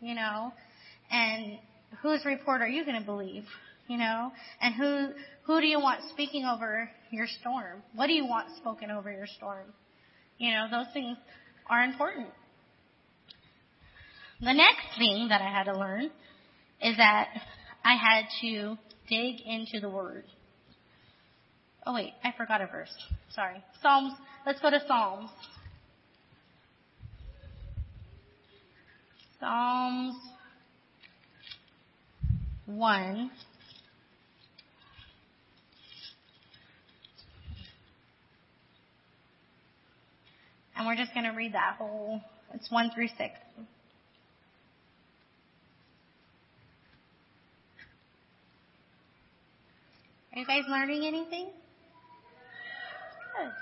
you 0.00 0.14
know. 0.14 0.52
And 1.10 1.58
whose 2.02 2.24
report 2.24 2.62
are 2.62 2.68
you 2.68 2.84
going 2.84 2.98
to 2.98 3.04
believe? 3.04 3.44
You 3.88 3.98
know, 3.98 4.32
and 4.60 4.74
who 4.74 5.08
who 5.44 5.60
do 5.62 5.66
you 5.66 5.80
want 5.80 6.00
speaking 6.12 6.44
over 6.44 6.90
your 7.10 7.26
storm? 7.40 7.82
What 7.94 8.08
do 8.08 8.12
you 8.12 8.26
want 8.26 8.48
spoken 8.58 8.90
over 8.90 9.10
your 9.10 9.26
storm? 9.26 9.72
You 10.36 10.52
know, 10.52 10.66
those 10.70 10.92
things 10.92 11.16
are 11.70 11.82
important. 11.82 12.28
The 14.40 14.52
next 14.52 14.98
thing 14.98 15.28
that 15.30 15.40
I 15.40 15.50
had 15.50 15.64
to 15.64 15.78
learn 15.78 16.10
is 16.82 16.96
that 16.98 17.28
I 17.82 17.96
had 17.96 18.24
to 18.42 18.76
dig 19.08 19.36
into 19.46 19.80
the 19.80 19.88
Word. 19.88 20.24
Oh 21.86 21.94
wait, 21.94 22.12
I 22.22 22.32
forgot 22.36 22.60
a 22.60 22.66
verse. 22.66 22.94
Sorry. 23.34 23.64
Psalms. 23.80 24.12
Let's 24.48 24.60
go 24.60 24.70
to 24.70 24.80
Psalms. 24.88 25.28
Psalms 29.38 30.16
1. 32.64 33.30
And 40.76 40.86
we're 40.86 40.96
just 40.96 41.12
going 41.12 41.26
to 41.26 41.32
read 41.32 41.52
that 41.52 41.74
whole, 41.76 42.22
it's 42.54 42.70
1 42.70 42.92
through 42.94 43.08
6. 43.08 43.20
Are 50.32 50.38
you 50.38 50.46
guys 50.46 50.62
learning 50.70 51.04
anything? 51.04 51.50
Good. 53.36 53.52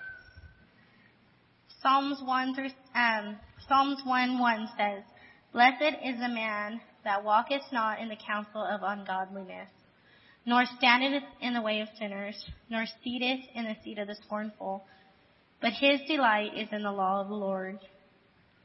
Psalms 1.87 2.21
1 2.21 2.55
through, 2.57 2.71
um, 2.97 3.37
Psalms 3.69 4.03
1 4.05 4.41
1 4.41 4.69
says, 4.77 5.05
Blessed 5.53 5.95
is 6.05 6.19
the 6.19 6.29
man 6.29 6.81
that 7.05 7.23
walketh 7.23 7.63
not 7.71 8.01
in 8.01 8.09
the 8.09 8.17
counsel 8.17 8.61
of 8.61 8.81
ungodliness, 8.83 9.71
nor 10.45 10.65
standeth 10.79 11.23
in 11.41 11.55
the 11.55 11.63
way 11.63 11.81
of 11.83 11.89
sinners, 11.97 12.45
nor 12.69 12.87
seateth 13.05 13.39
in 13.55 13.67
the 13.67 13.77
seat 13.85 13.99
of 13.99 14.09
the 14.09 14.17
scornful. 14.27 14.85
But 15.63 15.75
his 15.75 16.01
delight 16.09 16.59
is 16.59 16.67
in 16.73 16.83
the 16.83 16.91
law 16.91 17.21
of 17.21 17.29
the 17.29 17.37
Lord. 17.37 17.79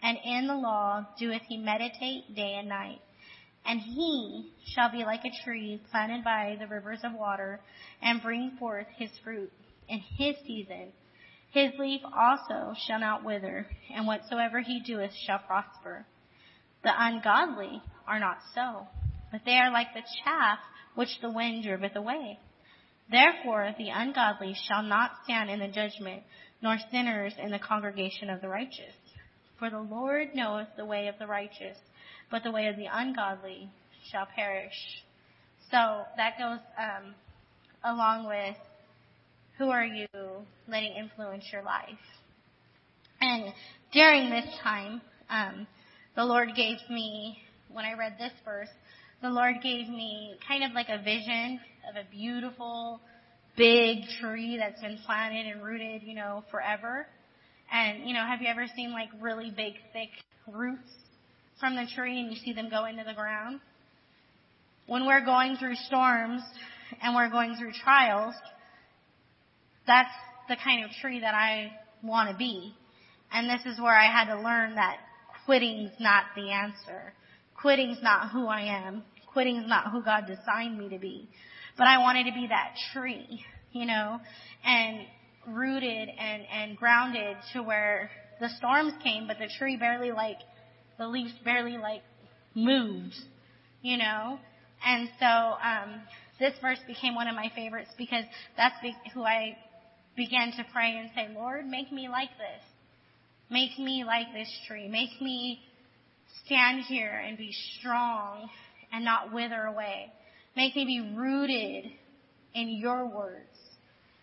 And 0.01 0.17
in 0.25 0.47
the 0.47 0.55
law 0.55 1.05
doeth 1.19 1.43
he 1.47 1.57
meditate 1.57 2.36
day 2.36 2.55
and 2.57 2.69
night. 2.69 3.01
And 3.67 3.79
he 3.81 4.51
shall 4.73 4.91
be 4.91 5.05
like 5.05 5.25
a 5.25 5.43
tree 5.45 5.79
planted 5.91 6.23
by 6.23 6.57
the 6.60 6.65
rivers 6.65 7.01
of 7.03 7.13
water, 7.13 7.60
and 8.01 8.19
bring 8.19 8.57
forth 8.57 8.88
his 8.97 9.12
fruit 9.23 9.51
in 9.88 9.99
his 10.17 10.36
season. 10.47 10.91
His 11.51 11.71
leaf 11.77 12.01
also 12.17 12.73
shall 12.87 12.99
not 12.99 13.23
wither, 13.23 13.67
and 13.93 14.07
whatsoever 14.07 14.61
he 14.61 14.79
doeth 14.79 15.13
shall 15.25 15.39
prosper. 15.39 16.05
The 16.83 16.93
ungodly 16.97 17.81
are 18.07 18.19
not 18.19 18.37
so, 18.55 18.87
but 19.31 19.41
they 19.45 19.57
are 19.57 19.71
like 19.71 19.93
the 19.93 20.03
chaff 20.23 20.59
which 20.95 21.19
the 21.21 21.29
wind 21.29 21.63
driveth 21.63 21.95
away. 21.95 22.39
Therefore 23.09 23.75
the 23.77 23.89
ungodly 23.89 24.55
shall 24.67 24.81
not 24.81 25.11
stand 25.25 25.49
in 25.49 25.59
the 25.59 25.67
judgment, 25.67 26.23
nor 26.61 26.77
sinners 26.89 27.33
in 27.37 27.51
the 27.51 27.59
congregation 27.59 28.29
of 28.29 28.41
the 28.41 28.47
righteous. 28.47 28.95
For 29.59 29.69
the 29.69 29.79
Lord 29.79 30.29
knoweth 30.33 30.69
the 30.77 30.85
way 30.85 31.07
of 31.07 31.19
the 31.19 31.27
righteous, 31.27 31.77
but 32.29 32.43
the 32.43 32.51
way 32.51 32.67
of 32.67 32.77
the 32.77 32.87
ungodly 32.91 33.69
shall 34.09 34.25
perish. 34.25 35.03
So 35.69 36.03
that 36.15 36.37
goes 36.39 36.59
um, 36.77 37.13
along 37.83 38.27
with 38.27 38.55
who 39.57 39.69
are 39.69 39.85
you 39.85 40.07
letting 40.67 40.93
influence 40.93 41.45
your 41.51 41.63
life. 41.63 41.89
And 43.19 43.53
during 43.93 44.29
this 44.29 44.45
time, 44.63 45.01
um, 45.29 45.67
the 46.15 46.25
Lord 46.25 46.49
gave 46.55 46.77
me, 46.89 47.37
when 47.71 47.85
I 47.85 47.93
read 47.93 48.15
this 48.17 48.31
verse, 48.43 48.69
the 49.21 49.29
Lord 49.29 49.55
gave 49.61 49.87
me 49.87 50.35
kind 50.47 50.63
of 50.63 50.71
like 50.71 50.89
a 50.89 50.97
vision 51.03 51.59
of 51.89 51.95
a 51.95 52.09
beautiful, 52.09 52.99
big 53.55 53.99
tree 54.19 54.57
that's 54.57 54.81
been 54.81 54.97
planted 55.05 55.45
and 55.45 55.63
rooted, 55.63 56.01
you 56.03 56.15
know, 56.15 56.43
forever. 56.49 57.05
And, 57.71 58.07
you 58.07 58.13
know, 58.13 58.25
have 58.25 58.41
you 58.41 58.47
ever 58.47 58.65
seen 58.75 58.91
like 58.91 59.09
really 59.19 59.51
big, 59.55 59.73
thick 59.93 60.09
roots 60.51 60.89
from 61.59 61.75
the 61.75 61.85
tree 61.95 62.19
and 62.19 62.31
you 62.31 62.37
see 62.43 62.53
them 62.53 62.69
go 62.69 62.85
into 62.85 63.03
the 63.03 63.13
ground? 63.13 63.59
When 64.87 65.05
we're 65.05 65.23
going 65.23 65.55
through 65.57 65.75
storms 65.75 66.41
and 67.01 67.15
we're 67.15 67.29
going 67.29 67.55
through 67.57 67.71
trials, 67.83 68.33
that's 69.91 70.13
the 70.47 70.55
kind 70.63 70.85
of 70.85 70.91
tree 71.01 71.19
that 71.19 71.35
I 71.35 71.71
want 72.01 72.29
to 72.31 72.37
be. 72.37 72.73
And 73.31 73.49
this 73.49 73.61
is 73.65 73.79
where 73.79 73.93
I 73.93 74.05
had 74.05 74.33
to 74.33 74.41
learn 74.41 74.75
that 74.75 74.97
quitting's 75.45 75.91
not 75.99 76.25
the 76.35 76.49
answer. 76.51 77.13
Quitting's 77.59 77.99
not 78.01 78.31
who 78.31 78.47
I 78.47 78.61
am. 78.61 79.03
Quitting's 79.33 79.67
not 79.67 79.91
who 79.91 80.03
God 80.03 80.25
designed 80.27 80.77
me 80.77 80.89
to 80.89 80.97
be. 80.97 81.27
But 81.77 81.87
I 81.87 81.99
wanted 81.99 82.25
to 82.25 82.31
be 82.33 82.47
that 82.47 82.73
tree, 82.93 83.43
you 83.71 83.85
know, 83.85 84.19
and 84.63 84.99
rooted 85.47 86.09
and, 86.09 86.43
and 86.51 86.77
grounded 86.77 87.37
to 87.53 87.61
where 87.61 88.09
the 88.39 88.49
storms 88.57 88.93
came, 89.03 89.27
but 89.27 89.37
the 89.39 89.49
tree 89.59 89.77
barely 89.77 90.11
like, 90.11 90.37
the 90.97 91.07
leaves 91.07 91.33
barely 91.43 91.77
like 91.77 92.01
moved, 92.55 93.15
you 93.81 93.97
know. 93.97 94.39
And 94.85 95.09
so, 95.19 95.25
um, 95.25 96.01
this 96.39 96.53
verse 96.61 96.79
became 96.87 97.13
one 97.13 97.27
of 97.27 97.35
my 97.35 97.51
favorites 97.55 97.91
because 97.97 98.25
that's 98.57 98.75
who 99.13 99.23
I 99.23 99.55
began 100.16 100.51
to 100.51 100.66
pray 100.74 100.97
and 100.97 101.09
say, 101.16 101.34
Lord, 101.34 101.66
make 101.66 101.91
me 101.91 102.09
like 102.09 102.30
this. 102.30 102.64
Make 103.49 103.78
me 103.78 104.03
like 104.05 104.28
this 104.34 104.49
tree. 104.68 104.88
Make 104.88 105.22
me 105.22 105.62
stand 106.45 106.84
here 106.88 107.22
and 107.26 107.38
be 107.38 107.53
strong 107.80 108.49
and 108.91 109.03
not 109.03 109.34
wither 109.34 109.64
away. 109.64 110.12
Make 110.55 110.76
me 110.76 110.86
be 110.86 111.16
rooted 111.16 111.91
in 112.53 112.70
your 112.70 113.07
words. 113.07 113.47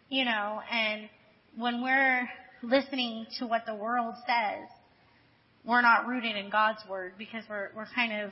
You 0.09 0.25
know, 0.25 0.61
and 0.71 1.09
when 1.57 1.83
we're 1.83 2.29
listening 2.63 3.27
to 3.39 3.47
what 3.47 3.65
the 3.67 3.75
world 3.75 4.15
says, 4.27 4.69
we're 5.65 5.83
not 5.83 6.07
rooted 6.07 6.37
in 6.37 6.51
God's 6.51 6.81
word 6.89 7.13
because 7.19 7.45
we're, 7.49 7.71
we're 7.77 7.89
kind 7.95 8.23
of 8.23 8.31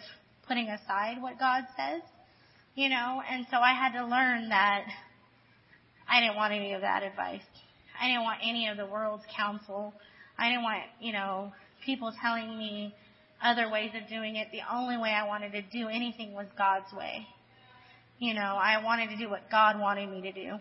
putting 0.49 0.69
aside 0.69 1.21
what 1.21 1.39
God 1.39 1.65
says, 1.77 2.01
you 2.75 2.89
know, 2.89 3.23
and 3.31 3.47
so 3.51 3.59
I 3.59 3.75
had 3.75 3.93
to 3.93 4.07
learn 4.07 4.49
that 4.49 4.85
I 6.09 6.21
didn't 6.21 6.37
want 6.37 6.53
any 6.53 6.73
of 6.75 6.83
that 6.83 7.03
advice. 7.03 7.43
I 8.01 8.09
didn't 8.09 8.23
want 8.23 8.41
any 8.43 8.69
of 8.69 8.77
the 8.77 8.87
world's 8.87 9.25
counsel. 9.35 9.95
I 10.39 10.49
didn't 10.49 10.63
want, 10.63 10.83
you 11.01 11.13
know, 11.13 11.53
people 11.85 12.13
telling 12.21 12.59
me 12.59 12.95
other 13.43 13.71
ways 13.71 13.91
of 14.01 14.09
doing 14.09 14.37
it. 14.37 14.49
The 14.53 14.61
only 14.73 14.97
way 14.97 15.11
I 15.11 15.27
wanted 15.27 15.53
to 15.53 15.63
do 15.63 15.89
anything 15.89 16.33
was 16.33 16.47
God's 16.57 16.93
way. 16.93 17.27
You 18.19 18.35
know, 18.35 18.41
I 18.41 18.83
wanted 18.83 19.11
to 19.11 19.17
do 19.17 19.29
what 19.29 19.51
God 19.51 19.79
wanted 19.79 20.11
me 20.11 20.23
to 20.23 20.33
do. 20.33 20.57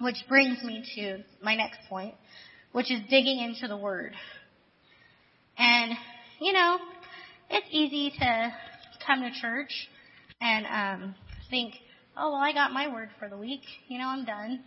Which 0.00 0.16
brings 0.28 0.62
me 0.62 0.84
to 0.96 1.24
my 1.42 1.56
next 1.56 1.78
point, 1.88 2.14
which 2.72 2.90
is 2.90 3.00
digging 3.10 3.40
into 3.40 3.66
the 3.66 3.76
Word. 3.76 4.12
And, 5.56 5.92
you 6.40 6.52
know, 6.52 6.78
it's 7.50 7.66
easy 7.70 8.12
to 8.18 8.52
come 9.04 9.22
to 9.22 9.30
church 9.40 9.88
and 10.40 10.66
um, 10.66 11.14
think, 11.50 11.74
oh, 12.18 12.32
well, 12.32 12.40
I 12.40 12.52
got 12.52 12.72
my 12.72 12.92
word 12.92 13.10
for 13.18 13.28
the 13.28 13.36
week. 13.36 13.62
You 13.88 13.98
know, 13.98 14.08
I'm 14.08 14.24
done. 14.24 14.64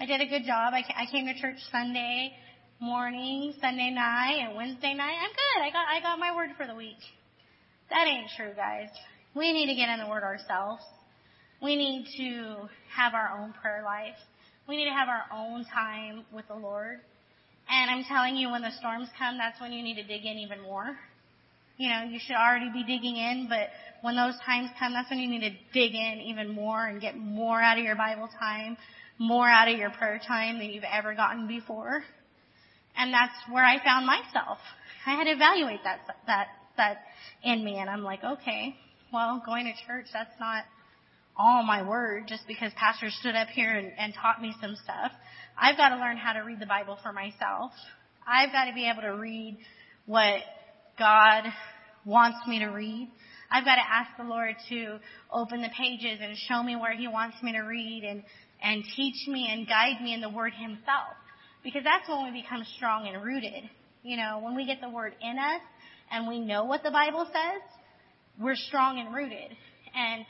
I 0.00 0.06
did 0.06 0.20
a 0.20 0.26
good 0.26 0.44
job. 0.44 0.74
I, 0.74 0.84
I 0.96 1.06
came 1.10 1.26
to 1.26 1.40
church 1.40 1.58
Sunday 1.70 2.32
morning, 2.80 3.54
Sunday 3.60 3.90
night, 3.90 4.38
and 4.40 4.56
Wednesday 4.56 4.94
night. 4.94 5.16
I'm 5.22 5.30
good. 5.30 5.62
I 5.62 5.70
got 5.70 5.86
I 5.88 6.00
got 6.00 6.18
my 6.18 6.34
word 6.34 6.50
for 6.56 6.66
the 6.66 6.74
week. 6.74 6.98
That 7.90 8.06
ain't 8.06 8.30
true, 8.36 8.52
guys. 8.54 8.88
We 9.34 9.52
need 9.52 9.66
to 9.66 9.74
get 9.74 9.88
in 9.88 9.98
the 9.98 10.08
Word 10.08 10.22
ourselves. 10.22 10.82
We 11.62 11.76
need 11.76 12.06
to 12.18 12.68
have 12.94 13.14
our 13.14 13.40
own 13.40 13.52
prayer 13.52 13.82
life. 13.84 14.16
We 14.68 14.76
need 14.76 14.84
to 14.86 14.92
have 14.92 15.08
our 15.08 15.24
own 15.32 15.64
time 15.72 16.24
with 16.32 16.46
the 16.48 16.54
Lord. 16.54 17.00
And 17.68 17.90
I'm 17.90 18.04
telling 18.04 18.36
you, 18.36 18.50
when 18.50 18.62
the 18.62 18.70
storms 18.78 19.08
come, 19.18 19.38
that's 19.38 19.60
when 19.60 19.72
you 19.72 19.82
need 19.82 19.96
to 19.96 20.04
dig 20.04 20.24
in 20.24 20.38
even 20.38 20.60
more. 20.62 20.96
You 21.78 21.88
know, 21.88 22.02
you 22.10 22.18
should 22.20 22.36
already 22.36 22.70
be 22.72 22.82
digging 22.82 23.16
in, 23.16 23.46
but 23.48 23.68
when 24.02 24.16
those 24.16 24.34
times 24.44 24.68
come, 24.78 24.92
that's 24.92 25.08
when 25.10 25.20
you 25.20 25.28
need 25.28 25.40
to 25.40 25.50
dig 25.72 25.94
in 25.94 26.20
even 26.26 26.52
more 26.52 26.86
and 26.86 27.00
get 27.00 27.16
more 27.16 27.60
out 27.60 27.78
of 27.78 27.84
your 27.84 27.96
Bible 27.96 28.28
time, 28.38 28.76
more 29.18 29.48
out 29.48 29.68
of 29.68 29.78
your 29.78 29.90
prayer 29.90 30.20
time 30.26 30.58
than 30.58 30.70
you've 30.70 30.84
ever 30.84 31.14
gotten 31.14 31.46
before. 31.46 32.02
And 32.96 33.12
that's 33.12 33.34
where 33.50 33.64
I 33.64 33.82
found 33.82 34.06
myself. 34.06 34.58
I 35.06 35.14
had 35.14 35.24
to 35.24 35.30
evaluate 35.30 35.80
that, 35.84 36.00
that, 36.26 36.48
that 36.76 36.98
in 37.44 37.64
me. 37.64 37.78
And 37.78 37.88
I'm 37.88 38.02
like, 38.02 38.24
okay, 38.24 38.74
well, 39.12 39.40
going 39.46 39.66
to 39.66 39.86
church, 39.86 40.06
that's 40.12 40.34
not 40.40 40.64
all 41.36 41.62
my 41.62 41.88
word 41.88 42.24
just 42.26 42.42
because 42.48 42.72
pastor 42.76 43.08
stood 43.08 43.36
up 43.36 43.48
here 43.48 43.70
and, 43.70 43.92
and 43.96 44.12
taught 44.14 44.42
me 44.42 44.52
some 44.60 44.74
stuff. 44.82 45.12
I've 45.56 45.76
got 45.76 45.90
to 45.90 45.96
learn 45.96 46.16
how 46.16 46.32
to 46.32 46.40
read 46.40 46.58
the 46.58 46.66
Bible 46.66 46.98
for 47.02 47.12
myself. 47.12 47.70
I've 48.26 48.50
got 48.50 48.64
to 48.64 48.74
be 48.74 48.88
able 48.90 49.02
to 49.02 49.16
read 49.16 49.58
what 50.06 50.40
God 50.98 51.44
wants 52.04 52.38
me 52.46 52.58
to 52.58 52.66
read. 52.66 53.10
I've 53.50 53.64
got 53.64 53.76
to 53.76 53.82
ask 53.82 54.10
the 54.18 54.24
Lord 54.24 54.54
to 54.68 54.98
open 55.32 55.62
the 55.62 55.70
pages 55.76 56.18
and 56.20 56.36
show 56.36 56.62
me 56.62 56.76
where 56.76 56.94
He 56.96 57.08
wants 57.08 57.36
me 57.42 57.52
to 57.52 57.60
read 57.60 58.04
and, 58.04 58.22
and 58.62 58.84
teach 58.96 59.28
me 59.28 59.48
and 59.50 59.66
guide 59.66 60.02
me 60.02 60.12
in 60.12 60.20
the 60.20 60.28
Word 60.28 60.52
Himself. 60.54 61.16
Because 61.62 61.82
that's 61.84 62.08
when 62.08 62.32
we 62.32 62.42
become 62.42 62.64
strong 62.76 63.08
and 63.08 63.22
rooted. 63.22 63.70
You 64.02 64.16
know, 64.16 64.40
when 64.42 64.54
we 64.54 64.66
get 64.66 64.80
the 64.80 64.88
Word 64.88 65.14
in 65.20 65.38
us 65.38 65.60
and 66.10 66.28
we 66.28 66.40
know 66.40 66.64
what 66.64 66.82
the 66.82 66.90
Bible 66.90 67.26
says, 67.26 67.62
we're 68.40 68.56
strong 68.56 68.98
and 68.98 69.14
rooted. 69.14 69.56
And 69.94 70.24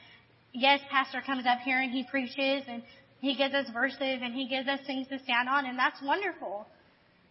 yes, 0.53 0.81
pastor 0.91 1.23
comes 1.25 1.45
up 1.47 1.59
here 1.65 1.81
and 1.81 1.91
he 1.91 2.05
preaches 2.11 2.65
and 2.69 2.83
he 3.21 3.37
gives 3.37 3.55
us 3.55 3.67
verses 3.73 4.21
and 4.23 4.35
he 4.35 4.49
gives 4.49 4.69
us 4.69 4.81
things 4.87 5.09
to 5.09 5.19
stand 5.25 5.49
on 5.49 5.67
and 5.67 5.79
that's 5.79 6.01
wonderful. 6.03 6.67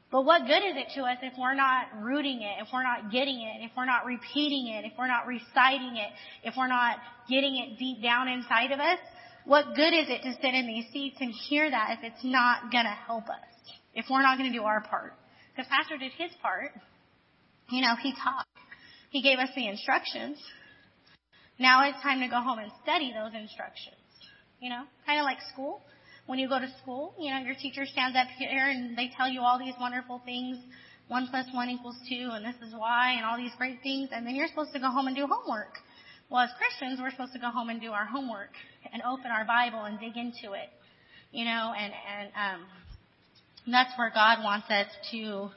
But 0.10 0.24
what 0.24 0.48
good 0.48 0.64
is 0.64 0.76
it 0.76 0.88
to 0.96 1.02
us 1.04 1.18
if 1.22 1.34
we're 1.38 1.56
not 1.56 1.88
rooting 2.00 2.42
it, 2.42 2.64
if 2.64 2.70
we're 2.72 2.84
not 2.84 3.12
getting 3.12 3.42
it, 3.42 3.66
if 3.66 3.72
we're 3.76 3.86
not 3.86 4.06
repeating 4.06 4.68
it, 4.68 4.86
if 4.86 4.94
we're 4.98 5.08
not 5.08 5.28
reciting 5.28 5.98
it, 5.98 6.10
if 6.44 6.56
we're 6.58 6.68
not 6.68 6.98
getting 7.30 7.58
it 7.58 7.78
deep 7.78 8.02
down 8.02 8.30
inside 8.30 8.72
of 8.72 8.80
us? 8.80 9.00
What 9.44 9.76
good 9.76 9.94
is 9.94 10.08
it 10.10 10.24
to 10.24 10.34
sit 10.42 10.54
in 10.54 10.66
these 10.66 10.86
seats 10.94 11.18
and 11.20 11.34
hear 11.50 11.70
that 11.70 11.98
if 11.98 12.04
it's 12.04 12.24
not 12.24 12.72
gonna 12.72 12.96
help 13.06 13.26
us? 13.30 13.74
If 13.94 14.06
we're 14.10 14.22
not 14.22 14.38
gonna 14.38 14.54
do 14.54 14.64
our 14.64 14.82
part? 14.82 15.14
Because 15.54 15.70
Pastor 15.70 15.98
did 15.98 16.12
his 16.14 16.32
part. 16.42 16.72
You 17.70 17.82
know, 17.82 17.96
he 18.02 18.14
taught. 18.14 18.46
He 19.10 19.22
gave 19.22 19.40
us 19.40 19.50
the 19.56 19.68
instructions. 19.68 20.38
Now 21.60 21.88
it's 21.90 22.02
time 22.02 22.22
to 22.22 22.28
go 22.28 22.40
home 22.40 22.60
and 22.60 22.72
study 22.84 23.14
those 23.14 23.34
instructions. 23.34 23.96
You 24.62 24.70
know, 24.70 24.84
kind 25.06 25.20
of 25.20 25.26
like 25.26 25.40
school. 25.52 25.82
When 26.28 26.40
you 26.40 26.50
go 26.50 26.60
to 26.60 26.70
school, 26.82 27.16
you 27.18 27.32
know, 27.32 27.40
your 27.40 27.56
teacher 27.56 27.86
stands 27.86 28.18
up 28.18 28.28
here 28.38 28.68
and 28.68 28.98
they 28.98 29.10
tell 29.16 29.30
you 29.30 29.42
all 29.42 29.58
these 29.58 29.74
wonderful 29.80 30.22
things. 30.26 30.58
One 31.08 31.28
plus 31.32 31.46
one 31.54 31.70
equals 31.70 31.96
two 32.08 32.32
and 32.34 32.46
this 32.46 32.56
is 32.62 32.74
why 32.76 33.14
and 33.14 33.26
all 33.26 33.38
these 33.38 33.56
great 33.58 33.82
things. 33.82 34.10
And 34.12 34.28
then 34.28 34.36
you're 34.36 34.50
supposed 34.50 34.74
to 34.74 34.80
go 34.80 34.90
home 34.90 35.08
and 35.08 35.16
do 35.16 35.26
homework. 35.26 35.80
Well, 36.30 36.42
as 36.42 36.50
Christians, 36.58 37.00
we're 37.02 37.12
supposed 37.12 37.32
to 37.34 37.40
go 37.40 37.50
home 37.50 37.70
and 37.70 37.80
do 37.80 37.92
our 37.92 38.06
homework 38.06 38.52
and 38.92 39.02
open 39.04 39.32
our 39.32 39.46
Bible 39.46 39.84
and 39.84 39.98
dig 40.00 40.18
into 40.18 40.54
it. 40.54 40.70
You 41.32 41.46
know, 41.46 41.74
and, 41.78 41.94
and, 41.94 42.32
um, 42.36 42.68
that's 43.72 43.92
where 43.98 44.12
God 44.14 44.44
wants 44.44 44.70
us 44.70 44.88
to, 45.12 45.50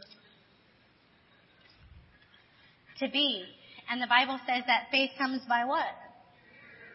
to 2.99 3.11
be. 3.11 3.45
And 3.91 4.01
the 4.01 4.07
Bible 4.09 4.39
says 4.47 4.64
that 4.66 4.87
faith 4.91 5.11
comes 5.18 5.43
by 5.49 5.64
what? 5.64 5.87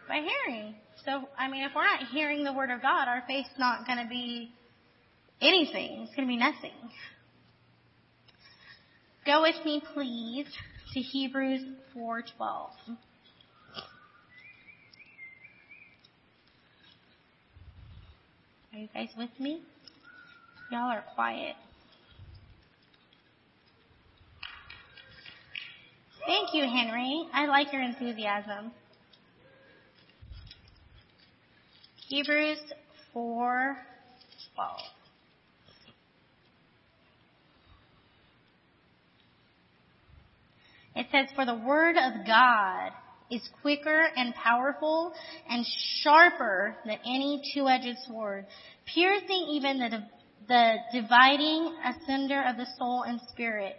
By 0.07 0.21
hearing. 0.21 0.75
So, 1.05 1.29
I 1.37 1.47
mean, 1.49 1.63
if 1.63 1.71
we're 1.75 1.83
not 1.83 2.07
hearing 2.11 2.43
the 2.43 2.51
Word 2.51 2.71
of 2.71 2.81
God, 2.81 3.07
our 3.07 3.23
faith's 3.27 3.49
not 3.59 3.85
going 3.85 3.99
to 3.99 4.09
be 4.09 4.51
anything. 5.39 6.01
It's 6.01 6.15
going 6.15 6.27
to 6.27 6.31
be 6.31 6.37
nothing. 6.37 6.71
Go 9.25 9.43
with 9.43 9.63
me, 9.63 9.83
please, 9.93 10.47
to 10.93 10.99
Hebrews 10.99 11.61
4:12. 11.95 12.69
Are 18.73 18.79
you 18.79 18.87
guys 18.93 19.09
with 19.17 19.29
me? 19.39 19.61
Y'all 20.71 20.91
are 20.91 21.03
quiet. 21.13 21.55
Thank 26.25 26.53
you, 26.53 26.63
Henry. 26.63 27.27
I 27.31 27.45
like 27.45 27.71
your 27.71 27.83
enthusiasm. 27.83 28.71
Hebrews 32.07 32.59
4 33.13 33.77
12. 34.53 34.71
It 40.95 41.07
says, 41.11 41.27
For 41.35 41.45
the 41.45 41.55
word 41.55 41.95
of 41.97 42.25
God 42.27 42.91
is 43.31 43.41
quicker 43.61 44.07
and 44.15 44.35
powerful 44.35 45.13
and 45.49 45.65
sharper 46.03 46.75
than 46.85 46.99
any 47.05 47.41
two-edged 47.53 47.97
sword, 48.07 48.45
piercing 48.85 49.47
even 49.49 49.79
the, 49.79 50.03
the 50.47 50.75
dividing 50.93 51.75
asunder 51.83 52.43
of 52.47 52.57
the 52.57 52.67
soul 52.77 53.01
and 53.01 53.19
spirit 53.31 53.75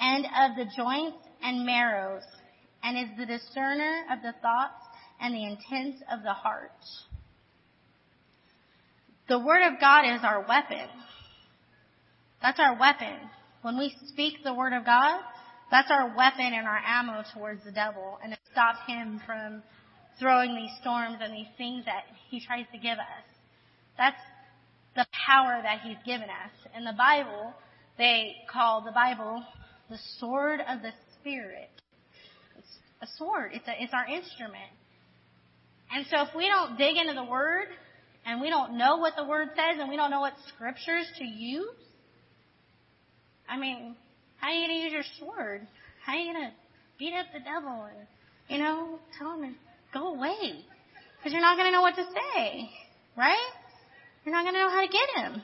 and 0.00 0.24
of 0.24 0.56
the 0.56 0.66
joints 0.76 1.18
and 1.42 1.64
marrows 1.64 2.24
and 2.82 2.98
is 2.98 3.16
the 3.16 3.26
discerner 3.26 4.04
of 4.12 4.20
the 4.22 4.32
thoughts 4.42 4.82
and 5.20 5.32
the 5.32 5.44
intents 5.44 6.02
of 6.12 6.24
the 6.24 6.32
heart. 6.32 6.72
The 9.28 9.38
Word 9.38 9.62
of 9.62 9.78
God 9.78 10.04
is 10.06 10.20
our 10.22 10.44
weapon. 10.48 10.88
That's 12.40 12.58
our 12.58 12.78
weapon. 12.78 13.14
When 13.60 13.78
we 13.78 13.94
speak 14.06 14.42
the 14.42 14.54
Word 14.54 14.72
of 14.72 14.86
God, 14.86 15.20
that's 15.70 15.90
our 15.90 16.16
weapon 16.16 16.52
and 16.54 16.66
our 16.66 16.80
ammo 16.84 17.22
towards 17.34 17.62
the 17.62 17.72
devil 17.72 18.18
and 18.22 18.32
to 18.32 18.38
stop 18.50 18.76
him 18.86 19.20
from 19.26 19.62
throwing 20.18 20.54
these 20.54 20.70
storms 20.80 21.18
and 21.20 21.34
these 21.34 21.50
things 21.58 21.84
that 21.84 22.04
he 22.30 22.40
tries 22.40 22.64
to 22.72 22.78
give 22.78 22.98
us. 22.98 23.26
That's 23.98 24.20
the 24.96 25.06
power 25.26 25.60
that 25.62 25.80
he's 25.82 25.98
given 26.06 26.28
us. 26.30 26.52
In 26.74 26.84
the 26.84 26.94
Bible, 26.96 27.52
they 27.98 28.34
call 28.50 28.82
the 28.82 28.92
Bible 28.92 29.44
the 29.90 29.98
sword 30.18 30.60
of 30.60 30.80
the 30.80 30.92
Spirit. 31.20 31.68
It's 32.56 32.78
a 33.02 33.06
sword. 33.18 33.50
It's, 33.52 33.68
a, 33.68 33.72
it's 33.78 33.92
our 33.92 34.06
instrument. 34.06 34.72
And 35.92 36.06
so 36.06 36.22
if 36.22 36.28
we 36.34 36.46
don't 36.48 36.78
dig 36.78 36.96
into 36.96 37.14
the 37.14 37.24
Word 37.24 37.68
and 38.26 38.40
we 38.40 38.50
don't 38.50 38.76
know 38.76 38.96
what 38.96 39.14
the 39.16 39.24
Word 39.24 39.48
says 39.54 39.80
and 39.80 39.88
we 39.88 39.96
don't 39.96 40.10
know 40.10 40.20
what 40.20 40.34
scriptures 40.54 41.06
to 41.18 41.24
use, 41.24 41.68
I 43.48 43.58
mean, 43.58 43.96
how 44.36 44.48
are 44.48 44.52
you 44.52 44.66
going 44.66 44.78
to 44.78 44.84
use 44.84 44.92
your 44.92 45.08
sword? 45.18 45.66
How 46.04 46.12
are 46.12 46.18
you 46.18 46.32
going 46.32 46.46
to 46.46 46.52
beat 46.98 47.14
up 47.14 47.26
the 47.32 47.40
devil 47.40 47.88
and, 47.88 48.06
you 48.48 48.58
know, 48.58 48.98
tell 49.18 49.40
him 49.40 49.52
to 49.52 49.98
go 49.98 50.14
away? 50.14 50.64
Because 51.18 51.32
you're 51.32 51.40
not 51.40 51.56
going 51.56 51.68
to 51.68 51.72
know 51.72 51.82
what 51.82 51.96
to 51.96 52.04
say, 52.04 52.70
right? 53.16 53.50
You're 54.24 54.34
not 54.34 54.44
going 54.44 54.54
to 54.54 54.60
know 54.60 54.70
how 54.70 54.82
to 54.82 54.88
get 54.88 55.24
him. 55.24 55.42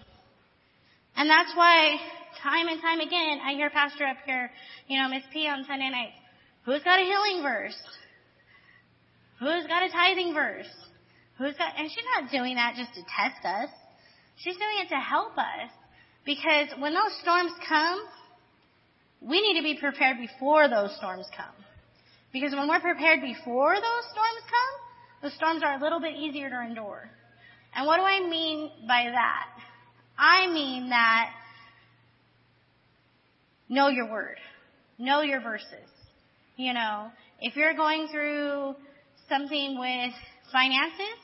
And 1.16 1.30
that's 1.30 1.52
why 1.56 1.96
time 2.42 2.68
and 2.68 2.80
time 2.80 3.00
again, 3.00 3.40
I 3.44 3.54
hear 3.54 3.70
Pastor 3.70 4.04
up 4.04 4.18
here, 4.26 4.50
you 4.88 5.00
know, 5.00 5.08
Miss 5.08 5.22
P 5.32 5.48
on 5.48 5.64
Sunday 5.66 5.90
nights. 5.90 6.16
Who's 6.66 6.82
got 6.82 7.00
a 7.00 7.04
healing 7.04 7.42
verse? 7.42 7.76
Who's 9.38 9.66
got 9.66 9.82
a 9.82 9.90
tithing 9.90 10.34
verse? 10.34 10.70
Who's 11.38 11.56
got, 11.56 11.72
and 11.78 11.90
she's 11.90 12.04
not 12.14 12.30
doing 12.30 12.56
that 12.56 12.74
just 12.76 12.94
to 12.94 13.02
test 13.02 13.44
us. 13.44 13.70
She's 14.36 14.54
doing 14.54 14.78
it 14.84 14.88
to 14.90 15.00
help 15.00 15.36
us. 15.36 15.70
Because 16.24 16.68
when 16.78 16.94
those 16.94 17.12
storms 17.22 17.52
come, 17.68 18.00
we 19.20 19.40
need 19.40 19.58
to 19.58 19.64
be 19.64 19.78
prepared 19.78 20.18
before 20.18 20.68
those 20.68 20.94
storms 20.96 21.26
come. 21.36 21.54
Because 22.32 22.52
when 22.52 22.68
we're 22.68 22.80
prepared 22.80 23.20
before 23.20 23.74
those 23.74 24.04
storms 24.10 24.42
come, 24.42 25.30
the 25.30 25.30
storms 25.36 25.62
are 25.62 25.78
a 25.78 25.82
little 25.82 26.00
bit 26.00 26.16
easier 26.16 26.50
to 26.50 26.60
endure. 26.62 27.08
And 27.74 27.86
what 27.86 27.96
do 27.96 28.02
I 28.02 28.20
mean 28.28 28.70
by 28.86 29.10
that? 29.10 29.46
I 30.18 30.50
mean 30.52 30.90
that 30.90 31.30
know 33.68 33.88
your 33.88 34.10
word. 34.10 34.36
Know 34.98 35.22
your 35.22 35.40
verses. 35.40 35.88
You 36.56 36.72
know, 36.72 37.10
if 37.40 37.56
you're 37.56 37.74
going 37.74 38.08
through 38.08 38.74
something 39.28 39.78
with 39.78 40.12
finances, 40.52 41.18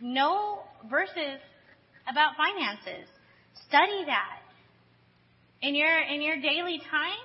know 0.00 0.60
verses 0.90 1.40
about 2.10 2.36
finances. 2.36 3.08
Study 3.68 4.04
that. 4.06 4.40
In 5.62 5.74
your, 5.74 5.98
in 6.00 6.20
your 6.22 6.36
daily 6.36 6.80
time, 6.90 7.24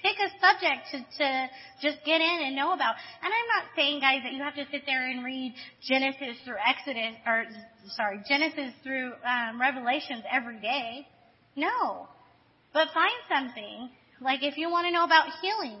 pick 0.00 0.16
a 0.20 0.30
subject 0.38 0.88
to, 0.92 0.98
to 1.18 1.46
just 1.82 2.04
get 2.04 2.20
in 2.20 2.38
and 2.44 2.54
know 2.54 2.72
about. 2.72 2.94
And 3.22 3.32
I'm 3.32 3.48
not 3.56 3.74
saying, 3.74 4.00
guys, 4.00 4.20
that 4.22 4.32
you 4.32 4.42
have 4.42 4.54
to 4.54 4.64
sit 4.70 4.82
there 4.86 5.08
and 5.10 5.24
read 5.24 5.54
Genesis 5.82 6.36
through 6.44 6.60
Exodus, 6.60 7.16
or, 7.26 7.44
sorry, 7.96 8.20
Genesis 8.28 8.72
through 8.82 9.12
um, 9.24 9.60
Revelations 9.60 10.22
every 10.30 10.60
day. 10.60 11.06
No. 11.56 12.08
But 12.72 12.88
find 12.94 13.18
something, 13.28 13.90
like 14.20 14.42
if 14.42 14.56
you 14.56 14.70
want 14.70 14.86
to 14.86 14.92
know 14.92 15.04
about 15.04 15.26
healing, 15.40 15.78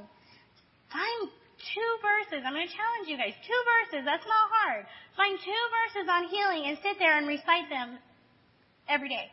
find 0.90 1.30
two 1.72 1.90
verses. 2.04 2.44
I'm 2.44 2.52
going 2.52 2.68
to 2.68 2.74
challenge 2.74 3.06
you 3.08 3.16
guys. 3.16 3.32
Two 3.46 3.62
verses. 3.64 4.04
That's 4.04 4.26
not 4.26 4.46
hard. 4.52 4.84
Find 5.16 5.38
two 5.40 5.64
verses 5.72 6.06
on 6.10 6.28
healing 6.28 6.68
and 6.68 6.76
sit 6.82 6.98
there 6.98 7.16
and 7.16 7.26
recite 7.26 7.70
them 7.70 7.98
every 8.88 9.08
day. 9.08 9.32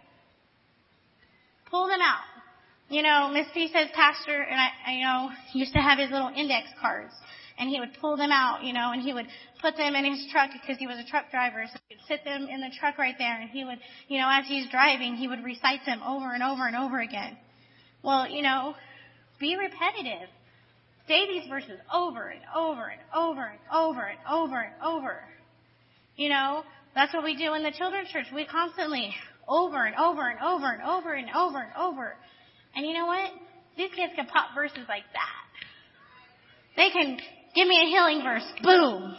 Pull 1.70 1.88
them 1.88 2.02
out. 2.02 2.24
You 2.92 3.02
know, 3.04 3.32
Miss 3.32 3.48
P 3.54 3.72
says 3.72 3.88
pastor, 3.96 4.36
and 4.36 4.60
I, 4.60 4.70
I 4.86 4.94
know, 5.00 5.32
used 5.54 5.72
to 5.74 5.80
have 5.80 5.98
his 5.98 6.12
little 6.12 6.28
index 6.36 6.68
cards, 6.82 7.14
and 7.58 7.70
he 7.70 7.80
would 7.80 7.96
pull 8.02 8.18
them 8.18 8.32
out, 8.34 8.66
you 8.66 8.74
know, 8.74 8.92
and 8.92 9.02
he 9.02 9.14
would 9.14 9.28
put 9.62 9.78
them 9.78 9.96
in 9.96 10.04
his 10.04 10.28
truck 10.30 10.50
because 10.52 10.78
he 10.78 10.88
was 10.88 11.00
a 11.00 11.10
truck 11.10 11.32
driver, 11.32 11.64
so 11.72 11.80
he'd 11.88 12.00
sit 12.10 12.26
them 12.26 12.50
in 12.52 12.60
the 12.60 12.70
truck 12.78 12.98
right 12.98 13.16
there, 13.18 13.40
and 13.40 13.50
he 13.50 13.64
would, 13.64 13.80
you 14.10 14.20
know, 14.20 14.28
as 14.30 14.46
he's 14.46 14.70
driving, 14.70 15.16
he 15.16 15.30
would 15.30 15.42
recite 15.42 15.86
them 15.86 16.02
over 16.04 16.34
and 16.34 16.44
over 16.44 16.68
and 16.68 16.76
over 16.76 17.00
again. 17.00 17.38
Well, 18.04 18.28
you 18.28 18.42
know, 18.42 18.76
be 19.40 19.56
repetitive. 19.56 20.28
Say 21.12 21.28
these 21.28 21.50
verses 21.50 21.78
over 21.94 22.30
and 22.30 22.40
over 22.56 22.88
and 22.88 23.02
over 23.14 23.44
and 23.44 23.60
over 23.70 24.00
and 24.00 24.18
over 24.32 24.62
and 24.62 24.74
over. 24.82 25.20
You 26.16 26.30
know, 26.30 26.64
that's 26.96 27.14
what 27.14 27.26
we 27.26 27.36
do 27.36 27.54
in 27.54 27.64
the 27.64 27.72
children's 27.78 28.08
church. 28.08 28.28
We 28.34 28.46
constantly 28.46 29.14
over 29.46 29.84
and 29.84 29.94
over 29.98 30.30
and 30.30 30.40
over 30.40 30.72
and 30.72 30.82
over 30.82 31.12
and 31.14 31.28
over 31.36 31.60
and 31.60 31.74
over. 31.78 32.16
And 32.74 32.86
you 32.88 32.94
know 32.94 33.08
what? 33.08 33.30
These 33.76 33.90
kids 33.94 34.14
can 34.16 34.26
pop 34.28 34.56
verses 34.56 34.86
like 34.88 35.04
that. 35.12 35.44
They 36.78 36.90
can 36.92 37.20
give 37.56 37.68
me 37.68 37.76
a 37.76 37.88
healing 37.88 38.24
verse, 38.24 38.48
boom. 38.64 39.14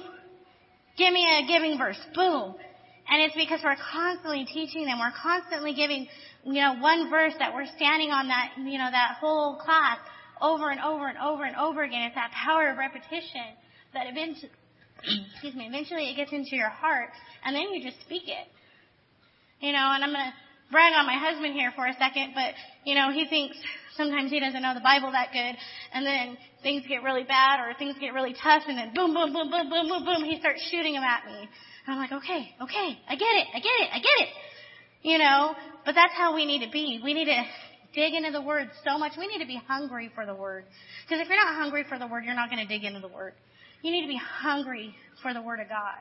Give 0.97 1.13
me 1.13 1.27
a 1.29 1.47
giving 1.47 1.77
verse, 1.77 2.01
boom. 2.15 2.55
And 3.07 3.23
it's 3.23 3.37
because 3.37 3.61
we're 3.63 3.77
constantly 3.93 4.47
teaching 4.47 4.87
them. 4.87 4.99
We're 4.99 5.13
constantly 5.23 5.75
giving, 5.75 6.09
you 6.45 6.55
know, 6.63 6.77
one 6.81 7.11
verse 7.11 7.35
that 7.39 7.53
we're 7.53 7.69
standing 7.77 8.13
on 8.13 8.29
that, 8.29 8.53
you 8.57 8.79
know, 8.79 8.91
that 8.91 9.19
whole 9.21 9.57
class 9.57 9.99
over 10.43 10.71
and 10.71 10.81
over 10.81 11.07
and 11.07 11.17
over 11.19 11.45
and 11.45 11.57
over 11.57 11.83
again. 11.83 12.03
It's 12.03 12.17
that 12.17 12.33
power 12.33 12.71
of 12.71 12.77
repetition 12.77 13.55
that 13.95 14.07
eventually, 14.11 14.51
excuse 15.33 15.55
me, 15.55 15.67
eventually 15.67 16.11
it 16.11 16.17
gets 16.17 16.33
into 16.33 16.57
your 16.57 16.69
heart 16.69 17.11
and 17.45 17.55
then 17.55 17.73
you 17.73 17.83
just 17.83 18.01
speak 18.03 18.27
it. 18.27 18.47
You 19.61 19.73
know, 19.73 19.95
and 19.95 20.03
I'm 20.03 20.11
going 20.11 20.27
to 20.27 20.35
brag 20.73 20.93
on 20.97 21.07
my 21.07 21.21
husband 21.21 21.55
here 21.55 21.71
for 21.77 21.87
a 21.87 21.95
second, 21.95 22.33
but 22.35 22.57
you 22.85 22.97
know, 22.97 23.13
he 23.13 23.29
thinks 23.29 23.57
sometimes 23.95 24.31
he 24.31 24.41
doesn't 24.41 24.61
know 24.61 24.75
the 24.75 24.83
Bible 24.83 25.13
that 25.13 25.31
good, 25.31 25.55
and 25.93 26.05
then 26.05 26.37
things 26.63 26.83
get 26.89 27.05
really 27.05 27.23
bad 27.23 27.61
or 27.61 27.75
things 27.79 27.95
get 28.01 28.15
really 28.15 28.35
tough, 28.35 28.65
and 28.67 28.77
then 28.77 28.93
boom, 28.95 29.15
boom, 29.15 29.33
boom, 29.33 29.51
boom, 29.51 29.71
boom, 29.71 29.87
boom, 29.89 30.05
boom, 30.05 30.25
he 30.25 30.41
starts 30.41 30.67
shooting 30.71 30.95
them 30.95 31.05
at 31.05 31.27
me. 31.27 31.47
And 31.87 31.95
I'm 31.95 31.99
like, 31.99 32.11
okay, 32.11 32.57
okay, 32.63 32.99
I 33.07 33.15
get 33.15 33.35
it, 33.37 33.47
I 33.55 33.59
get 33.61 33.77
it, 33.85 33.89
I 33.93 33.99
get 33.99 34.19
it. 34.27 34.29
You 35.03 35.19
know, 35.19 35.55
but 35.85 35.95
that's 35.95 36.15
how 36.15 36.35
we 36.35 36.47
need 36.47 36.65
to 36.65 36.71
be. 36.71 37.01
We 37.05 37.13
need 37.13 37.27
to 37.27 37.43
dig 37.95 38.15
into 38.15 38.31
the 38.31 38.43
Word 38.43 38.71
so 38.85 38.99
much. 38.99 39.13
We 39.19 39.27
need 39.27 39.41
to 39.41 39.47
be 39.47 39.61
hungry 39.67 40.11
for 40.15 40.27
the 40.27 40.35
Word. 40.35 40.65
Because 41.05 41.21
if 41.21 41.29
you're 41.29 41.37
not 41.37 41.55
hungry 41.55 41.85
for 41.89 41.99
the 41.99 42.07
Word, 42.07 42.25
you're 42.25 42.35
not 42.35 42.51
going 42.51 42.67
to 42.67 42.69
dig 42.69 42.85
into 42.85 43.01
the 43.01 43.09
Word. 43.09 43.35
You 43.83 43.91
need 43.91 44.03
to 44.03 44.09
be 44.09 44.21
hungry 44.41 44.95
for 45.23 45.35
the 45.35 45.43
Word 45.43 45.61
of 45.61 45.69
God 45.69 45.99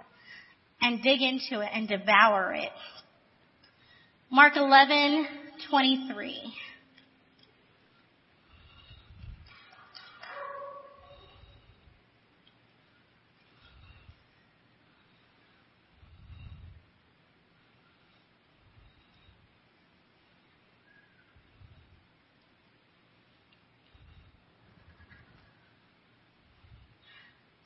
and 0.82 1.02
dig 1.02 1.22
into 1.22 1.62
it 1.62 1.70
and 1.74 1.88
devour 1.88 2.54
it. 2.54 2.72
Mark 4.32 4.54
11:23. 4.56 6.54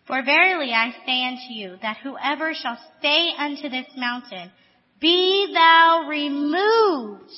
For 0.08 0.22
verily 0.24 0.72
I 0.72 0.92
say 1.06 1.26
unto 1.26 1.54
you 1.54 1.78
that 1.82 1.98
whoever 1.98 2.54
shall 2.54 2.78
say 3.02 3.32
unto 3.38 3.70
this 3.70 3.88
mountain, 3.98 4.52
be 5.02 5.52
thou 5.52 6.06
removed 6.08 7.32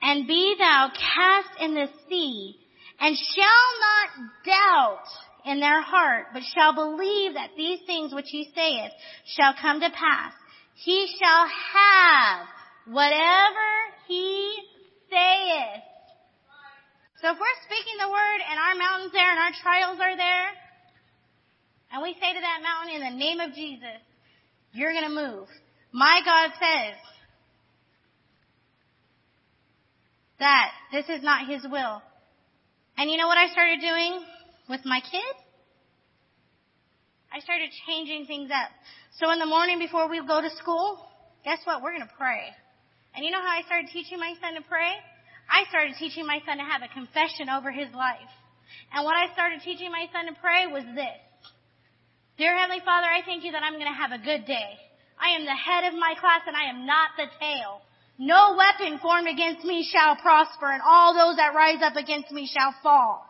and 0.00 0.26
be 0.26 0.54
thou 0.58 0.90
cast 0.94 1.60
in 1.60 1.74
the 1.74 1.88
sea 2.08 2.56
and 3.00 3.16
shall 3.16 3.66
not 3.80 4.30
doubt 4.44 5.06
in 5.46 5.58
their 5.58 5.82
heart, 5.82 6.26
but 6.32 6.42
shall 6.54 6.74
believe 6.74 7.34
that 7.34 7.50
these 7.56 7.80
things 7.86 8.14
which 8.14 8.28
he 8.28 8.50
saith 8.54 8.92
shall 9.36 9.54
come 9.60 9.80
to 9.80 9.90
pass. 9.90 10.32
He 10.76 11.08
shall 11.18 11.46
have 11.74 12.46
whatever 12.86 13.70
he 14.06 14.54
saith. 15.10 15.82
So 17.20 17.32
if 17.32 17.36
we're 17.36 17.62
speaking 17.66 17.98
the 18.00 18.08
word 18.08 18.40
and 18.48 18.58
our 18.58 18.74
mountains 18.76 19.12
there 19.12 19.30
and 19.30 19.40
our 19.40 19.52
trials 19.60 19.98
are 20.00 20.16
there, 20.16 20.48
and 21.92 22.02
we 22.02 22.14
say 22.14 22.32
to 22.32 22.40
that 22.40 22.60
mountain 22.62 23.02
in 23.02 23.12
the 23.12 23.18
name 23.18 23.40
of 23.40 23.54
Jesus, 23.54 24.00
you're 24.72 24.92
going 24.92 25.08
to 25.08 25.14
move. 25.14 25.48
My 25.92 26.20
God 26.24 26.50
says 26.54 26.96
that 30.38 30.70
this 30.92 31.08
is 31.08 31.22
not 31.22 31.48
His 31.48 31.62
will. 31.70 32.02
And 32.96 33.10
you 33.10 33.16
know 33.16 33.26
what 33.26 33.38
I 33.38 33.50
started 33.50 33.80
doing 33.80 34.22
with 34.68 34.80
my 34.84 35.00
kids? 35.00 35.38
I 37.32 37.40
started 37.40 37.70
changing 37.86 38.26
things 38.26 38.50
up. 38.50 38.70
So 39.18 39.30
in 39.30 39.38
the 39.38 39.46
morning 39.46 39.78
before 39.78 40.08
we 40.08 40.20
go 40.26 40.40
to 40.40 40.50
school, 40.56 40.98
guess 41.44 41.58
what? 41.64 41.82
We're 41.82 41.92
going 41.92 42.06
to 42.06 42.16
pray. 42.18 42.50
And 43.14 43.24
you 43.24 43.30
know 43.30 43.40
how 43.40 43.58
I 43.58 43.62
started 43.66 43.90
teaching 43.90 44.18
my 44.18 44.34
son 44.40 44.54
to 44.54 44.62
pray? 44.68 44.94
I 45.50 45.66
started 45.68 45.94
teaching 45.98 46.26
my 46.26 46.38
son 46.46 46.58
to 46.58 46.64
have 46.64 46.82
a 46.82 46.92
confession 46.94 47.50
over 47.50 47.72
his 47.72 47.90
life. 47.94 48.30
And 48.94 49.04
what 49.04 49.16
I 49.16 49.32
started 49.32 49.62
teaching 49.62 49.90
my 49.90 50.06
son 50.14 50.26
to 50.26 50.38
pray 50.40 50.66
was 50.70 50.84
this. 50.94 51.18
Dear 52.40 52.56
Heavenly 52.56 52.80
Father, 52.86 53.04
I 53.04 53.20
thank 53.20 53.44
you 53.44 53.52
that 53.52 53.62
I'm 53.62 53.74
going 53.74 53.84
to 53.84 53.92
have 53.92 54.16
a 54.16 54.24
good 54.24 54.48
day. 54.48 54.72
I 55.20 55.36
am 55.36 55.44
the 55.44 55.52
head 55.52 55.84
of 55.84 55.92
my 55.92 56.16
class 56.16 56.40
and 56.48 56.56
I 56.56 56.72
am 56.72 56.86
not 56.86 57.12
the 57.18 57.28
tail. 57.36 57.84
No 58.16 58.56
weapon 58.56 58.98
formed 58.98 59.28
against 59.28 59.62
me 59.62 59.84
shall 59.84 60.16
prosper 60.16 60.72
and 60.72 60.80
all 60.80 61.12
those 61.12 61.36
that 61.36 61.52
rise 61.52 61.84
up 61.84 61.96
against 61.96 62.32
me 62.32 62.48
shall 62.48 62.72
fall. 62.82 63.28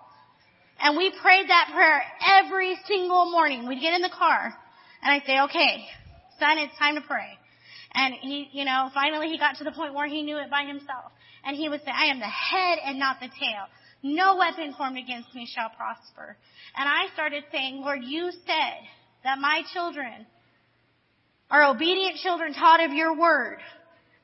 And 0.78 0.96
we 0.96 1.10
prayed 1.10 1.50
that 1.50 1.74
prayer 1.74 2.04
every 2.22 2.78
single 2.86 3.32
morning. 3.32 3.66
We'd 3.66 3.82
get 3.82 3.94
in 3.94 4.02
the 4.02 4.14
car 4.16 4.54
and 5.02 5.10
I'd 5.10 5.26
say, 5.26 5.40
okay, 5.50 5.90
son, 6.38 6.58
it's 6.58 6.78
time 6.78 6.94
to 6.94 7.02
pray. 7.02 7.34
And 7.92 8.14
he, 8.14 8.46
you 8.52 8.64
know, 8.64 8.90
finally 8.94 9.26
he 9.26 9.38
got 9.38 9.56
to 9.56 9.64
the 9.64 9.72
point 9.72 9.92
where 9.92 10.06
he 10.06 10.22
knew 10.22 10.38
it 10.38 10.54
by 10.54 10.62
himself. 10.62 11.10
And 11.42 11.56
he 11.56 11.68
would 11.68 11.80
say, 11.80 11.90
I 11.90 12.14
am 12.14 12.20
the 12.20 12.30
head 12.30 12.78
and 12.86 13.00
not 13.00 13.18
the 13.18 13.26
tail. 13.26 13.66
No 14.04 14.36
weapon 14.36 14.72
formed 14.78 14.98
against 14.98 15.34
me 15.34 15.50
shall 15.52 15.70
prosper. 15.70 16.36
And 16.78 16.88
I 16.88 17.12
started 17.12 17.42
saying, 17.50 17.82
Lord, 17.82 18.04
you 18.04 18.30
said 18.46 18.86
that 19.24 19.38
my 19.38 19.62
children 19.72 20.26
are 21.50 21.64
obedient 21.64 22.16
children 22.16 22.54
taught 22.54 22.82
of 22.82 22.92
your 22.92 23.18
word. 23.18 23.58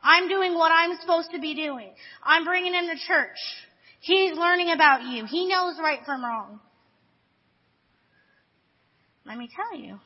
I'm 0.03 0.29
doing 0.29 0.55
what 0.55 0.71
I'm 0.71 0.97
supposed 1.01 1.31
to 1.33 1.41
be 1.41 1.55
doing. 1.55 1.93
I'm 2.23 2.45
bringing 2.45 2.75
him 2.75 2.87
to 2.87 2.97
church. 3.07 3.39
He's 4.01 4.33
learning 4.35 4.71
about 4.71 5.03
you. 5.03 5.25
He 5.27 5.49
knows 5.49 5.77
right 5.81 6.01
from 6.07 6.25
wrong. 6.25 6.61
Let 9.25 9.37
me 9.37 9.49
tell 9.55 9.81
you, 9.81 9.99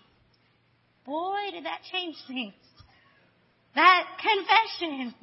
boy, 1.04 1.52
did 1.52 1.66
that 1.66 1.80
change 1.92 2.16
things. 2.26 2.54
That 3.74 4.04
confession. 4.16 5.14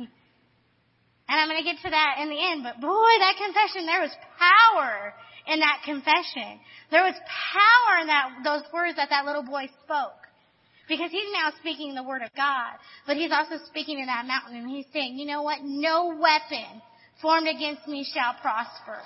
And 1.30 1.42
I'm 1.42 1.50
going 1.50 1.62
to 1.62 1.70
get 1.70 1.82
to 1.84 1.90
that 1.90 2.18
in 2.22 2.30
the 2.30 2.40
end, 2.40 2.64
but 2.64 2.80
boy, 2.80 3.12
that 3.20 3.36
confession, 3.36 3.86
there 3.86 4.02
was 4.02 4.12
power 4.38 5.14
in 5.48 5.60
that 5.60 5.82
confession. 5.86 6.60
There 6.92 7.04
was 7.04 7.16
power 7.16 8.02
in 8.02 8.08
that, 8.08 8.30
those 8.44 8.64
words 8.74 8.96
that 8.98 9.10
that 9.10 9.26
little 9.26 9.44
boy 9.44 9.70
spoke. 9.84 10.28
Because 10.88 11.12
he's 11.12 11.32
now 11.34 11.52
speaking 11.60 11.96
the 11.96 12.04
word 12.04 12.22
of 12.22 12.30
God, 12.36 12.80
but 13.06 13.18
he's 13.18 13.32
also 13.32 13.62
speaking 13.66 14.00
to 14.00 14.06
that 14.06 14.26
mountain 14.26 14.56
and 14.56 14.70
he's 14.70 14.86
saying, 14.94 15.18
you 15.18 15.26
know 15.26 15.42
what? 15.42 15.60
No 15.62 16.16
weapon 16.16 16.82
formed 17.22 17.48
against 17.48 17.88
me 17.88 18.06
shall 18.14 18.36
prosper. 18.42 19.00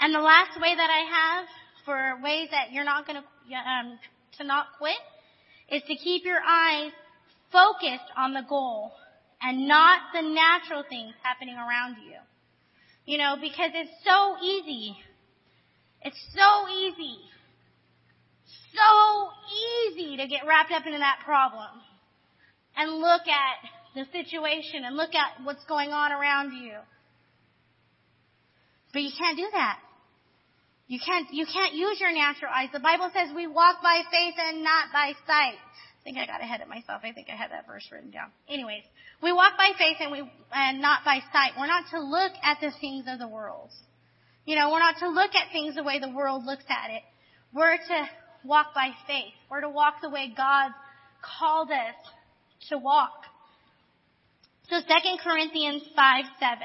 And 0.00 0.14
the 0.14 0.20
last 0.20 0.60
way 0.60 0.74
that 0.74 0.90
I 0.90 1.04
have 1.10 1.46
for 1.84 2.22
ways 2.22 2.48
that 2.50 2.72
you're 2.72 2.84
not 2.84 3.06
going 3.06 3.20
to, 3.20 3.54
um, 3.56 3.98
to 4.38 4.44
not 4.44 4.66
quit 4.78 4.96
is 5.70 5.82
to 5.88 5.96
keep 5.96 6.24
your 6.24 6.40
eyes 6.46 6.92
focused 7.52 8.10
on 8.16 8.32
the 8.32 8.42
goal 8.48 8.92
and 9.42 9.68
not 9.68 10.00
the 10.14 10.22
natural 10.22 10.84
things 10.88 11.14
happening 11.22 11.56
around 11.56 11.96
you. 12.04 12.18
You 13.04 13.18
know, 13.18 13.36
because 13.40 13.70
it's 13.74 13.90
so 14.04 14.36
easy. 14.42 14.96
It's 16.02 16.20
so 16.34 16.68
easy. 16.68 17.18
So 18.74 19.30
easy 19.90 20.16
to 20.18 20.26
get 20.26 20.46
wrapped 20.46 20.72
up 20.72 20.86
into 20.86 20.98
that 20.98 21.20
problem 21.24 21.80
and 22.76 23.00
look 23.00 23.22
at 23.26 23.56
the 23.94 24.04
situation 24.12 24.84
and 24.84 24.96
look 24.96 25.14
at 25.14 25.44
what's 25.44 25.64
going 25.64 25.90
on 25.90 26.12
around 26.12 26.52
you. 26.52 26.74
But 28.92 29.02
you 29.02 29.10
can't 29.16 29.36
do 29.36 29.48
that. 29.52 29.78
You 30.88 31.00
can't, 31.04 31.26
you 31.32 31.46
can't 31.46 31.74
use 31.74 31.98
your 32.00 32.12
natural 32.12 32.52
eyes. 32.54 32.68
The 32.72 32.80
Bible 32.80 33.10
says 33.12 33.34
we 33.34 33.46
walk 33.46 33.82
by 33.82 34.02
faith 34.10 34.34
and 34.38 34.62
not 34.62 34.92
by 34.92 35.12
sight. 35.26 35.58
I 35.58 36.02
think 36.04 36.18
I 36.18 36.26
got 36.26 36.40
ahead 36.40 36.60
of 36.60 36.68
myself. 36.68 37.02
I 37.02 37.12
think 37.12 37.26
I 37.28 37.34
had 37.34 37.50
that 37.50 37.66
verse 37.66 37.88
written 37.90 38.10
down. 38.10 38.30
Anyways, 38.48 38.84
we 39.22 39.32
walk 39.32 39.52
by 39.56 39.70
faith 39.78 39.96
and 40.00 40.12
we, 40.12 40.30
and 40.52 40.80
not 40.80 41.04
by 41.04 41.20
sight. 41.32 41.52
We're 41.58 41.66
not 41.66 41.84
to 41.90 42.00
look 42.00 42.32
at 42.42 42.58
the 42.60 42.70
things 42.80 43.06
of 43.08 43.18
the 43.18 43.28
world. 43.28 43.70
You 44.44 44.56
know, 44.56 44.70
we're 44.70 44.78
not 44.78 44.96
to 44.98 45.08
look 45.08 45.34
at 45.34 45.52
things 45.52 45.74
the 45.74 45.82
way 45.82 45.98
the 45.98 46.10
world 46.10 46.44
looks 46.44 46.64
at 46.68 46.90
it. 46.90 47.02
We're 47.52 47.76
to 47.76 48.08
walk 48.44 48.74
by 48.74 48.90
faith. 49.06 49.34
We're 49.50 49.62
to 49.62 49.70
walk 49.70 49.94
the 50.02 50.10
way 50.10 50.32
God 50.36 50.70
called 51.22 51.70
us 51.70 51.96
to 52.68 52.78
walk. 52.78 53.24
So 54.68 54.76
2 54.80 54.84
Corinthians 55.22 55.82
5, 55.94 56.24
7. 56.38 56.58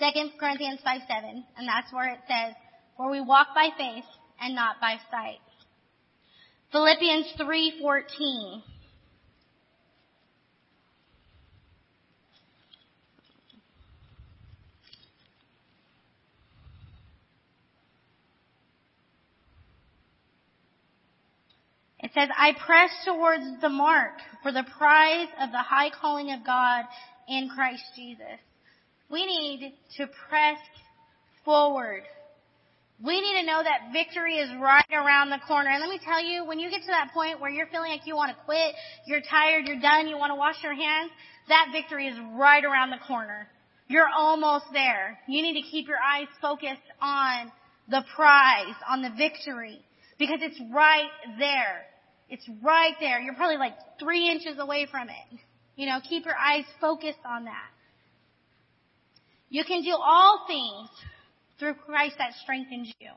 Second 0.00 0.32
Corinthians 0.40 0.80
5 0.82 1.02
7, 1.06 1.44
and 1.58 1.68
that's 1.68 1.92
where 1.92 2.08
it 2.08 2.20
says, 2.26 2.54
For 2.96 3.10
we 3.10 3.20
walk 3.20 3.48
by 3.54 3.68
faith 3.76 4.04
and 4.40 4.54
not 4.54 4.80
by 4.80 4.96
sight. 5.10 5.38
Philippians 6.72 7.26
3:14 7.38 8.62
It 22.02 22.12
says, 22.14 22.30
I 22.34 22.54
press 22.54 22.90
towards 23.04 23.60
the 23.60 23.68
mark 23.68 24.14
for 24.42 24.52
the 24.52 24.64
prize 24.78 25.28
of 25.38 25.52
the 25.52 25.58
high 25.58 25.90
calling 25.90 26.32
of 26.32 26.44
God 26.46 26.86
in 27.28 27.50
Christ 27.54 27.84
Jesus. 27.94 28.40
We 29.10 29.26
need 29.26 29.74
to 29.96 30.06
press 30.28 30.58
forward. 31.44 32.02
We 33.02 33.20
need 33.20 33.40
to 33.40 33.46
know 33.46 33.62
that 33.62 33.92
victory 33.92 34.36
is 34.36 34.50
right 34.60 34.84
around 34.92 35.30
the 35.30 35.40
corner. 35.48 35.70
And 35.70 35.80
let 35.80 35.88
me 35.88 35.98
tell 36.04 36.22
you, 36.22 36.44
when 36.44 36.58
you 36.58 36.70
get 36.70 36.82
to 36.82 36.88
that 36.88 37.10
point 37.14 37.40
where 37.40 37.50
you're 37.50 37.66
feeling 37.66 37.90
like 37.90 38.06
you 38.06 38.14
want 38.14 38.36
to 38.36 38.44
quit, 38.44 38.74
you're 39.06 39.22
tired, 39.22 39.66
you're 39.66 39.80
done, 39.80 40.06
you 40.06 40.18
want 40.18 40.30
to 40.30 40.36
wash 40.36 40.62
your 40.62 40.74
hands, 40.74 41.10
that 41.48 41.68
victory 41.72 42.06
is 42.08 42.16
right 42.34 42.64
around 42.64 42.90
the 42.90 43.00
corner. 43.08 43.48
You're 43.88 44.08
almost 44.16 44.66
there. 44.72 45.18
You 45.26 45.42
need 45.42 45.60
to 45.60 45.68
keep 45.68 45.88
your 45.88 45.98
eyes 45.98 46.28
focused 46.40 46.86
on 47.00 47.50
the 47.88 48.04
prize, 48.14 48.76
on 48.88 49.02
the 49.02 49.10
victory, 49.16 49.80
because 50.18 50.38
it's 50.42 50.60
right 50.72 51.10
there. 51.38 51.86
It's 52.28 52.48
right 52.62 52.94
there. 53.00 53.20
You're 53.20 53.34
probably 53.34 53.56
like 53.56 53.74
three 53.98 54.30
inches 54.30 54.58
away 54.58 54.86
from 54.88 55.08
it. 55.08 55.40
You 55.74 55.86
know, 55.86 55.98
keep 56.08 56.26
your 56.26 56.36
eyes 56.36 56.64
focused 56.80 57.18
on 57.24 57.46
that. 57.46 57.70
You 59.50 59.64
can 59.64 59.82
do 59.82 59.96
all 60.00 60.46
things 60.46 60.88
through 61.58 61.74
Christ 61.74 62.14
that 62.18 62.32
strengthens 62.42 62.92
you. 63.00 63.10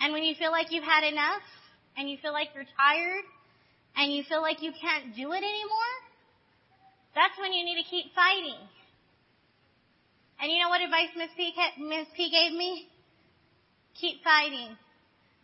And 0.00 0.14
when 0.14 0.22
you 0.22 0.34
feel 0.34 0.50
like 0.50 0.72
you've 0.72 0.84
had 0.84 1.04
enough, 1.04 1.42
and 1.96 2.08
you 2.08 2.16
feel 2.22 2.32
like 2.32 2.48
you're 2.54 2.64
tired, 2.64 3.24
and 3.96 4.10
you 4.12 4.22
feel 4.26 4.40
like 4.40 4.62
you 4.62 4.72
can't 4.72 5.14
do 5.14 5.32
it 5.32 5.44
anymore, 5.44 5.94
that's 7.14 7.38
when 7.38 7.52
you 7.52 7.64
need 7.64 7.82
to 7.82 7.88
keep 7.90 8.06
fighting. 8.14 8.58
And 10.40 10.50
you 10.50 10.62
know 10.62 10.70
what 10.70 10.80
advice 10.80 11.10
Miss 11.16 11.28
P, 11.36 11.52
Miss 11.78 12.06
P 12.16 12.30
gave 12.30 12.56
me? 12.56 12.88
Keep 14.00 14.24
fighting. 14.24 14.74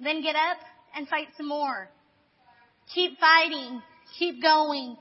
Then 0.01 0.23
get 0.23 0.37
up 0.37 0.57
and 0.97 1.07
fight 1.09 1.29
some 1.37 1.49
more. 1.49 1.91
Keep 2.95 3.19
fighting. 3.19 3.83
Keep 4.19 4.41
going. 4.43 4.97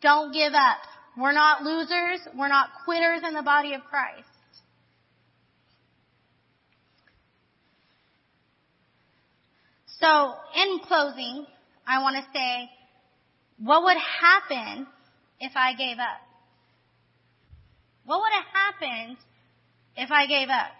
Don't 0.00 0.32
give 0.32 0.52
up. 0.52 0.78
We're 1.16 1.32
not 1.32 1.62
losers. 1.62 2.20
We're 2.36 2.48
not 2.48 2.70
quitters 2.84 3.20
in 3.26 3.34
the 3.34 3.42
body 3.42 3.74
of 3.74 3.82
Christ. 3.84 4.28
So, 10.00 10.34
in 10.56 10.80
closing, 10.80 11.46
I 11.86 12.02
want 12.02 12.16
to 12.16 12.30
say, 12.32 12.70
what 13.58 13.84
would 13.84 13.96
happen 13.96 14.86
if 15.40 15.52
I 15.54 15.74
gave 15.74 15.98
up? 15.98 16.20
What 18.04 18.20
would 18.20 18.32
have 18.32 18.44
happened 18.52 19.16
if 19.96 20.10
I 20.10 20.26
gave 20.26 20.48
up? 20.48 20.72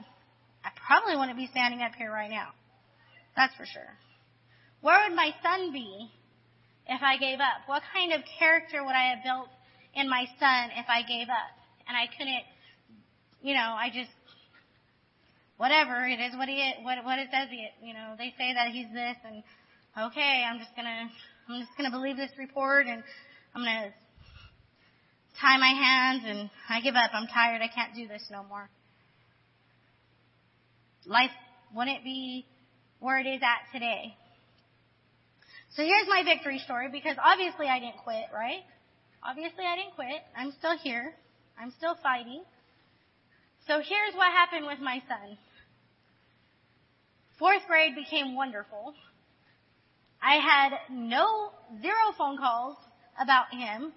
I 0.65 0.71
probably 0.87 1.17
wouldn't 1.17 1.39
be 1.39 1.47
standing 1.47 1.81
up 1.81 1.93
here 1.97 2.11
right 2.11 2.31
now. 2.31 2.49
That's 3.37 3.55
for 3.55 3.65
sure. 3.67 3.97
Where 4.81 5.09
would 5.09 5.17
my 5.17 5.31
son 5.43 5.73
be 5.73 6.11
if 6.87 7.01
I 7.03 7.17
gave 7.17 7.39
up? 7.41 7.65
What 7.67 7.83
kind 7.95 8.13
of 8.13 8.21
character 8.39 8.85
would 8.85 8.95
I 8.95 9.15
have 9.15 9.25
built 9.25 9.49
in 9.97 10.09
my 10.09 10.27
son 10.39 10.71
if 10.77 10.87
I 10.89 11.03
gave 11.03 11.29
up. 11.29 11.53
And 11.87 11.97
I 11.97 12.07
couldn't, 12.17 12.45
you 13.43 13.55
know, 13.55 13.77
I 13.77 13.91
just, 13.93 14.11
whatever, 15.57 16.07
it 16.07 16.21
is 16.21 16.35
what 16.37 16.49
he 16.49 16.59
what, 16.83 17.05
what 17.05 17.19
it 17.19 17.29
says 17.31 17.49
he, 17.51 17.69
you 17.83 17.95
know, 17.95 18.15
they 18.17 18.33
say 18.39 18.55
that 18.55 18.69
he's 18.73 18.89
this 18.93 19.17
and, 19.25 19.43
okay, 20.09 20.45
I'm 20.49 20.59
just 20.59 20.75
gonna, 20.77 21.11
I'm 21.49 21.61
just 21.61 21.73
gonna 21.77 21.91
believe 21.91 22.17
this 22.17 22.33
report 22.39 22.87
and 22.87 23.03
I'm 23.55 23.63
gonna 23.63 23.93
tie 25.41 25.59
my 25.59 25.73
hands 25.73 26.23
and 26.27 26.51
I 26.69 26.81
give 26.81 26.95
up. 26.95 27.11
I'm 27.13 27.27
tired. 27.27 27.61
I 27.63 27.69
can't 27.69 27.95
do 27.95 28.09
this 28.09 28.23
no 28.31 28.45
more. 28.45 28.69
Life 31.07 31.31
wouldn't 31.75 32.03
be 32.03 32.47
where 33.01 33.19
it 33.19 33.27
is 33.27 33.43
at 33.43 33.73
today. 33.73 34.17
So 35.77 35.83
here's 35.83 36.09
my 36.09 36.23
victory 36.25 36.61
story 36.65 36.89
because 36.91 37.17
obviously 37.23 37.67
I 37.67 37.81
didn't 37.81 37.99
quit, 38.05 38.25
right? 38.33 38.63
Obviously, 39.25 39.65
I 39.65 39.77
didn't 39.77 39.95
quit. 39.95 40.23
I'm 40.37 40.53
still 40.59 40.77
here. 40.83 41.15
I'm 41.59 41.73
still 41.79 41.97
fighting. 42.03 42.43
So 43.67 43.75
here's 43.79 44.15
what 44.15 44.31
happened 44.31 44.67
with 44.67 44.81
my 44.81 45.03
son. 45.09 45.39
Fourth 47.39 47.63
grade 47.67 47.95
became 47.95 48.37
wonderful. 48.37 48.95
I 50.23 50.35
had 50.35 50.73
no, 50.91 51.51
zero 51.81 52.13
phone 52.19 52.37
calls 52.37 52.77
about 53.21 53.47
him 53.53 53.93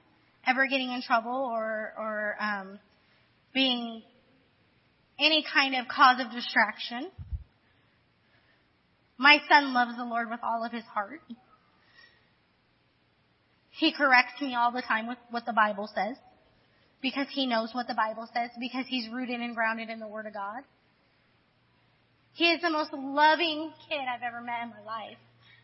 ever 0.47 0.65
getting 0.67 0.91
in 0.91 1.01
trouble 1.01 1.49
or, 1.53 1.93
or, 1.97 2.36
um, 2.39 2.80
being 3.53 4.03
any 5.19 5.43
kind 5.53 5.75
of 5.75 5.88
cause 5.88 6.21
of 6.21 6.32
distraction. 6.32 7.11
My 9.17 9.39
son 9.49 9.73
loves 9.73 9.97
the 9.97 10.05
Lord 10.05 10.30
with 10.30 10.39
all 10.43 10.63
of 10.63 10.71
his 10.71 10.84
heart. 10.86 11.21
He 13.78 13.91
corrects 13.91 14.41
me 14.41 14.55
all 14.55 14.71
the 14.71 14.82
time 14.82 15.07
with 15.07 15.19
what 15.30 15.45
the 15.45 15.53
Bible 15.53 15.88
says 15.93 16.17
because 17.01 17.28
he 17.30 17.45
knows 17.45 17.69
what 17.73 17.88
the 17.88 17.93
Bible 17.93 18.28
says 18.34 18.49
because 18.59 18.86
he's 18.88 19.07
rooted 19.09 19.39
and 19.39 19.53
grounded 19.53 19.89
in 19.89 19.99
the 19.99 20.07
Word 20.07 20.25
of 20.25 20.34
God. 20.34 20.63
He 22.34 22.51
is 22.51 22.61
the 22.61 22.71
most 22.71 22.91
loving 22.91 23.71
kid 23.88 24.01
I've 24.01 24.23
ever 24.23 24.41
met 24.41 24.63
in 24.63 24.69
my 24.69 24.82
life. 24.86 25.17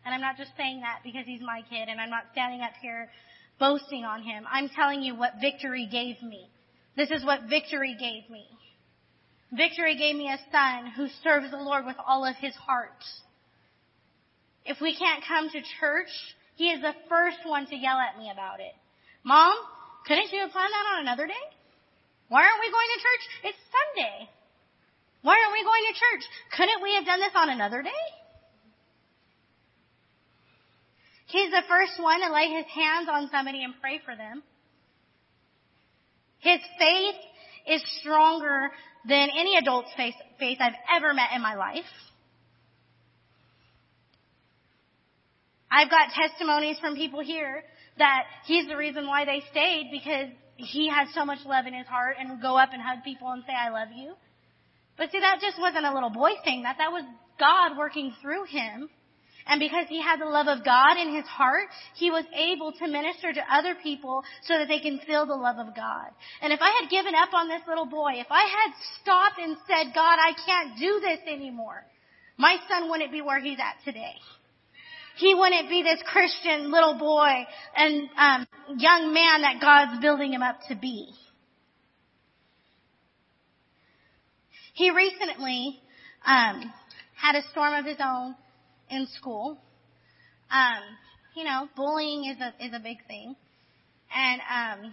And 0.04 0.14
I'm 0.14 0.20
not 0.20 0.36
just 0.36 0.52
saying 0.56 0.80
that 0.80 1.00
because 1.02 1.26
he's 1.26 1.40
my 1.40 1.62
kid 1.68 1.88
and 1.88 2.00
I'm 2.00 2.10
not 2.10 2.24
standing 2.32 2.60
up 2.60 2.72
here 2.80 3.10
boasting 3.58 4.04
on 4.04 4.22
him. 4.22 4.44
I'm 4.50 4.68
telling 4.68 5.02
you 5.02 5.16
what 5.16 5.40
victory 5.40 5.88
gave 5.90 6.22
me. 6.22 6.48
This 6.96 7.10
is 7.10 7.24
what 7.24 7.48
victory 7.48 7.96
gave 7.98 8.30
me. 8.30 8.46
Victory 9.52 9.96
gave 9.96 10.14
me 10.14 10.28
a 10.28 10.38
son 10.52 10.92
who 10.96 11.08
serves 11.24 11.50
the 11.50 11.56
Lord 11.56 11.84
with 11.84 11.96
all 12.06 12.24
of 12.24 12.36
his 12.36 12.54
heart. 12.54 13.02
If 14.64 14.80
we 14.80 14.96
can't 14.96 15.24
come 15.26 15.48
to 15.50 15.60
church 15.80 16.10
he 16.54 16.70
is 16.70 16.80
the 16.80 16.94
first 17.08 17.38
one 17.44 17.66
to 17.66 17.76
yell 17.76 17.98
at 17.98 18.18
me 18.18 18.30
about 18.30 18.60
it. 18.60 18.74
Mom, 19.24 19.54
couldn't 20.06 20.32
you 20.32 20.40
have 20.40 20.50
planned 20.50 20.72
that 20.72 20.96
on 20.96 21.02
another 21.02 21.26
day? 21.26 21.44
Why 22.28 22.42
aren't 22.44 22.60
we 22.60 22.70
going 22.70 22.90
to 22.94 23.00
church? 23.00 23.24
It's 23.50 23.62
Sunday. 23.72 24.28
Why 25.22 25.40
aren't 25.40 25.52
we 25.52 25.64
going 25.64 25.84
to 25.88 25.94
church? 25.94 26.24
Couldn't 26.56 26.82
we 26.82 26.94
have 26.94 27.04
done 27.04 27.20
this 27.20 27.32
on 27.34 27.50
another 27.50 27.82
day? 27.82 28.04
He's 31.26 31.50
the 31.50 31.62
first 31.68 31.98
one 31.98 32.20
to 32.20 32.32
lay 32.32 32.48
his 32.48 32.66
hands 32.66 33.08
on 33.10 33.28
somebody 33.32 33.64
and 33.64 33.74
pray 33.80 34.00
for 34.04 34.14
them. 34.14 34.42
His 36.38 36.60
faith 36.78 37.16
is 37.66 37.82
stronger 38.00 38.70
than 39.08 39.28
any 39.36 39.56
adult's 39.56 39.90
faith, 39.96 40.14
faith 40.38 40.58
I've 40.60 40.78
ever 40.94 41.14
met 41.14 41.30
in 41.34 41.42
my 41.42 41.54
life. 41.56 41.84
I've 45.74 45.90
got 45.90 46.10
testimonies 46.14 46.78
from 46.78 46.94
people 46.94 47.20
here 47.20 47.64
that 47.98 48.24
he's 48.46 48.68
the 48.68 48.76
reason 48.76 49.08
why 49.08 49.24
they 49.24 49.42
stayed 49.50 49.90
because 49.90 50.28
he 50.56 50.88
has 50.88 51.08
so 51.14 51.24
much 51.24 51.40
love 51.44 51.66
in 51.66 51.74
his 51.74 51.86
heart 51.86 52.16
and 52.18 52.30
would 52.30 52.42
go 52.42 52.56
up 52.56 52.70
and 52.72 52.80
hug 52.80 53.02
people 53.02 53.28
and 53.30 53.42
say, 53.44 53.52
I 53.52 53.70
love 53.70 53.88
you. 53.94 54.14
But 54.96 55.10
see, 55.10 55.18
that 55.18 55.38
just 55.40 55.58
wasn't 55.58 55.86
a 55.86 55.92
little 55.92 56.10
boy 56.10 56.30
thing. 56.44 56.62
That, 56.62 56.76
that 56.78 56.92
was 56.92 57.02
God 57.40 57.76
working 57.76 58.14
through 58.22 58.44
him. 58.44 58.88
And 59.46 59.58
because 59.58 59.86
he 59.88 60.00
had 60.00 60.20
the 60.20 60.30
love 60.30 60.46
of 60.46 60.64
God 60.64 60.96
in 60.96 61.12
his 61.12 61.26
heart, 61.26 61.66
he 61.96 62.10
was 62.10 62.24
able 62.32 62.72
to 62.72 62.86
minister 62.86 63.32
to 63.32 63.42
other 63.52 63.74
people 63.74 64.22
so 64.44 64.56
that 64.56 64.68
they 64.68 64.78
can 64.78 65.00
feel 65.06 65.26
the 65.26 65.34
love 65.34 65.58
of 65.58 65.74
God. 65.74 66.08
And 66.40 66.52
if 66.52 66.60
I 66.62 66.70
had 66.80 66.88
given 66.88 67.14
up 67.14 67.34
on 67.34 67.48
this 67.48 67.60
little 67.66 67.84
boy, 67.84 68.12
if 68.22 68.28
I 68.30 68.46
had 68.46 68.72
stopped 69.02 69.38
and 69.42 69.56
said, 69.66 69.92
God, 69.92 70.16
I 70.22 70.32
can't 70.46 70.78
do 70.78 71.00
this 71.00 71.18
anymore, 71.26 71.84
my 72.38 72.56
son 72.70 72.88
wouldn't 72.88 73.12
be 73.12 73.20
where 73.20 73.40
he's 73.40 73.58
at 73.58 73.84
today. 73.84 74.14
He 75.16 75.34
wouldn't 75.34 75.68
be 75.68 75.82
this 75.82 76.02
Christian 76.06 76.72
little 76.72 76.98
boy 76.98 77.46
and 77.76 78.08
um, 78.18 78.46
young 78.76 79.14
man 79.14 79.42
that 79.42 79.60
God's 79.60 80.00
building 80.00 80.32
him 80.32 80.42
up 80.42 80.58
to 80.68 80.74
be. 80.74 81.08
He 84.74 84.90
recently 84.90 85.78
um, 86.26 86.72
had 87.14 87.36
a 87.36 87.42
storm 87.52 87.74
of 87.74 87.84
his 87.84 87.98
own 88.04 88.34
in 88.90 89.06
school. 89.16 89.56
Um, 90.50 90.82
you 91.36 91.44
know, 91.44 91.68
bullying 91.76 92.24
is 92.24 92.36
a 92.40 92.64
is 92.64 92.72
a 92.74 92.80
big 92.80 92.98
thing, 93.06 93.36
and 94.14 94.40
um, 94.50 94.92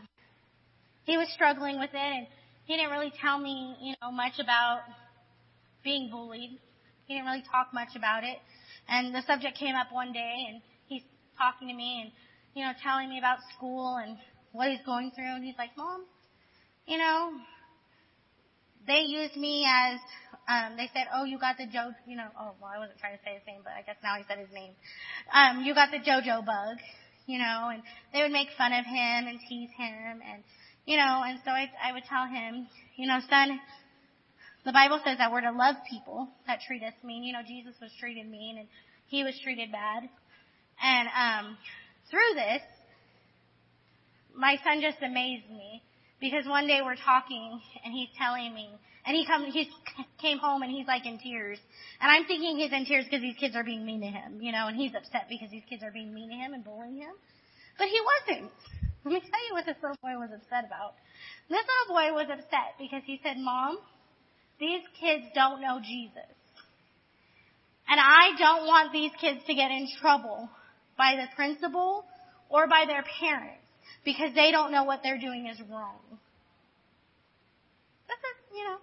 he 1.03 1.17
was 1.17 1.27
struggling 1.33 1.79
with 1.79 1.89
it, 1.93 1.97
and 1.97 2.27
he 2.65 2.75
didn't 2.77 2.91
really 2.91 3.11
tell 3.21 3.39
me, 3.39 3.75
you 3.81 3.95
know, 4.01 4.11
much 4.11 4.33
about 4.39 4.81
being 5.83 6.09
bullied. 6.11 6.59
He 7.07 7.15
didn't 7.15 7.25
really 7.25 7.43
talk 7.51 7.73
much 7.73 7.95
about 7.95 8.23
it. 8.23 8.37
And 8.91 9.15
the 9.15 9.23
subject 9.25 9.57
came 9.57 9.75
up 9.75 9.87
one 9.91 10.11
day, 10.11 10.35
and 10.49 10.61
he's 10.87 11.03
talking 11.37 11.69
to 11.69 11.73
me 11.73 12.01
and, 12.03 12.11
you 12.53 12.65
know, 12.65 12.73
telling 12.83 13.09
me 13.09 13.17
about 13.17 13.37
school 13.55 13.95
and 13.95 14.17
what 14.51 14.69
he's 14.69 14.83
going 14.85 15.11
through. 15.15 15.35
And 15.35 15.45
he's 15.45 15.57
like, 15.57 15.71
Mom, 15.77 16.03
you 16.85 16.97
know, 16.97 17.31
they 18.85 19.07
used 19.07 19.37
me 19.37 19.65
as, 19.65 19.97
um, 20.49 20.75
they 20.75 20.89
said, 20.93 21.07
oh, 21.15 21.23
you 21.23 21.39
got 21.39 21.57
the 21.57 21.67
Joe, 21.67 21.91
you 22.05 22.17
know, 22.17 22.27
oh, 22.37 22.51
well, 22.59 22.71
I 22.75 22.79
wasn't 22.79 22.99
trying 22.99 23.15
to 23.17 23.23
say 23.23 23.35
his 23.35 23.47
name, 23.47 23.61
but 23.63 23.71
I 23.71 23.81
guess 23.81 23.95
now 24.03 24.17
he 24.17 24.25
said 24.27 24.39
his 24.39 24.51
name. 24.53 24.73
Um, 25.31 25.63
you 25.63 25.73
got 25.73 25.91
the 25.91 25.99
JoJo 26.03 26.45
bug, 26.45 26.77
you 27.27 27.39
know, 27.39 27.71
and 27.71 27.83
they 28.11 28.21
would 28.23 28.35
make 28.35 28.49
fun 28.57 28.73
of 28.73 28.83
him 28.83 29.31
and 29.31 29.39
tease 29.47 29.71
him 29.77 30.19
and, 30.19 30.43
you 30.85 30.97
know, 30.97 31.23
and 31.23 31.39
so 31.45 31.51
I, 31.51 31.69
I 31.79 31.93
would 31.93 32.03
tell 32.09 32.25
him, 32.25 32.67
you 32.97 33.07
know, 33.07 33.19
son, 33.29 33.59
the 34.65 34.71
Bible 34.71 34.99
says 35.03 35.17
that 35.17 35.31
we're 35.31 35.41
to 35.41 35.51
love 35.51 35.75
people 35.89 36.29
that 36.47 36.59
treat 36.67 36.83
us 36.83 36.93
mean. 37.03 37.23
You 37.23 37.33
know, 37.33 37.41
Jesus 37.45 37.73
was 37.81 37.91
treated 37.99 38.29
mean 38.29 38.57
and 38.59 38.67
he 39.07 39.23
was 39.23 39.39
treated 39.43 39.71
bad. 39.71 40.07
And 40.81 41.07
um, 41.09 41.57
through 42.09 42.33
this, 42.35 42.61
my 44.35 44.57
son 44.63 44.81
just 44.81 45.01
amazed 45.03 45.49
me 45.49 45.81
because 46.19 46.45
one 46.47 46.67
day 46.67 46.79
we're 46.83 46.95
talking 46.95 47.59
and 47.83 47.93
he's 47.93 48.09
telling 48.17 48.53
me, 48.53 48.69
and 49.05 49.15
he 49.15 49.25
come 49.25 49.45
he 49.45 49.67
came 50.21 50.37
home 50.37 50.61
and 50.61 50.71
he's 50.71 50.85
like 50.85 51.05
in 51.05 51.17
tears, 51.17 51.57
and 51.99 52.11
I'm 52.11 52.25
thinking 52.25 52.57
he's 52.57 52.71
in 52.71 52.85
tears 52.85 53.05
because 53.05 53.21
these 53.21 53.35
kids 53.35 53.55
are 53.55 53.63
being 53.63 53.83
mean 53.83 54.01
to 54.01 54.07
him, 54.07 54.39
you 54.41 54.51
know, 54.51 54.67
and 54.67 54.77
he's 54.77 54.93
upset 54.93 55.25
because 55.27 55.49
these 55.49 55.65
kids 55.67 55.81
are 55.83 55.91
being 55.91 56.13
mean 56.13 56.29
to 56.29 56.35
him 56.35 56.53
and 56.53 56.63
bullying 56.63 56.97
him, 56.97 57.13
but 57.77 57.87
he 57.87 57.97
wasn't. 57.97 58.51
Let 59.03 59.13
me 59.13 59.19
tell 59.19 59.43
you 59.49 59.53
what 59.53 59.65
this 59.65 59.77
little 59.81 59.97
boy 60.05 60.13
was 60.21 60.29
upset 60.29 60.69
about. 60.69 60.93
This 61.49 61.65
little 61.65 61.89
boy 61.97 62.13
was 62.13 62.29
upset 62.29 62.77
because 62.77 63.01
he 63.05 63.19
said, 63.25 63.37
"Mom, 63.41 63.79
these 64.61 64.85
kids 65.01 65.25
don't 65.33 65.59
know 65.59 65.81
Jesus. 65.81 66.29
And 67.89 67.99
I 67.99 68.37
don't 68.37 68.67
want 68.67 68.93
these 68.93 69.11
kids 69.19 69.41
to 69.47 69.53
get 69.55 69.71
in 69.71 69.87
trouble 69.99 70.47
by 70.97 71.17
the 71.17 71.25
principal 71.35 72.05
or 72.47 72.67
by 72.67 72.85
their 72.85 73.03
parents 73.19 73.65
because 74.05 74.33
they 74.35 74.51
don't 74.51 74.71
know 74.71 74.83
what 74.83 75.01
they're 75.03 75.19
doing 75.19 75.47
is 75.47 75.59
wrong. 75.67 75.99
You 78.53 78.63
know. 78.67 78.77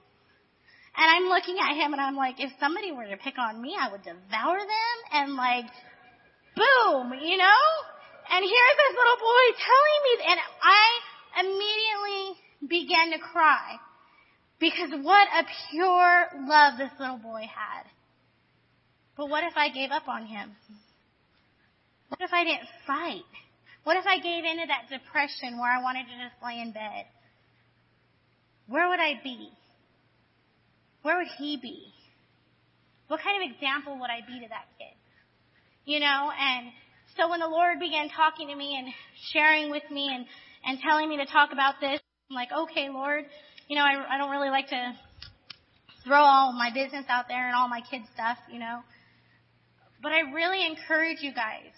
And 0.96 1.06
I'm 1.06 1.28
looking 1.30 1.56
at 1.62 1.76
him 1.76 1.92
and 1.92 2.02
I'm 2.02 2.16
like, 2.16 2.40
if 2.40 2.50
somebody 2.58 2.90
were 2.90 3.06
to 3.06 3.16
pick 3.16 3.38
on 3.38 3.62
me, 3.62 3.76
I 3.78 3.92
would 3.92 4.02
devour 4.02 4.58
them 4.58 4.96
and 5.12 5.34
like, 5.36 5.68
boom, 6.56 7.12
you 7.22 7.36
know? 7.36 7.64
And 8.32 8.42
here's 8.42 8.76
this 8.82 8.94
little 8.98 9.20
boy 9.20 9.44
telling 9.62 10.00
me, 10.04 10.12
and 10.26 10.40
I 10.58 10.86
immediately 11.44 12.24
began 12.66 13.12
to 13.12 13.18
cry 13.20 13.78
because 14.60 14.90
what 15.02 15.28
a 15.28 15.44
pure 15.70 16.26
love 16.46 16.78
this 16.78 16.90
little 16.98 17.18
boy 17.18 17.42
had. 17.42 17.84
But 19.16 19.28
what 19.28 19.44
if 19.44 19.56
I 19.56 19.70
gave 19.70 19.90
up 19.90 20.08
on 20.08 20.26
him? 20.26 20.52
What 22.08 22.20
if 22.20 22.30
I 22.32 22.44
didn't 22.44 22.68
fight? 22.86 23.28
What 23.84 23.96
if 23.96 24.06
I 24.06 24.18
gave 24.18 24.44
into 24.44 24.66
that 24.66 24.88
depression 24.90 25.58
where 25.58 25.70
I 25.70 25.82
wanted 25.82 26.04
to 26.04 26.12
just 26.12 26.42
lay 26.44 26.60
in 26.60 26.72
bed? 26.72 27.06
Where 28.66 28.88
would 28.88 29.00
I 29.00 29.20
be? 29.22 29.50
Where 31.02 31.18
would 31.18 31.28
he 31.38 31.56
be? 31.56 31.92
What 33.08 33.20
kind 33.22 33.42
of 33.42 33.50
example 33.50 33.98
would 34.00 34.10
I 34.10 34.20
be 34.26 34.40
to 34.40 34.48
that 34.48 34.66
kid? 34.78 34.94
You 35.84 36.00
know, 36.00 36.30
and 36.38 36.68
so 37.16 37.28
when 37.30 37.40
the 37.40 37.48
Lord 37.48 37.80
began 37.80 38.10
talking 38.10 38.48
to 38.48 38.54
me 38.54 38.76
and 38.78 38.88
sharing 39.32 39.70
with 39.70 39.84
me 39.90 40.10
and, 40.12 40.26
and 40.64 40.78
telling 40.80 41.08
me 41.08 41.16
to 41.16 41.26
talk 41.26 41.50
about 41.52 41.80
this, 41.80 42.00
I'm 42.30 42.36
like, 42.36 42.50
okay, 42.52 42.90
Lord, 42.90 43.24
you 43.68 43.76
know, 43.76 43.82
I, 43.82 44.14
I 44.14 44.18
don't 44.18 44.30
really 44.30 44.50
like 44.50 44.68
to 44.68 44.92
throw 46.04 46.20
all 46.20 46.52
my 46.52 46.70
business 46.72 47.04
out 47.08 47.26
there 47.28 47.46
and 47.46 47.54
all 47.54 47.68
my 47.68 47.82
kids' 47.90 48.06
stuff, 48.14 48.38
you 48.50 48.58
know. 48.58 48.80
But 50.02 50.12
I 50.12 50.20
really 50.32 50.64
encourage 50.66 51.18
you 51.20 51.32
guys, 51.32 51.72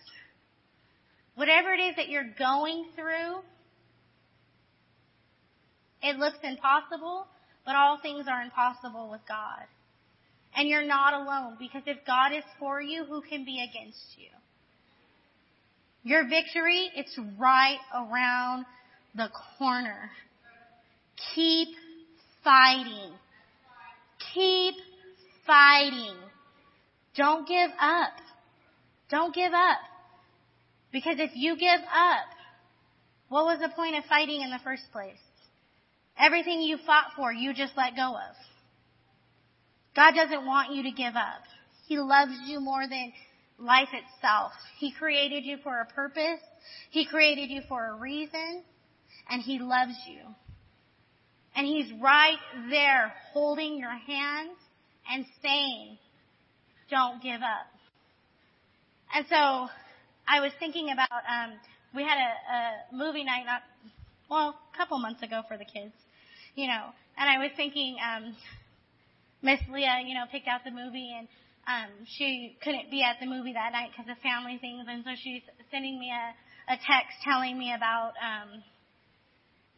whatever 1.35 1.73
it 1.73 1.81
is 1.81 1.97
that 1.97 2.09
you're 2.09 2.31
going 2.39 2.87
through, 2.95 3.41
it 6.03 6.17
looks 6.17 6.39
impossible, 6.43 7.27
but 7.67 7.75
all 7.75 7.99
things 8.01 8.27
are 8.29 8.43
impossible 8.43 9.11
with 9.11 9.21
God. 9.27 9.67
And 10.57 10.69
you're 10.69 10.87
not 10.87 11.15
alone 11.15 11.57
because 11.59 11.83
if 11.87 11.99
God 12.07 12.33
is 12.33 12.45
for 12.59 12.81
you, 12.81 13.05
who 13.05 13.23
can 13.23 13.45
be 13.45 13.65
against 13.69 14.17
you? 14.17 14.29
Your 16.03 16.29
victory, 16.29 16.91
it's 16.95 17.19
right 17.39 17.79
around 17.95 18.65
the 19.15 19.29
corner. 19.59 20.11
Keep 21.35 21.69
fighting. 22.43 23.13
Keep 24.35 24.75
fighting. 25.47 26.17
Don't 27.17 27.47
give 27.47 27.71
up. 27.81 28.13
Don't 29.11 29.35
give 29.35 29.53
up. 29.53 29.79
Because 30.93 31.17
if 31.19 31.31
you 31.35 31.57
give 31.57 31.81
up, 31.81 32.27
what 33.29 33.45
was 33.45 33.59
the 33.61 33.69
point 33.75 33.97
of 33.97 34.05
fighting 34.05 34.41
in 34.43 34.51
the 34.51 34.59
first 34.63 34.83
place? 34.93 35.19
Everything 36.19 36.61
you 36.61 36.79
fought 36.85 37.13
for, 37.17 37.33
you 37.33 37.55
just 37.55 37.73
let 37.77 37.97
go 37.97 38.15
of. 38.15 38.37
God 39.95 40.15
doesn't 40.15 40.47
want 40.47 40.75
you 40.75 40.83
to 40.85 40.91
give 40.91 41.17
up. 41.17 41.43
He 41.87 41.99
loves 41.99 42.33
you 42.47 42.61
more 42.61 42.87
than 42.89 43.13
life 43.59 43.89
itself. 43.93 44.53
He 44.79 44.93
created 44.93 45.45
you 45.45 45.59
for 45.63 45.81
a 45.81 45.87
purpose. 45.87 46.41
He 46.91 47.07
created 47.07 47.51
you 47.51 47.63
for 47.69 47.87
a 47.87 47.95
reason. 47.95 48.63
And 49.29 49.43
He 49.43 49.59
loves 49.59 49.95
you. 50.07 50.21
And 51.57 51.67
He's 51.67 51.91
right 52.01 52.39
there 52.71 53.13
holding 53.33 53.79
your 53.79 53.91
hand 53.91 54.51
and 55.11 55.25
saying, 55.43 55.99
don't 56.91 57.23
give 57.23 57.41
up. 57.41 57.67
And 59.15 59.27
so 59.29 59.69
I 60.29 60.41
was 60.41 60.53
thinking 60.59 60.91
about, 60.93 61.11
um, 61.11 61.53
we 61.95 62.03
had 62.03 62.19
a, 62.19 62.31
a 62.55 62.97
movie 62.97 63.25
night 63.25 63.45
not, 63.47 63.63
well, 64.31 64.55
a 64.73 64.77
couple 64.77 64.99
months 64.99 65.23
ago 65.23 65.43
for 65.49 65.57
the 65.57 65.65
kids, 65.65 65.95
you 66.55 66.69
know, 66.69 66.91
and 67.19 67.29
I 67.29 67.39
was 67.39 67.51
thinking, 67.57 67.97
um, 67.99 68.37
Miss 69.43 69.61
Leah, 69.73 70.03
you 70.07 70.15
know, 70.15 70.25
picked 70.31 70.47
out 70.47 70.61
the 70.65 70.71
movie 70.71 71.13
and, 71.19 71.27
um, 71.67 71.91
she 72.19 72.57
couldn't 72.65 72.91
be 72.91 73.03
at 73.03 73.21
the 73.21 73.27
movie 73.27 73.53
that 73.53 73.73
night 73.73 73.91
because 73.93 74.11
of 74.11 74.19
family 74.23 74.59
things, 74.59 74.87
and 74.89 75.05
so 75.05 75.11
she's 75.23 75.43
sending 75.71 76.01
me 76.01 76.11
a, 76.11 76.73
a 76.73 76.77
text 76.77 77.21
telling 77.23 77.59
me 77.59 77.73
about 77.77 78.13
um, 78.19 78.63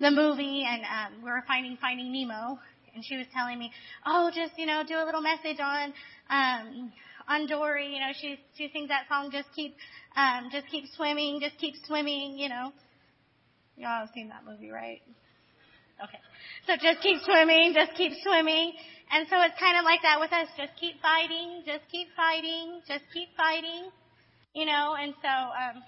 the 0.03 0.11
movie 0.11 0.67
and 0.69 0.83
um, 0.83 1.23
we 1.23 1.31
were 1.31 1.45
finding 1.47 1.79
Finding 1.81 2.13
Nemo, 2.13 2.59
and 2.95 3.05
she 3.05 3.17
was 3.17 3.27
telling 3.33 3.59
me, 3.59 3.71
oh, 4.05 4.31
just 4.35 4.59
you 4.59 4.67
know, 4.67 4.83
do 4.87 4.95
a 4.99 5.07
little 5.07 5.23
message 5.23 5.59
on 5.61 5.95
um, 6.29 6.93
on 7.29 7.47
Dory. 7.47 7.95
You 7.95 8.01
know, 8.01 8.13
she 8.21 8.37
she 8.59 8.69
sings 8.73 8.89
that 8.89 9.07
song, 9.09 9.31
just 9.33 9.49
keep 9.55 9.75
um, 10.17 10.51
just 10.51 10.67
keep 10.67 10.85
swimming, 10.97 11.41
just 11.41 11.57
keep 11.59 11.75
swimming. 11.87 12.37
You 12.37 12.49
know, 12.49 12.73
y'all 13.77 14.05
have 14.05 14.11
seen 14.13 14.29
that 14.29 14.45
movie, 14.45 14.71
right? 14.71 15.01
Okay, 16.03 16.19
so 16.67 16.75
just 16.83 17.01
keep 17.01 17.23
swimming, 17.23 17.73
just 17.73 17.95
keep 17.97 18.13
swimming. 18.23 18.73
And 19.15 19.29
so 19.31 19.37
it's 19.43 19.59
kind 19.61 19.79
of 19.79 19.85
like 19.85 20.01
that 20.03 20.19
with 20.19 20.33
us. 20.33 20.49
Just 20.59 20.73
keep 20.81 21.01
fighting, 21.01 21.63
just 21.65 21.85
keep 21.93 22.09
fighting, 22.17 22.83
just 22.89 23.05
keep 23.15 23.29
fighting. 23.37 23.89
You 24.53 24.67
know, 24.67 24.97
and 24.99 25.15
so 25.23 25.29
um, 25.31 25.83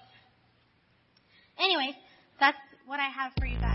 anyways, 1.59 1.95
that's 2.39 2.57
what 2.85 2.99
I 2.99 3.09
have 3.09 3.33
for 3.37 3.45
you 3.45 3.57
guys. 3.59 3.74